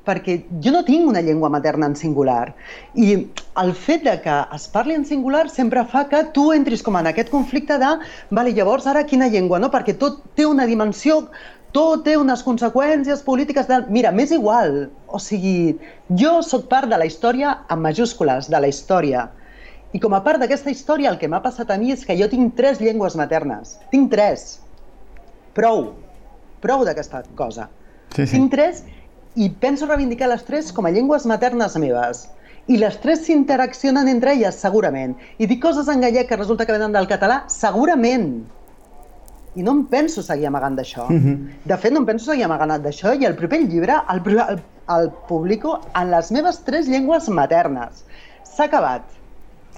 perquè 0.09 0.39
jo 0.63 0.73
no 0.73 0.81
tinc 0.87 1.07
una 1.09 1.21
llengua 1.21 1.51
materna 1.53 1.89
en 1.91 1.95
singular. 1.99 2.55
I 2.97 3.27
el 3.61 3.71
fet 3.77 4.03
de 4.07 4.15
que 4.23 4.39
es 4.55 4.67
parli 4.73 4.97
en 4.97 5.05
singular 5.05 5.45
sempre 5.53 5.85
fa 5.85 6.07
que 6.09 6.23
tu 6.33 6.49
entris 6.55 6.83
com 6.85 6.97
en 6.97 7.11
aquest 7.11 7.29
conflicte 7.29 7.77
de 7.77 7.93
vale, 8.33 8.55
llavors 8.57 8.89
ara 8.89 9.05
quina 9.05 9.29
llengua, 9.29 9.61
no? 9.61 9.69
Perquè 9.71 9.97
tot 10.01 10.23
té 10.35 10.47
una 10.49 10.65
dimensió, 10.69 11.21
tot 11.75 12.05
té 12.07 12.15
unes 12.17 12.41
conseqüències 12.45 13.21
polítiques 13.25 13.67
de... 13.69 13.83
Mira, 13.93 14.11
m'és 14.11 14.33
igual. 14.33 14.87
O 15.07 15.21
sigui, 15.21 15.77
jo 16.17 16.39
sóc 16.45 16.65
part 16.71 16.89
de 16.89 16.97
la 16.97 17.05
història 17.09 17.59
amb 17.69 17.85
majúscules, 17.85 18.49
de 18.49 18.61
la 18.61 18.71
història. 18.71 19.27
I 19.93 20.01
com 20.01 20.13
a 20.13 20.21
part 20.25 20.41
d'aquesta 20.41 20.69
història, 20.73 21.09
el 21.13 21.17
que 21.21 21.29
m'ha 21.29 21.41
passat 21.41 21.69
a 21.73 21.77
mi 21.81 21.93
és 21.93 22.05
que 22.05 22.17
jo 22.17 22.29
tinc 22.29 22.55
tres 22.57 22.81
llengües 22.81 23.17
maternes. 23.17 23.77
Tinc 23.93 24.09
tres. 24.13 24.59
Prou. 25.57 25.91
Prou 26.61 26.85
d'aquesta 26.85 27.23
cosa. 27.37 27.69
Sí, 28.15 28.25
sí. 28.25 28.33
Tinc 28.35 28.51
tres 28.53 28.83
i 29.35 29.49
penso 29.49 29.87
reivindicar 29.87 30.29
les 30.29 30.43
tres 30.45 30.71
com 30.73 30.85
a 30.85 30.91
llengües 30.93 31.25
maternes 31.29 31.77
meves. 31.77 32.27
I 32.69 32.77
les 32.77 32.99
tres 33.01 33.25
s'interaccionen 33.25 34.07
entre 34.09 34.33
elles, 34.35 34.57
segurament. 34.61 35.15
I 35.37 35.47
dic 35.49 35.61
coses 35.61 35.89
en 35.89 36.01
gallec 36.05 36.29
que 36.29 36.37
resulta 36.37 36.65
que 36.65 36.75
venen 36.75 36.93
del 36.93 37.07
català, 37.09 37.43
segurament. 37.49 38.43
I 39.57 39.65
no 39.65 39.73
em 39.73 39.85
penso 39.89 40.21
seguir 40.21 40.47
amagant 40.47 40.77
d'això. 40.77 41.07
Mhm. 41.09 41.65
De 41.65 41.77
fet, 41.77 41.91
no 41.93 42.03
em 42.03 42.05
penso 42.05 42.31
seguir 42.31 42.45
amagant 42.45 42.77
d'això 42.83 43.15
i 43.19 43.25
el 43.25 43.35
proper 43.35 43.63
llibre 43.65 44.01
el, 44.09 44.21
el, 44.27 44.61
el 44.97 45.09
publico 45.27 45.79
en 45.95 46.11
les 46.11 46.31
meves 46.31 46.61
tres 46.65 46.87
llengües 46.87 47.29
maternes. 47.29 48.05
S'ha 48.43 48.65
acabat. 48.65 49.01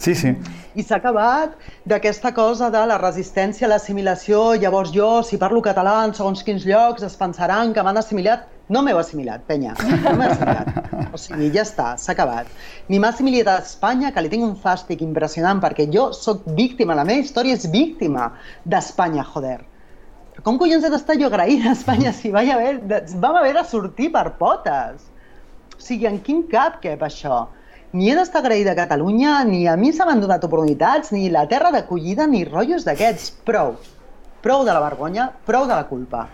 Sí, 0.01 0.15
sí. 0.15 0.31
I 0.73 0.83
s'ha 0.83 0.97
acabat 0.97 1.53
d'aquesta 1.85 2.31
cosa 2.33 2.71
de 2.73 2.81
la 2.89 2.97
resistència 2.97 3.67
a 3.67 3.69
l'assimilació, 3.69 4.55
llavors 4.55 4.91
jo, 4.95 5.21
si 5.23 5.37
parlo 5.37 5.61
català 5.61 5.99
en 6.07 6.15
segons 6.17 6.41
quins 6.43 6.65
llocs, 6.65 7.03
es 7.05 7.15
pensaran 7.19 7.73
que 7.75 7.83
m'han 7.85 8.01
assimilat. 8.01 8.47
No 8.71 8.79
m'heu 8.86 9.01
assimilat, 9.01 9.41
penya, 9.49 9.73
no 9.84 10.13
m'heu 10.15 10.29
assimilat. 10.31 10.67
O 11.12 11.19
sigui, 11.19 11.49
ja 11.51 11.65
està, 11.65 11.89
s'ha 11.99 12.13
acabat. 12.13 12.47
Ni 12.88 13.01
m'ha 13.03 13.10
assimilat 13.12 13.49
a 13.51 13.55
Espanya, 13.65 14.13
que 14.15 14.21
li 14.23 14.29
tinc 14.31 14.45
un 14.45 14.53
fàstic 14.55 15.01
impressionant, 15.03 15.60
perquè 15.60 15.89
jo 15.91 16.05
sóc 16.15 16.45
víctima, 16.55 16.95
la 16.95 17.03
meva 17.07 17.19
història 17.19 17.57
és 17.60 17.65
víctima 17.73 18.29
d'Espanya, 18.63 19.25
joder. 19.34 19.57
Però 20.31 20.45
com 20.45 20.60
collons 20.62 20.86
he 20.88 20.91
d'estar 20.93 21.17
jo 21.19 21.27
agraïda 21.27 21.73
a 21.73 21.75
Espanya 21.75 22.13
si 22.15 22.31
vaig 22.31 22.51
haver, 22.53 22.77
vam 23.19 23.39
haver 23.41 23.57
de 23.57 23.65
sortir 23.67 24.07
per 24.13 24.29
potes? 24.39 25.10
O 25.75 25.81
sigui, 25.84 26.07
en 26.07 26.21
quin 26.23 26.45
cap 26.53 26.79
cap 26.86 27.03
això? 27.10 27.41
Ni 27.91 28.07
he 28.07 28.15
d'estar 28.15 28.39
agraïda 28.39 28.71
a 28.71 28.79
Catalunya, 28.79 29.41
ni 29.49 29.65
a 29.67 29.75
mi 29.75 29.91
se 29.91 30.07
m'han 30.07 30.23
donat 30.23 30.47
oportunitats, 30.47 31.12
ni 31.12 31.27
la 31.34 31.43
terra 31.51 31.73
d'acollida, 31.75 32.23
ni 32.31 32.45
rotllos 32.47 32.88
d'aquests. 32.88 33.34
Prou. 33.43 33.75
Prou 34.45 34.63
de 34.63 34.71
la 34.71 34.86
vergonya, 34.88 35.27
prou 35.43 35.67
de 35.67 35.75
la 35.75 35.89
culpa. 35.91 36.29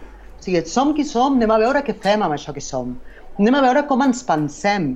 Sigui, 0.48 0.64
som 0.72 0.94
qui 0.96 1.04
som, 1.04 1.36
anem 1.36 1.52
a 1.52 1.60
veure 1.60 1.84
què 1.84 1.92
fem 2.04 2.22
amb 2.24 2.32
això 2.38 2.54
que 2.56 2.64
som. 2.64 2.94
Anem 3.36 3.56
a 3.58 3.64
veure 3.66 3.82
com 3.90 4.00
ens 4.06 4.22
pensem 4.24 4.94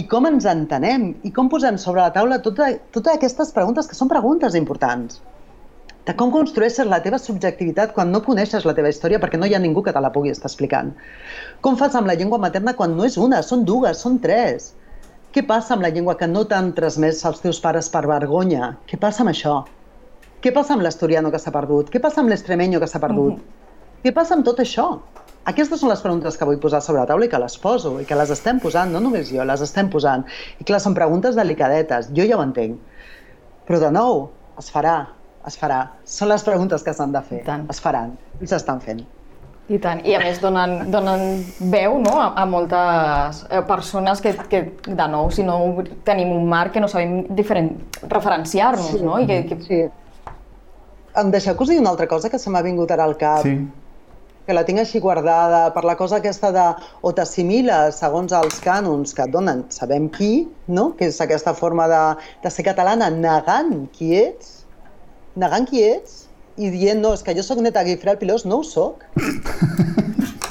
i 0.00 0.02
com 0.08 0.24
ens 0.24 0.46
entenem 0.48 1.10
i 1.28 1.32
com 1.36 1.50
posem 1.52 1.76
sobre 1.82 2.00
la 2.00 2.12
taula 2.14 2.38
tota, 2.46 2.70
totes 2.96 3.18
aquestes 3.18 3.52
preguntes 3.52 3.90
que 3.90 3.98
són 3.98 4.08
preguntes 4.08 4.56
importants 4.56 5.20
de 6.06 6.14
com 6.16 6.32
construeixes 6.32 6.88
la 6.88 7.00
teva 7.04 7.18
subjectivitat 7.18 7.92
quan 7.92 8.12
no 8.14 8.22
coneixes 8.24 8.64
la 8.64 8.72
teva 8.78 8.92
història 8.92 9.18
perquè 9.20 9.40
no 9.40 9.48
hi 9.50 9.56
ha 9.58 9.60
ningú 9.62 9.82
que 9.84 9.92
te 9.92 10.00
la 10.00 10.12
pugui 10.14 10.32
estar 10.32 10.48
explicant. 10.48 10.94
Com 11.60 11.76
fas 11.80 11.98
amb 11.98 12.08
la 12.08 12.14
llengua 12.16 12.40
materna 12.46 12.76
quan 12.80 12.94
no 12.96 13.04
és 13.08 13.18
una, 13.26 13.42
són 13.42 13.66
dues, 13.68 14.00
són 14.06 14.20
tres? 14.24 14.70
Què 15.34 15.42
passa 15.50 15.74
amb 15.74 15.84
la 15.84 15.90
llengua 15.92 16.16
que 16.16 16.30
no 16.30 16.46
t'han 16.48 16.72
transmès 16.78 17.24
els 17.28 17.42
teus 17.44 17.60
pares 17.60 17.90
per 17.92 18.06
vergonya? 18.08 18.76
Què 18.88 19.02
passa 19.02 19.26
amb 19.26 19.34
això? 19.34 19.58
Què 20.40 20.54
passa 20.54 20.76
amb 20.76 20.86
l'asturiano 20.86 21.34
que 21.34 21.42
s'ha 21.42 21.52
perdut? 21.52 21.90
Què 21.92 22.00
passa 22.00 22.22
amb 22.22 22.32
l'extremenyo 22.32 22.80
que 22.80 22.88
s'ha 22.88 23.02
perdut? 23.02 23.42
Què 24.04 24.12
passa 24.14 24.36
amb 24.36 24.44
tot 24.46 24.60
això? 24.62 24.86
Aquestes 25.46 25.78
són 25.80 25.90
les 25.92 26.00
preguntes 26.02 26.36
que 26.36 26.46
vull 26.48 26.58
posar 26.62 26.80
sobre 26.82 27.00
la 27.04 27.06
taula 27.06 27.26
i 27.26 27.30
que 27.30 27.38
les 27.38 27.54
poso 27.62 27.92
i 28.02 28.04
que 28.06 28.16
les 28.18 28.30
estem 28.34 28.58
posant, 28.62 28.90
no 28.90 28.98
només 29.02 29.28
jo, 29.30 29.44
les 29.46 29.60
estem 29.62 29.88
posant. 29.90 30.24
I 30.58 30.64
clar, 30.66 30.80
són 30.82 30.94
preguntes 30.94 31.36
delicadetes, 31.38 32.08
jo 32.16 32.26
ja 32.26 32.38
ho 32.38 32.42
entenc. 32.42 32.80
Però 33.66 33.78
de 33.82 33.90
nou, 33.94 34.24
es 34.58 34.70
farà, 34.74 34.96
es 35.46 35.58
farà. 35.58 35.84
Són 36.04 36.28
les 36.32 36.42
preguntes 36.46 36.82
que 36.82 36.94
s'han 36.94 37.14
de 37.14 37.22
fer. 37.22 37.44
I 37.44 37.46
tant. 37.46 37.68
Es 37.70 37.78
faran 37.82 38.16
i 38.42 38.50
s'estan 38.50 38.82
fent. 38.82 39.04
I 39.70 39.78
tant. 39.82 40.02
I 40.06 40.14
a 40.14 40.20
més 40.22 40.38
donen, 40.42 40.90
donen 40.94 41.22
veu 41.72 41.96
no? 42.02 42.18
a, 42.22 42.28
a 42.38 42.44
moltes 42.46 43.40
eh, 43.50 43.62
persones 43.66 44.20
que, 44.22 44.34
que, 44.50 44.60
de 44.86 45.06
nou, 45.10 45.30
si 45.34 45.42
no 45.46 45.56
tenim 46.06 46.30
un 46.34 46.46
marc 46.50 46.74
que 46.76 46.82
no 46.82 46.90
sabem 46.90 47.24
diferent, 47.38 47.72
referenciar-nos, 48.10 48.92
Sí. 48.98 49.02
no? 49.02 49.18
I 49.22 49.26
que, 49.30 49.40
que... 49.50 49.58
Sí. 49.66 49.80
Em 51.16 51.30
deixeu 51.32 51.54
que 51.56 51.64
us 51.64 51.70
digui 51.72 51.80
una 51.82 51.90
altra 51.94 52.06
cosa 52.06 52.30
que 52.30 52.38
se 52.38 52.50
m'ha 52.50 52.62
vingut 52.66 52.90
ara 52.94 53.06
al 53.08 53.16
cap, 53.18 53.42
Sí. 53.46 53.56
Que 54.46 54.54
la 54.54 54.62
tinc 54.66 54.80
així 54.82 55.00
guardada, 55.02 55.64
per 55.74 55.82
la 55.84 55.96
cosa 55.98 56.20
aquesta 56.20 56.52
de 56.54 56.66
o 57.02 57.12
t'assimiles 57.12 57.98
segons 58.02 58.34
els 58.38 58.60
cànons 58.62 59.14
que 59.16 59.26
et 59.26 59.34
donen 59.34 59.64
sabem 59.74 60.06
qui, 60.14 60.46
no? 60.68 60.92
que 60.98 61.10
és 61.10 61.18
aquesta 61.20 61.54
forma 61.58 61.88
de, 61.90 62.04
de 62.44 62.54
ser 62.54 62.66
catalana 62.68 63.10
negant 63.10 63.88
qui 63.96 64.14
ets, 64.20 64.62
negant 65.34 65.66
qui 65.68 65.82
ets 65.82 66.22
i 66.56 66.70
dient, 66.72 67.02
no, 67.02 67.12
és 67.12 67.26
que 67.26 67.34
jo 67.36 67.44
sóc 67.44 67.60
neta 67.60 67.84
Guifré 67.84 68.14
el 68.14 68.22
Pilós, 68.22 68.46
no 68.48 68.62
ho 68.62 68.66
sóc. 68.66 69.04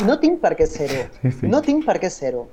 No 0.05 0.19
tinc 0.21 0.41
per 0.43 0.51
què 0.59 0.67
ser-ho. 0.69 1.05
Sí, 1.21 1.31
sí. 1.39 1.47
No 1.49 1.63
tinc 1.65 1.85
per 1.87 1.95
què 2.03 2.11
ser-ho. 2.13 2.43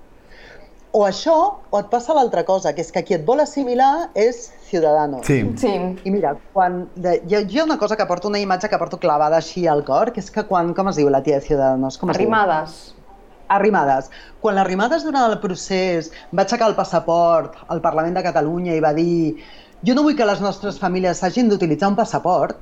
O 0.93 1.07
això, 1.07 1.35
o 1.73 1.79
et 1.81 1.87
passa 1.89 2.13
l'altra 2.13 2.43
cosa, 2.45 2.75
que 2.77 2.83
és 2.85 2.91
que 2.93 3.01
qui 3.09 3.15
et 3.17 3.23
vol 3.25 3.41
assimilar 3.41 4.11
és 4.19 4.51
ciudadano. 4.69 5.23
Sí. 5.25 5.39
Sí, 5.57 5.71
I 6.05 6.11
mira, 6.13 6.35
quan 6.53 6.83
de, 6.95 7.15
hi, 7.25 7.37
ha, 7.39 7.41
hi 7.49 7.61
ha 7.61 7.65
una 7.65 7.79
cosa 7.81 7.97
que 7.97 8.05
porto, 8.07 8.29
una 8.29 8.41
imatge 8.43 8.69
que 8.69 8.81
porto 8.81 8.99
clavada 9.01 9.39
així 9.41 9.65
al 9.67 9.87
cor, 9.89 10.13
que 10.13 10.21
és 10.21 10.29
que 10.35 10.45
quan, 10.49 10.75
com 10.77 10.93
es 10.93 11.01
diu 11.01 11.09
la 11.09 11.23
tia 11.25 11.41
de 11.41 11.47
Ciudadanos? 11.47 11.97
Com 11.97 12.13
arrimades. 12.13 12.77
Arrimades. 13.57 14.11
Quan 14.45 14.57
l'arrimades 14.61 15.09
durant 15.09 15.31
el 15.31 15.39
procés 15.41 16.13
va 16.33 16.45
aixecar 16.45 16.69
el 16.69 16.77
passaport 16.77 17.57
al 17.73 17.81
Parlament 17.85 18.21
de 18.21 18.27
Catalunya 18.29 18.77
i 18.77 18.85
va 18.85 18.93
dir 18.97 19.41
jo 19.83 19.97
no 19.97 20.05
vull 20.07 20.15
que 20.15 20.29
les 20.29 20.45
nostres 20.45 20.77
famílies 20.79 21.25
hagin 21.27 21.49
d'utilitzar 21.51 21.89
un 21.91 21.97
passaport, 21.99 22.61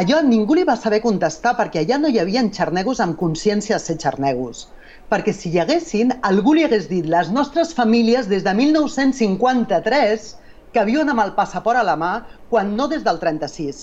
allò 0.00 0.24
ningú 0.24 0.56
li 0.56 0.64
va 0.66 0.80
saber 0.80 0.98
contestar 1.04 1.52
perquè 1.60 1.84
allà 1.84 2.00
no 2.00 2.08
hi 2.08 2.18
havia 2.18 2.42
xarnegos 2.56 3.04
amb 3.04 3.20
consciència 3.20 3.76
de 3.76 3.84
ser 3.84 4.00
xarnegos. 4.02 4.64
Perquè 5.10 5.32
si 5.34 5.50
hi 5.50 5.58
haguessin, 5.58 6.12
algú 6.22 6.54
li 6.54 6.62
hagués 6.62 6.86
dit 6.90 7.06
les 7.10 7.30
nostres 7.34 7.72
famílies 7.74 8.28
des 8.30 8.44
de 8.46 8.52
1953 8.54 10.28
que 10.70 10.84
viuen 10.86 11.08
amb 11.10 11.24
el 11.24 11.32
passaport 11.34 11.80
a 11.80 11.86
la 11.86 11.96
mà 11.98 12.12
quan 12.52 12.76
no 12.78 12.86
des 12.92 13.02
del 13.02 13.18
36. 13.18 13.80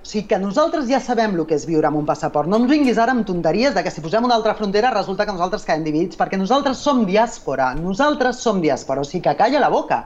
O 0.00 0.06
sigui 0.10 0.28
que 0.30 0.38
nosaltres 0.42 0.86
ja 0.88 1.00
sabem 1.02 1.34
el 1.34 1.44
que 1.46 1.58
és 1.58 1.66
viure 1.66 1.90
amb 1.90 1.98
un 1.98 2.06
passaport. 2.06 2.48
No 2.48 2.60
ens 2.62 2.70
vinguis 2.70 2.98
ara 2.98 3.12
amb 3.14 3.26
tonteries 3.26 3.74
de 3.74 3.82
que 3.82 3.90
si 3.90 4.02
posem 4.04 4.24
una 4.26 4.38
altra 4.38 4.54
frontera 4.58 4.94
resulta 4.94 5.26
que 5.26 5.34
nosaltres 5.34 5.66
quedem 5.66 5.84
dividits, 5.86 6.18
perquè 6.18 6.38
nosaltres 6.38 6.80
som 6.86 7.02
diàspora, 7.06 7.72
nosaltres 7.74 8.40
som 8.42 8.62
diàspora, 8.62 9.02
o 9.02 9.08
sigui 9.08 9.26
que 9.26 9.36
calla 9.42 9.60
la 9.66 9.70
boca. 9.70 10.04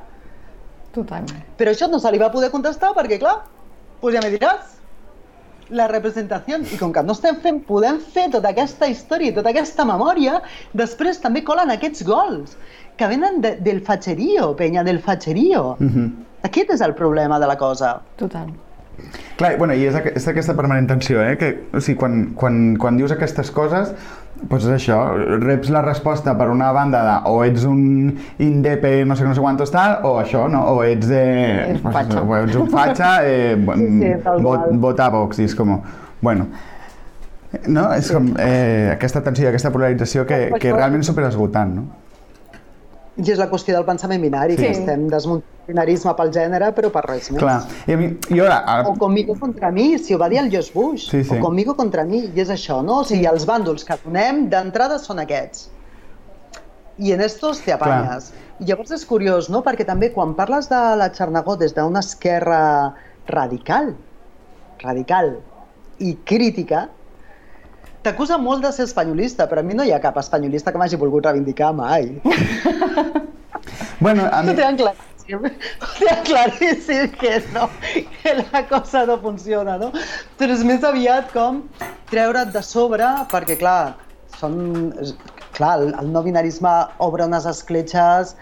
Totalment. 0.97 1.45
Però 1.61 1.73
això 1.73 1.89
no 1.91 2.01
se 2.01 2.11
li 2.11 2.21
va 2.23 2.33
poder 2.33 2.51
contestar 2.53 2.95
perquè, 2.97 3.21
clar, 3.21 3.43
doncs 4.01 4.17
ja 4.17 4.25
me 4.25 4.33
diràs, 4.35 4.75
la 5.71 5.87
representació, 5.89 6.59
i 6.73 6.79
com 6.81 6.93
que 6.93 7.03
no 7.03 7.15
estem 7.17 7.39
fent, 7.45 7.63
podem 7.69 8.01
fer 8.01 8.29
tota 8.35 8.51
aquesta 8.53 8.89
història 8.91 9.33
i 9.33 9.37
tota 9.37 9.53
aquesta 9.55 9.87
memòria, 9.89 10.41
després 10.73 11.23
també 11.23 11.45
colen 11.45 11.73
aquests 11.75 12.05
gols 12.09 12.57
que 12.97 13.09
venen 13.11 13.41
de, 13.41 13.57
del 13.65 13.81
fatxerío, 13.85 14.53
penya, 14.57 14.85
del 14.85 15.01
fatxerío. 15.03 15.77
Mhm. 15.79 16.13
Aquest 16.45 16.71
és 16.77 16.81
el 16.85 16.95
problema 16.95 17.41
de 17.41 17.47
la 17.49 17.57
cosa. 17.57 18.01
Total. 18.21 18.53
Clar, 19.39 19.57
bueno, 19.59 19.75
i 19.75 19.83
és, 19.89 19.95
aqu 19.99 20.13
és 20.15 20.27
aquesta 20.31 20.55
permanent 20.55 20.87
tensió, 20.87 21.19
eh? 21.25 21.35
Que, 21.39 21.49
o 21.75 21.81
sigui, 21.83 21.97
quan, 21.99 22.21
quan, 22.39 22.59
quan 22.79 22.97
dius 23.01 23.11
aquestes 23.11 23.51
coses, 23.55 23.91
doncs 24.45 24.67
és 24.69 24.75
això, 24.77 24.99
reps 25.43 25.71
la 25.75 25.83
resposta 25.83 26.35
per 26.39 26.47
una 26.53 26.69
banda 26.75 27.01
de 27.07 27.15
o 27.33 27.41
ets 27.47 27.65
un 27.67 28.13
indepe 28.43 28.93
no 29.09 29.17
sé 29.17 29.25
no 29.27 29.35
sé 29.35 29.43
quantos 29.43 29.73
tal, 29.75 29.97
o 30.07 30.15
això, 30.21 30.45
no? 30.51 30.63
O 30.75 30.85
ets, 30.87 31.11
eh, 31.11 31.79
fatxa. 31.83 32.23
o 32.23 32.37
ets 32.37 32.61
un 32.61 32.71
fatxa, 32.71 33.11
eh, 33.27 33.57
sí, 33.57 34.13
tal 34.23 34.43
vot, 34.43 34.69
qual. 34.69 34.79
vota 34.87 35.07
a 35.07 35.15
Vox, 35.17 35.41
i 35.43 35.49
és 35.49 35.55
com, 35.59 35.81
bueno, 36.23 36.47
no? 37.67 37.89
És 37.95 38.11
com 38.13 38.31
eh, 38.39 38.93
aquesta 38.95 39.23
tensió, 39.27 39.49
aquesta 39.51 39.73
polarització 39.75 40.27
que, 40.31 40.45
que 40.61 40.73
realment 40.75 41.03
és 41.03 41.11
superesgotant, 41.11 41.75
no? 41.81 41.89
I 43.17 43.31
és 43.31 43.39
la 43.39 43.47
qüestió 43.51 43.75
del 43.77 43.85
pensament 43.87 44.23
binari, 44.23 44.57
Sí. 44.59 44.63
que 44.63 44.71
estem 44.75 45.09
desmuntant 45.11 45.51
binarisme 45.67 46.15
pel 46.19 46.33
gènere, 46.35 46.71
però 46.77 46.91
per 46.95 47.05
res 47.09 47.31
més. 47.33 47.41
Clar, 47.43 47.59
i 47.89 47.95
a 47.95 47.99
mi, 48.01 48.11
i 48.31 48.41
ara, 48.45 48.61
ara 48.71 48.89
O 48.91 48.95
conmigo 49.01 49.37
contra 49.41 49.71
mi, 49.75 49.95
si 49.99 50.15
ho 50.15 50.19
va 50.21 50.29
dir 50.33 50.41
el 50.43 50.51
Josh 50.53 50.73
Bush. 50.75 51.09
Sí, 51.11 51.23
sí. 51.25 51.37
O 51.37 51.41
conmigo 51.43 51.77
contra 51.79 52.05
mi, 52.09 52.25
i 52.27 52.45
és 52.45 52.51
això, 52.53 52.81
no? 52.85 53.01
O 53.03 53.09
sigui, 53.09 53.27
els 53.31 53.47
bàndols 53.49 53.87
que 53.89 53.99
donem 54.05 54.47
d'entrada 54.53 54.99
són 55.03 55.23
aquests. 55.25 55.71
I 56.99 57.15
en 57.17 57.25
estos 57.25 57.61
te 57.65 57.75
apanyes. 57.75 58.33
I 58.61 58.69
llavors 58.69 58.93
és 58.95 59.05
curiós, 59.09 59.49
no? 59.51 59.65
Perquè 59.67 59.87
també 59.87 60.13
quan 60.15 60.37
parles 60.39 60.69
de 60.71 60.83
la 61.01 61.11
Charnagó 61.13 61.57
des 61.59 61.75
d'una 61.75 62.05
esquerra 62.05 62.95
radical, 63.27 63.95
radical 64.83 65.33
i 65.99 66.15
crítica, 66.29 66.89
t'acusa 68.05 68.37
molt 68.39 68.63
de 68.63 68.71
ser 68.77 68.85
espanyolista, 68.85 69.49
però 69.51 69.65
a 69.65 69.67
mi 69.67 69.75
no 69.75 69.85
hi 69.87 69.93
ha 69.95 70.01
cap 70.03 70.19
espanyolista 70.21 70.73
que 70.73 70.79
m'hagi 70.79 71.01
volgut 71.01 71.27
reivindicar 71.27 71.73
mai. 71.75 72.21
bueno, 74.05 74.29
a 74.31 74.43
mi, 74.43 74.53
Ho 74.53 74.57
Ho 75.33 75.39
tenen 75.41 76.25
claríssim 76.27 77.13
que 77.17 77.39
no, 77.55 77.69
que 78.21 78.35
la 78.41 78.65
cosa 78.69 79.07
no 79.09 79.17
funciona, 79.23 79.79
no? 79.81 79.89
Però 80.41 80.53
és 80.53 80.65
més 80.69 80.85
aviat 80.85 81.31
com 81.33 81.63
treure't 82.11 82.53
de 82.53 82.63
sobre, 82.65 83.09
perquè 83.33 83.57
clar, 83.61 83.95
són, 84.37 84.93
clar 85.57 85.79
el, 85.81 85.95
el 86.03 86.13
no 86.13 86.25
binarisme 86.27 86.75
obre 87.07 87.25
unes 87.25 87.49
escletxes 87.49 88.35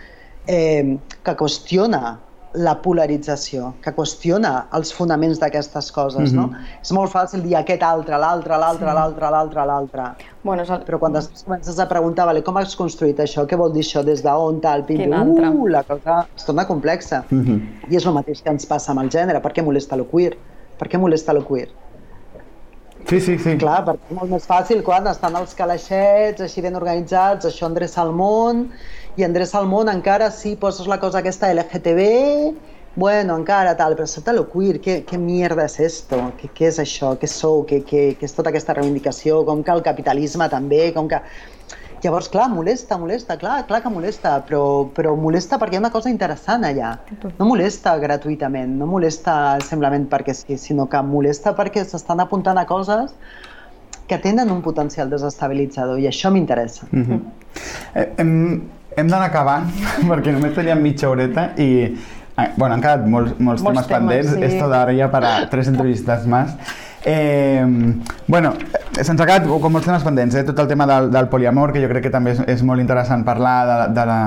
eh, 0.51 0.99
que 1.23 1.37
qüestiona 1.39 2.17
la 2.55 2.75
polarització, 2.85 3.73
que 3.85 3.93
qüestiona 3.97 4.67
els 4.77 4.93
fonaments 4.93 5.39
d'aquestes 5.41 5.91
coses, 5.95 6.35
no? 6.37 6.51
És 6.83 6.93
molt 6.93 7.13
fàcil 7.13 7.43
dir 7.45 7.55
aquest 7.57 7.83
altre, 7.87 8.19
l'altre, 8.21 8.59
l'altre, 8.61 8.93
l'altre, 8.93 9.31
l'altre, 9.31 9.65
l'altre. 9.71 10.09
Bueno, 10.43 10.67
el... 10.67 10.85
Però 10.87 10.99
quan 11.01 11.17
després 11.17 11.47
comences 11.47 11.79
a 11.81 11.89
preguntar 11.89 12.27
vale, 12.29 12.43
com 12.45 12.59
has 12.61 12.77
construït 12.77 13.21
això, 13.25 13.47
què 13.49 13.57
vol 13.57 13.73
dir 13.73 13.85
això, 13.87 14.03
des 14.05 14.25
d'on, 14.25 14.61
tal, 14.61 14.85
pim, 14.85 15.05
uh, 15.09 15.69
la 15.73 15.85
cosa 15.89 16.23
es 16.37 16.45
torna 16.45 16.67
complexa. 16.69 17.25
Mhm. 17.31 17.89
I 17.91 17.97
és 17.97 18.07
el 18.07 18.17
mateix 18.19 18.43
que 18.43 18.51
ens 18.51 18.67
passa 18.67 18.93
amb 18.93 19.01
el 19.01 19.09
gènere. 19.09 19.41
Per 19.41 19.53
què 19.53 19.65
molesta 19.65 19.97
lo 19.97 20.09
queer? 20.11 20.37
Per 20.79 20.89
què 20.89 21.01
molesta 21.01 21.33
lo 21.33 21.47
queer? 21.47 21.71
sí, 23.09 23.21
sí, 23.21 23.39
sí. 23.39 23.57
Clar, 23.61 23.83
perquè 23.87 24.09
és 24.09 24.17
molt 24.17 24.31
més 24.33 24.45
fàcil 24.49 24.83
quan 24.87 25.07
estan 25.11 25.37
els 25.37 25.55
calaixets 25.59 26.43
així 26.45 26.63
ben 26.65 26.79
organitzats, 26.79 27.49
això 27.49 27.69
endreça 27.69 28.03
el 28.05 28.13
món, 28.17 28.69
i 29.17 29.25
endreça 29.27 29.61
el 29.61 29.69
món 29.69 29.91
encara 29.93 30.31
si 30.33 30.55
poses 30.57 30.89
la 30.89 30.99
cosa 31.01 31.21
aquesta 31.21 31.51
LGTB, 31.53 32.05
bueno, 32.95 33.37
encara 33.37 33.75
tal, 33.77 33.97
però 33.97 34.07
sota 34.09 34.35
lo 34.37 34.45
queer, 34.53 34.79
què, 34.85 34.99
què 35.09 35.19
mierda 35.21 35.65
és 35.65 35.79
esto? 35.81 36.19
Què, 36.41 36.51
què 36.53 36.69
és 36.69 36.79
això? 36.83 37.15
Què 37.21 37.29
sou? 37.29 37.65
Què, 37.69 37.81
què, 37.89 38.03
què 38.21 38.29
és 38.29 38.37
tota 38.37 38.53
aquesta 38.53 38.77
reivindicació? 38.77 39.43
Com 39.49 39.63
que 39.65 39.73
el 39.73 39.85
capitalisme 39.85 40.49
també? 40.53 40.91
Com 40.97 41.09
que... 41.09 41.21
Llavors, 42.03 42.27
clar, 42.33 42.49
molesta, 42.51 42.97
molesta, 42.99 43.37
clar, 43.39 43.61
clar 43.69 43.79
que 43.85 43.91
molesta, 43.95 44.33
però, 44.43 44.63
però 44.91 45.13
molesta 45.15 45.55
perquè 45.63 45.77
hi 45.77 45.79
ha 45.79 45.83
una 45.85 45.93
cosa 45.95 46.11
interessant 46.11 46.67
allà. 46.67 46.97
No 47.39 47.47
molesta 47.47 47.95
gratuïtament, 48.03 48.75
no 48.81 48.89
molesta 48.91 49.37
simplement 49.63 50.09
perquè 50.11 50.35
sí, 50.35 50.59
sinó 50.59 50.89
que 50.91 50.99
molesta 51.07 51.55
perquè 51.55 51.85
s'estan 51.87 52.25
apuntant 52.25 52.59
a 52.59 52.67
coses 52.67 53.15
que 54.11 54.19
tenen 54.19 54.51
un 54.51 54.65
potencial 54.67 55.15
desestabilitzador 55.15 56.03
i 56.03 56.11
això 56.11 56.35
m'interessa. 56.35 56.91
Mhm. 56.91 57.23
Eh, 57.95 58.09
hem 58.19 58.35
hem 58.97 59.09
d'anar 59.09 59.29
acabant, 59.31 59.69
perquè 60.11 60.35
només 60.35 60.55
teníem 60.57 60.83
mitja 60.83 61.11
horeta 61.11 61.51
i 61.61 61.69
eh, 61.89 62.49
bueno, 62.57 62.75
han 62.75 62.81
quedat 62.85 63.05
molts, 63.07 63.35
molts, 63.39 63.63
Molts 63.65 63.87
temes, 63.87 63.91
temes, 63.91 64.27
pendents. 64.27 64.33
sí. 64.37 64.45
Esto 64.55 64.69
daría 64.69 65.11
para 65.11 65.49
tres 65.51 65.69
entrevistas 65.69 66.27
más. 66.27 66.57
Eh, 67.05 67.65
bueno, 68.29 68.55
se'ns 68.95 69.21
ha 69.21 69.27
quedat 69.27 69.47
com 69.49 69.73
molts 69.73 69.89
temes 69.89 70.05
pendents, 70.07 70.37
eh? 70.39 70.45
tot 70.47 70.59
el 70.63 70.69
tema 70.71 70.87
del, 70.87 71.11
del 71.11 71.29
poliamor, 71.29 71.73
que 71.75 71.83
jo 71.83 71.91
crec 71.91 72.07
que 72.07 72.15
també 72.15 72.37
és, 72.37 72.43
és 72.47 72.63
molt 72.63 72.81
interessant 72.81 73.25
parlar 73.27 73.57
de, 73.67 73.79
de 73.97 74.07
la 74.07 74.19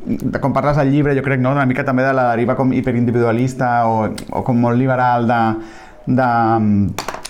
de 0.00 0.40
com 0.40 0.52
parles 0.52 0.78
al 0.80 0.88
llibre, 0.90 1.14
jo 1.16 1.22
crec, 1.22 1.40
no? 1.40 1.52
una 1.52 1.66
mica 1.68 1.84
també 1.84 2.04
de 2.06 2.12
la 2.16 2.30
deriva 2.30 2.54
com 2.56 2.72
hiperindividualista 2.72 3.86
o, 3.88 4.06
o 4.32 4.42
com 4.46 4.56
molt 4.56 4.78
liberal 4.80 5.26
de, 5.28 5.40
de, 6.06 6.28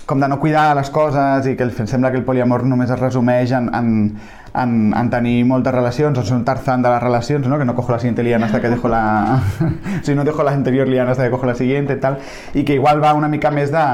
com 0.07 0.19
de 0.21 0.29
no 0.31 0.39
cuidar 0.39 0.69
les 0.77 0.89
coses 0.93 1.49
i 1.51 1.55
que 1.57 1.67
el, 1.67 1.73
sembla 1.87 2.11
que 2.11 2.21
el 2.21 2.27
poliamor 2.27 2.63
només 2.63 2.91
es 2.93 2.99
resumeix 2.99 3.51
en, 3.57 3.67
en, 3.75 3.91
en, 4.53 4.93
en 4.97 5.09
tenir 5.09 5.45
moltes 5.45 5.73
relacions, 5.73 6.17
o 6.17 6.23
ser 6.23 6.35
un 6.35 6.45
tarzán 6.45 6.81
de 6.81 6.89
las 6.89 7.01
relacions, 7.01 7.47
¿no? 7.47 7.57
que 7.57 7.65
no 7.65 7.75
cojo 7.75 7.91
la 7.91 7.99
siguiente 7.99 8.23
liana 8.23 8.47
hasta 8.47 8.61
que 8.61 8.69
dejo 8.69 8.89
la... 8.89 9.39
si 10.03 10.15
no 10.15 10.23
dejo 10.23 10.43
la 10.43 10.51
anterior 10.51 10.87
liana 10.87 11.11
hasta 11.11 11.23
que 11.23 11.31
cojo 11.31 11.45
la 11.45 11.55
siguiente, 11.55 11.95
tal, 11.95 12.17
i 12.53 12.65
que 12.65 12.75
igual 12.75 13.03
va 13.03 13.13
una 13.13 13.29
mica 13.31 13.51
més 13.51 13.71
de, 13.71 13.85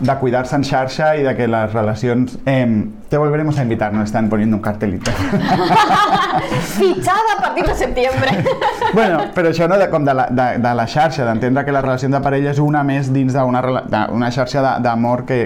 de 0.00 0.16
cuidar-se 0.20 0.56
en 0.56 0.64
xarxa 0.64 1.14
i 1.16 1.22
de 1.26 1.36
que 1.36 1.48
les 1.48 1.72
relacions... 1.72 2.38
Eh, 2.46 2.86
te 3.08 3.16
volveremos 3.16 3.56
a 3.58 3.62
invitar, 3.62 3.92
nos 3.92 4.04
están 4.06 4.28
poniendo 4.28 4.56
un 4.56 4.62
cartelito. 4.62 5.10
Fitxada 6.76 7.36
a 7.38 7.40
partir 7.40 7.64
de 7.64 7.74
setembre. 7.74 8.44
bueno, 8.94 9.20
però 9.34 9.52
això 9.52 9.68
no 9.68 9.78
de, 9.78 9.86
com 9.92 10.04
de 10.04 10.14
la, 10.16 10.26
de, 10.26 10.48
de 10.58 10.74
la 10.74 10.88
xarxa, 10.90 11.24
d'entendre 11.28 11.64
que 11.64 11.76
la 11.76 11.84
relació 11.84 12.10
de 12.10 12.20
parella 12.24 12.50
és 12.50 12.58
una 12.58 12.82
més 12.82 13.12
dins 13.14 13.36
d'una 13.36 14.30
xarxa 14.34 14.78
d'amor 14.82 15.24
que, 15.28 15.40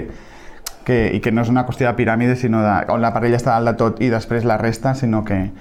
que, 0.85 1.11
i 1.13 1.19
que 1.21 1.31
no 1.31 1.41
és 1.41 1.49
una 1.49 1.65
qüestió 1.65 1.87
de 1.87 1.95
piràmide, 1.95 2.35
sinó 2.35 2.61
de, 2.63 2.73
on 2.91 3.01
la 3.01 3.13
parella 3.13 3.37
està 3.37 3.51
dalt 3.59 3.67
de 3.67 3.73
tot 3.77 4.01
i 4.01 4.09
després 4.09 4.45
la 4.45 4.57
resta, 4.57 4.93
sinó 4.95 5.23
que, 5.23 5.51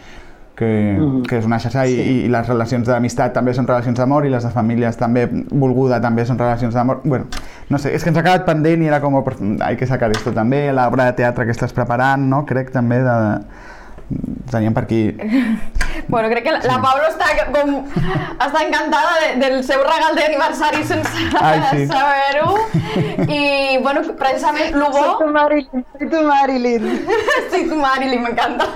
que, 0.56 0.96
Mhm. 0.98 1.22
que 1.24 1.38
és 1.38 1.46
una 1.46 1.58
xarxa 1.58 1.86
i, 1.86 1.94
Sí. 1.96 2.02
i 2.24 2.28
les 2.28 2.46
relacions 2.48 2.86
d'amistat 2.86 3.32
també 3.32 3.54
són 3.54 3.66
relacions 3.66 3.96
d'amor 3.98 4.26
i 4.26 4.30
les 4.30 4.44
de 4.44 4.50
famílies 4.50 4.96
també, 4.96 5.26
volguda 5.50 6.00
també 6.00 6.26
són 6.26 6.38
relacions 6.38 6.74
d'amor. 6.74 7.00
Bueno, 7.04 7.26
no 7.70 7.78
sé, 7.78 7.94
és 7.94 8.02
que 8.02 8.10
ens 8.10 8.18
ha 8.18 8.22
quedat 8.22 8.44
pendent 8.44 8.82
i 8.82 8.86
era 8.86 9.00
com, 9.00 9.22
"Pues, 9.24 9.36
hay 9.62 9.76
que 9.76 9.86
sacar 9.86 10.10
esto 10.10 10.32
també, 10.32 10.70
l'obra 10.72 11.04
de 11.06 11.12
teatre 11.14 11.46
que 11.46 11.52
estàs 11.52 11.72
preparant, 11.72 12.22
no? 12.28 12.44
Crec 12.44 12.70
també 12.70 13.02
de... 13.02 13.38
Teníem 14.50 14.74
per 14.74 14.84
aquí 14.84 15.02
Bueno, 16.08 16.28
crec 16.30 16.42
que 16.44 16.50
la, 16.54 16.58
la 16.64 16.78
Pablo 16.82 17.06
està 17.10 17.26
com... 17.52 17.70
està 18.40 18.60
encantada 18.64 19.10
de, 19.20 19.28
del 19.42 19.56
seu 19.66 19.82
regal 19.84 20.16
d'aniversari 20.16 20.82
sense 20.86 21.26
Ai, 21.38 21.60
sí. 21.70 21.84
saber-ho. 21.90 22.54
I, 23.26 23.78
bueno, 23.82 24.00
precisament, 24.18 24.74
el 24.74 24.80
bo... 24.80 24.90
Soy 24.96 25.18
tu 25.20 25.28
Marilyn, 25.34 25.84
soy 25.98 26.08
tu 26.10 26.22
Marilyn. 26.26 26.86
Estic 27.40 27.68
tu, 27.68 27.76
Marilyn, 27.78 28.22
m'encanta. 28.24 28.66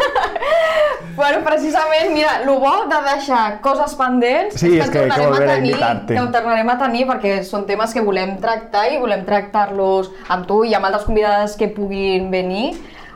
bueno, 1.16 1.40
precisament, 1.46 2.10
mira, 2.12 2.36
el 2.42 2.48
bo 2.50 2.74
de 2.90 3.00
deixar 3.12 3.60
coses 3.62 3.94
pendents 3.98 4.58
Sí, 4.60 4.76
és 4.78 4.90
que- 4.90 5.06
que 5.08 5.20
volveré 5.26 5.44
a 5.50 5.54
tenir, 5.56 5.70
invitar-te. 5.74 6.14
que 6.14 6.20
ho 6.20 6.30
tornarem 6.34 6.70
a 6.70 6.78
tenir 6.78 7.06
perquè 7.08 7.38
són 7.46 7.64
temes 7.66 7.94
que 7.94 8.02
volem 8.02 8.36
tractar 8.42 8.88
i 8.92 8.98
volem 9.02 9.24
tractar-los 9.26 10.10
amb 10.28 10.46
tu 10.50 10.64
i 10.64 10.74
amb 10.74 10.90
altres 10.90 11.06
convidades 11.08 11.56
que 11.56 11.68
puguin 11.68 12.30
venir. 12.30 12.74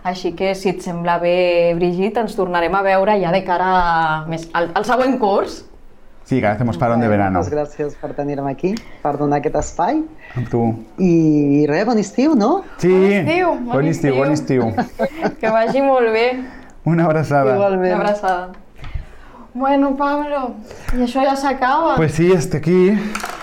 Així 0.08 0.32
que, 0.32 0.54
si 0.56 0.70
et 0.72 0.80
sembla 0.80 1.18
bé, 1.20 1.74
Brigitte, 1.76 2.22
ens 2.24 2.36
tornarem 2.38 2.72
a 2.74 2.80
veure 2.86 3.16
ja 3.20 3.32
de 3.34 3.42
cara 3.44 3.66
a, 3.78 4.04
més, 4.30 4.46
al, 4.56 4.70
al 4.78 4.86
següent 4.88 5.18
curs. 5.20 5.64
Sí, 6.28 6.40
que 6.40 6.46
hacemos 6.46 6.76
parón 6.76 7.00
de 7.00 7.08
verano. 7.08 7.40
Moltes 7.40 7.52
gràcies 7.54 7.96
per 8.00 8.10
tenir-me 8.16 8.50
aquí, 8.52 8.74
per 9.02 9.14
donar 9.16 9.38
aquest 9.40 9.58
espai. 9.60 10.02
Amb 10.36 10.48
tu. 10.52 10.62
I 11.00 11.64
res, 11.68 11.86
bon 11.88 12.00
estiu, 12.00 12.34
no? 12.36 12.50
Sí, 12.80 12.92
Bon 12.92 13.16
estiu, 13.18 13.52
bon 13.52 13.74
bon 13.74 13.90
estiu, 13.92 14.16
bon 14.16 14.32
estiu. 14.36 14.66
Que 15.40 15.52
vagi 15.52 15.84
molt 15.84 16.12
bé. 16.12 16.26
Una 16.88 17.08
abraçada. 17.08 17.56
Igualment. 17.56 17.92
Una 17.94 18.00
abraçada. 18.02 18.48
Bueno, 19.58 19.94
Pablo, 19.96 20.42
i 20.94 21.02
això 21.04 21.24
ja 21.24 21.34
s'acaba. 21.36 21.96
Pues 21.96 22.12
sí, 22.16 22.30
hasta 22.32 22.60
aquí. 22.60 22.92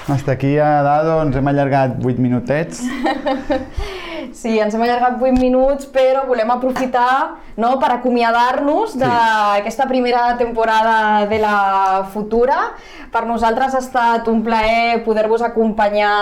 Hasta 0.07 0.34
aquí 0.38 0.57
ha 0.57 0.82
dado, 0.86 1.18
ens 1.26 1.36
hem 1.36 1.47
allargat 1.49 1.97
8 2.05 2.22
minutets. 2.22 2.84
Sí, 4.34 4.57
ens 4.59 4.73
hem 4.73 4.82
allargat 4.86 5.19
8 5.21 5.38
minuts, 5.38 5.86
però 5.91 6.26
volem 6.28 6.49
aprofitar 6.53 7.36
no, 7.57 7.76
per 7.80 7.91
acomiadar-nos 7.95 8.97
d'aquesta 8.99 9.88
primera 9.88 10.36
temporada 10.39 11.26
de 11.30 11.39
la 11.39 12.05
futura. 12.13 12.71
Per 13.13 13.23
nosaltres 13.28 13.76
ha 13.76 13.82
estat 13.84 14.28
un 14.28 14.41
plaer 14.43 15.03
poder-vos 15.05 15.43
acompanyar 15.45 16.15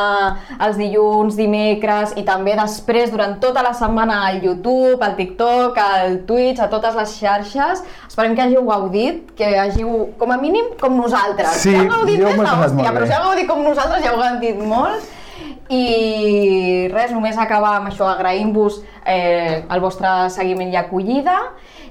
els 0.60 0.78
dilluns, 0.78 1.38
dimecres 1.40 2.14
i 2.20 2.26
també 2.28 2.54
després, 2.60 3.10
durant 3.14 3.40
tota 3.42 3.64
la 3.66 3.74
setmana, 3.78 4.20
al 4.28 4.44
YouTube, 4.46 5.02
al 5.02 5.16
TikTok, 5.18 5.80
al 5.82 6.20
Twitch, 6.28 6.62
a 6.62 6.70
totes 6.70 7.00
les 7.00 7.18
xarxes. 7.18 7.82
Esperem 8.08 8.38
que 8.38 8.46
hàgiu 8.46 8.62
gaudit, 8.68 9.34
que 9.38 9.56
hàgiu, 9.64 10.14
com 10.20 10.36
a 10.36 10.38
mínim, 10.38 10.74
com 10.80 10.94
nosaltres. 11.00 11.64
Sí, 11.64 11.72
si 11.72 11.80
heu 11.80 11.90
gaudit 11.90 12.22
jo 12.22 12.38
més 12.38 12.54
hòstia, 12.54 12.94
però 12.94 13.10
si 13.10 13.18
heu 13.18 13.28
gaudit 13.32 13.50
com 13.50 13.66
nosaltres, 13.66 14.06
ja 14.06 14.14
heu 14.14 14.22
gaudit 14.22 14.62
molt. 14.62 15.13
I 15.70 16.90
res, 16.92 17.14
només 17.16 17.38
acabar 17.40 17.78
amb 17.78 17.92
això, 17.92 18.10
agraïm-vos 18.12 18.82
eh, 19.06 19.64
el 19.64 19.84
vostre 19.84 20.30
seguiment 20.34 20.74
i 20.74 20.80
acollida 20.80 21.38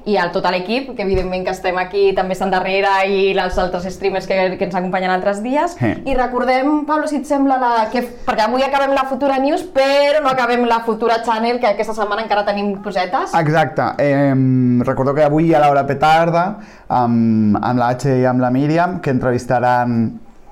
i 0.05 0.17
a 0.19 0.27
tot 0.35 0.47
l'equip, 0.51 0.91
que 0.97 1.05
evidentment 1.05 1.45
que 1.47 1.53
estem 1.55 1.77
aquí, 1.79 2.09
també 2.17 2.35
estan 2.35 2.51
darrere, 2.51 2.91
i 3.07 3.31
els 3.39 3.59
altres 3.59 3.87
streamers 3.95 4.27
que, 4.27 4.39
que 4.59 4.67
ens 4.67 4.75
acompanyen 4.75 5.13
altres 5.15 5.43
dies. 5.45 5.77
Sí. 5.79 5.93
I 6.11 6.17
recordem, 6.19 6.83
Pablo, 6.89 7.07
si 7.11 7.21
et 7.21 7.29
sembla, 7.29 7.59
la, 7.63 7.71
que, 7.93 8.03
perquè 8.27 8.49
avui 8.49 8.67
acabem 8.67 8.97
la 8.97 9.07
Futura 9.11 9.39
News, 9.43 9.63
però 9.75 10.25
no 10.25 10.33
acabem 10.33 10.67
la 10.67 10.81
Futura 10.87 11.21
Channel, 11.23 11.61
que 11.63 11.71
aquesta 11.71 11.95
setmana 11.95 12.27
encara 12.27 12.43
tenim 12.49 12.75
cosetes. 12.83 13.37
Exacte. 13.39 13.93
Eh, 14.03 14.35
recordo 14.83 15.15
que 15.15 15.23
avui 15.29 15.55
a 15.55 15.63
l'hora 15.63 15.87
petarda, 15.87 16.49
amb, 16.89 17.63
amb 17.63 17.79
la 17.79 17.95
H 17.95 18.19
i 18.19 18.27
amb 18.27 18.43
la 18.43 18.51
Míriam, 18.51 18.99
que 19.01 19.15
entrevistaran 19.15 20.03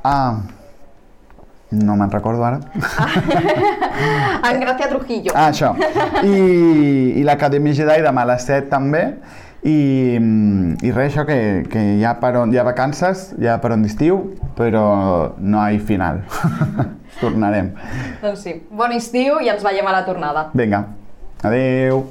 a... 0.05 0.17
No 1.71 1.95
me'n 1.95 2.11
recordo 2.11 2.43
ara. 2.45 2.59
En 4.51 4.59
Gràcia 4.59 4.89
Trujillo. 4.91 5.35
Ah, 5.37 5.51
això. 5.51 5.71
I, 6.27 7.21
i 7.21 7.23
l'Acadèmia 7.27 7.77
Jedi 7.77 8.03
demà 8.03 8.25
a 8.25 8.31
les 8.33 8.47
7 8.49 8.71
també. 8.73 9.05
I, 9.61 10.17
i 10.17 10.91
res, 10.91 11.13
això, 11.13 11.27
que, 11.29 11.37
que 11.71 11.83
hi, 11.99 12.05
ha 12.09 12.15
per 12.19 12.33
on, 12.41 12.51
hi 12.51 12.59
ha 12.59 12.65
vacances, 12.65 13.29
hi 13.39 13.47
ha 13.51 13.59
per 13.61 13.75
on 13.77 13.85
d'estiu, 13.85 14.23
però 14.57 14.87
no 15.37 15.61
hi 15.61 15.77
ha 15.77 15.85
final. 15.85 16.23
Tornarem. 17.21 17.75
Doncs 18.23 18.47
sí, 18.47 18.57
bon 18.73 18.97
estiu 18.97 19.39
i 19.45 19.53
ens 19.53 19.63
veiem 19.67 19.87
a 19.87 19.95
la 20.01 20.03
tornada. 20.09 20.49
Vinga, 20.57 20.87
adeu. 21.45 22.07